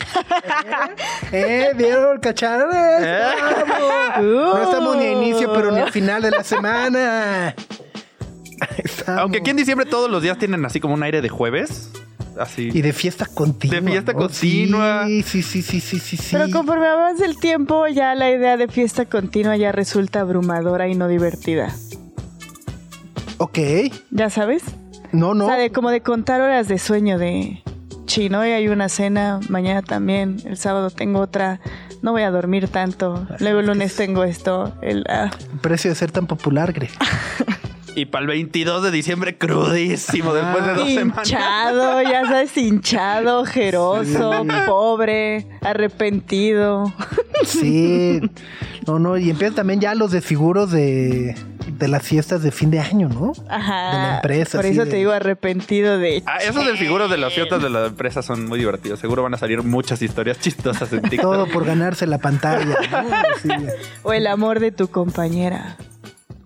¿Eh? 1.32 1.72
¿Vieron? 1.76 2.20
¿Cacharon? 2.20 2.70
¿Eh? 2.76 3.22
Estamos. 3.24 4.24
No 4.24 4.64
estamos 4.64 4.98
ni 4.98 5.06
a 5.06 5.12
inicio, 5.12 5.52
pero 5.54 5.72
ni 5.72 5.80
al 5.80 5.92
final 5.92 6.22
de 6.22 6.32
la 6.32 6.44
semana. 6.44 7.56
Estamos. 8.78 9.22
Aunque 9.22 9.40
aquí 9.40 9.50
en 9.52 9.58
diciembre 9.58 9.86
todos 9.86 10.10
los 10.10 10.22
días 10.22 10.38
tienen 10.38 10.66
así 10.66 10.80
como 10.80 10.94
un 10.94 11.04
aire 11.04 11.22
de 11.22 11.30
jueves. 11.30 11.92
Así. 12.40 12.70
Y 12.74 12.82
de 12.82 12.94
fiesta 12.94 13.26
continua. 13.26 13.80
De 13.80 13.88
fiesta 13.88 14.14
¿no? 14.14 14.20
continua. 14.20 15.06
Sí, 15.08 15.24
sí, 15.24 15.42
sí, 15.42 15.62
sí, 15.62 16.00
sí, 16.00 16.18
sí. 16.18 16.30
Pero 16.32 16.50
conforme 16.52 16.88
avanza 16.88 17.26
el 17.26 17.38
tiempo, 17.38 17.88
ya 17.88 18.16
la 18.16 18.30
idea 18.32 18.58
de 18.58 18.68
fiesta 18.68 19.06
continua 19.06 19.58
ya 19.58 19.72
resulta 19.72 20.22
abrumadora 20.22 20.88
y 20.88 20.96
no 20.96 21.08
divertida. 21.08 21.76
Ok. 23.38 23.60
¿Ya 24.12 24.30
sabes? 24.30 24.64
No, 25.12 25.34
no. 25.34 25.46
O 25.46 25.48
sea, 25.48 25.58
de, 25.58 25.72
como 25.72 25.90
de 25.90 26.02
contar 26.02 26.42
horas 26.42 26.68
de 26.68 26.80
sueño 26.80 27.18
de 27.18 27.64
chino, 28.06 28.40
hoy 28.40 28.50
hay 28.50 28.68
una 28.68 28.90
cena, 28.90 29.40
mañana 29.50 29.82
también, 29.82 30.38
el 30.46 30.58
sábado 30.58 30.90
tengo 30.90 31.20
otra, 31.20 31.60
no 32.02 32.14
voy 32.14 32.24
a 32.24 32.32
dormir 32.32 32.70
tanto, 32.70 33.28
luego 33.40 33.60
el 33.60 33.68
lunes 33.68 33.96
tengo 33.96 34.24
esto, 34.24 34.74
el... 34.82 35.04
ah. 35.10 35.30
El 35.52 35.60
precio 35.60 35.92
de 35.92 35.96
ser 35.96 36.12
tan 36.12 36.26
popular, 36.26 36.72
Gre. 36.74 36.90
Y 38.00 38.06
para 38.06 38.22
el 38.22 38.28
22 38.28 38.84
de 38.84 38.92
diciembre, 38.92 39.38
crudísimo, 39.40 40.32
después 40.34 40.64
de 40.68 40.74
dos 40.76 40.88
semanas. 40.88 41.28
hinchado, 41.28 42.02
ya 42.04 42.26
sabes, 42.26 42.56
hinchado, 42.56 43.44
jeroso, 43.46 44.46
pobre, 44.68 45.48
arrepentido. 45.62 46.94
Sí. 47.44 48.20
No, 48.86 49.00
no. 49.00 49.18
Y 49.18 49.30
empiezan 49.32 49.56
también 49.56 49.80
ya 49.80 49.96
los 49.96 50.12
desfiguros 50.12 50.72
de, 50.72 51.36
de 51.68 51.88
las 51.88 52.04
fiestas 52.04 52.44
de 52.44 52.52
fin 52.52 52.70
de 52.70 52.80
año, 52.80 53.10
¿no? 53.10 53.34
Ajá. 53.50 53.88
De 53.88 53.98
la 53.98 54.16
empresa, 54.18 54.58
Por 54.60 54.66
eso 54.68 54.86
de- 54.86 54.92
te 54.92 54.98
digo 54.98 55.12
arrepentido 55.12 55.98
de... 55.98 56.22
Ah, 56.28 56.38
esos 56.38 56.66
del 56.68 56.78
figuros 56.78 57.10
de 57.10 57.18
las 57.18 57.34
fiestas 57.34 57.62
de 57.64 57.70
la 57.72 57.88
empresa 57.88 58.22
son 58.22 58.46
muy 58.48 58.60
divertidos. 58.60 59.00
Seguro 59.00 59.24
van 59.24 59.34
a 59.34 59.38
salir 59.38 59.64
muchas 59.64 60.02
historias 60.04 60.40
chistosas 60.40 60.94
en 60.94 61.02
TikTok. 61.02 61.22
Todo 61.22 61.48
por 61.48 61.66
ganarse 61.66 62.06
la 62.06 62.20
pantalla. 62.20 62.66
¿no? 62.92 63.10
Sí. 63.42 63.50
O 64.04 64.14
el 64.14 64.28
amor 64.28 64.60
de 64.60 64.72
tu 64.72 64.88
compañera. 64.90 65.78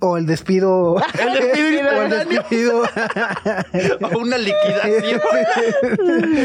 O 0.04 0.18
el 0.18 0.26
despido. 0.26 0.96
El 1.20 1.34
despido 1.34 1.90
o 1.96 2.02
el 2.02 2.28
despido. 2.28 2.82
O 4.16 4.18
una 4.18 4.38
liquidación. 4.40 5.22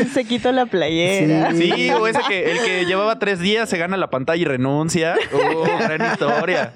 Se 0.13 0.25
quitó 0.27 0.53
la 0.53 0.67
playera. 0.67 1.53
Sí, 1.53 1.91
o 1.91 2.07
ese 2.07 2.21
que 2.29 2.53
el 2.53 2.59
que 2.59 2.85
llevaba 2.85 3.19
tres 3.19 3.41
días 3.41 3.69
se 3.69 3.79
gana 3.79 3.97
la 3.97 4.11
pantalla 4.11 4.43
y 4.43 4.45
renuncia. 4.45 5.17
Oh, 5.33 5.65
gran 5.79 6.13
historia. 6.13 6.75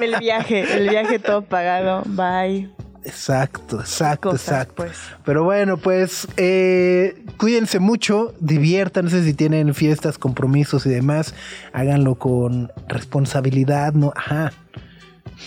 El 0.00 0.16
viaje, 0.16 0.74
el 0.74 0.88
viaje 0.88 1.18
todo 1.18 1.42
pagado. 1.42 2.02
Bye. 2.06 2.70
Exacto, 3.04 3.80
exacto, 3.80 4.30
Cosas, 4.30 4.48
exacto. 4.48 4.74
pues. 4.76 4.98
Pero 5.24 5.44
bueno, 5.44 5.76
pues 5.76 6.28
eh, 6.38 7.22
cuídense 7.36 7.78
mucho, 7.78 8.34
diviértanse 8.40 9.22
si 9.22 9.34
tienen 9.34 9.74
fiestas, 9.74 10.16
compromisos 10.16 10.86
y 10.86 10.90
demás, 10.90 11.34
háganlo 11.72 12.14
con 12.14 12.72
responsabilidad, 12.88 13.92
¿no? 13.92 14.12
Ajá. 14.16 14.52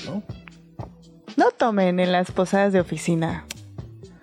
No 0.06 0.43
tomen 1.58 2.00
en 2.00 2.12
las 2.12 2.32
posadas 2.32 2.74
de 2.74 2.80
oficina. 2.80 3.46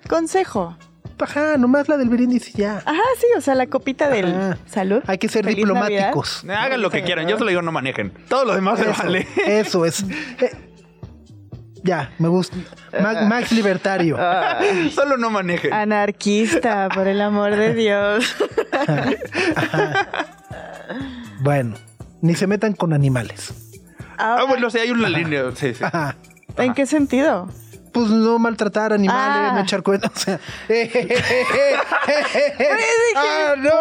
Consejo. 0.09 0.77
Ajá, 1.19 1.59
nomás 1.59 1.87
la 1.89 1.99
del 1.99 2.09
brindis 2.09 2.49
y 2.55 2.63
ya. 2.63 2.79
Ajá, 2.79 3.03
sí, 3.19 3.27
o 3.37 3.41
sea, 3.43 3.55
la 3.55 3.67
copita 3.67 4.09
del 4.09 4.35
Ajá. 4.35 4.59
salud. 4.67 5.03
Hay 5.07 5.19
que 5.19 5.29
ser 5.29 5.45
Feliz 5.45 5.59
diplomáticos. 5.59 6.45
Hagan 6.49 6.81
lo 6.81 6.91
que 6.91 7.03
quieran. 7.03 7.29
Yo 7.29 7.37
solo 7.37 7.51
digo 7.51 7.61
no 7.63 7.73
manejen. 7.73 8.13
Todo 8.29 8.47
lo 8.47 8.55
demás 8.55 8.79
se 8.79 8.89
Eso, 8.91 9.03
vale. 9.03 9.29
eso 9.47 9.85
es. 9.85 10.05
Eh, 10.41 10.51
ya, 11.83 12.11
me 12.19 12.29
gusta. 12.29 12.57
Ma- 13.01 13.23
Max 13.23 13.53
Libertario. 13.53 14.19
Solo 14.95 15.17
no 15.17 15.31
manejen. 15.31 15.71
Navidad. 15.71 15.83
Anarquista, 15.83 16.89
por 16.91 17.07
el 17.09 17.21
amor 17.23 17.57
de 17.57 17.75
Dios. 17.75 18.37
Bueno, 21.41 21.75
ni 22.21 22.35
se 22.35 22.47
metan 22.47 22.75
con 22.75 22.93
animales. 22.93 23.55
Ah, 24.19 24.33
Ahora, 24.33 24.45
bueno, 24.45 24.69
sí, 24.71 24.79
hay 24.79 24.91
una 24.91 25.09
línea. 25.09 25.45
Sí, 25.55 25.73
sí. 25.75 25.83
Ajá. 25.83 26.17
¿En 26.59 26.75
qué 26.75 26.87
sentido? 26.87 27.49
Pues 27.93 28.09
no 28.09 28.39
maltratar 28.39 28.93
animales, 28.93 29.51
Ah. 29.51 29.53
no 29.55 29.61
echar 29.63 29.83
cuentas. 29.83 30.13
O 30.15 30.19
sea, 30.19 30.39
ah, 33.17 33.55
no, 33.59 33.73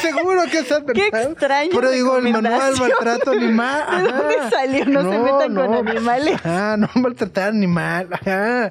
seguro 0.00 0.42
que 0.50 0.58
estás 0.58 0.82
Qué 0.94 1.08
pensando. 1.10 1.30
extraña 1.30 1.70
Pero 1.72 1.90
digo, 1.90 2.16
el 2.18 2.28
manual 2.32 2.74
maltrato 2.78 3.30
animal. 3.32 3.84
¿De 4.04 4.08
ajá. 4.10 4.16
dónde 4.18 4.50
salió? 4.50 4.84
No 4.86 5.02
se 5.02 5.18
metan 5.18 5.54
con 5.54 5.74
animales. 5.88 6.40
Ah, 6.44 6.76
no 6.78 6.88
maltratar 6.94 7.48
animal. 7.48 8.08
Ajá. 8.12 8.70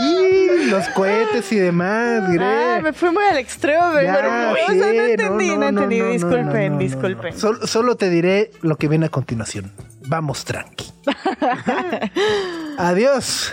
Y 0.00 0.64
los 0.70 0.88
cohetes 0.88 1.52
y 1.52 1.56
demás, 1.56 2.30
Gre. 2.32 2.44
Ah, 2.44 2.80
me 2.82 2.92
fui 2.92 3.10
muy 3.10 3.24
al 3.24 3.36
extremo, 3.38 3.90
pero, 3.92 4.22
no, 4.32 4.52
o 4.52 4.56
sea, 4.56 4.68
sí, 4.68 4.74
no 4.76 4.84
entendí, 4.86 5.48
no, 5.50 5.56
no, 5.58 5.68
entendí. 5.68 5.98
no, 6.00 6.06
no, 6.06 6.10
disculpen, 6.12 6.44
no, 6.46 6.68
no, 6.70 6.74
no, 6.74 6.78
disculpen. 6.78 7.34
no. 7.34 7.38
Sol- 7.40 7.68
solo 7.68 7.96
te 7.96 8.08
diré 8.10 8.50
lo 8.62 8.76
que 8.76 8.88
viene 8.88 9.06
a 9.06 9.08
continuación. 9.10 9.70
Vamos 10.08 10.44
tranqui. 10.44 10.86
Adiós. 12.78 13.52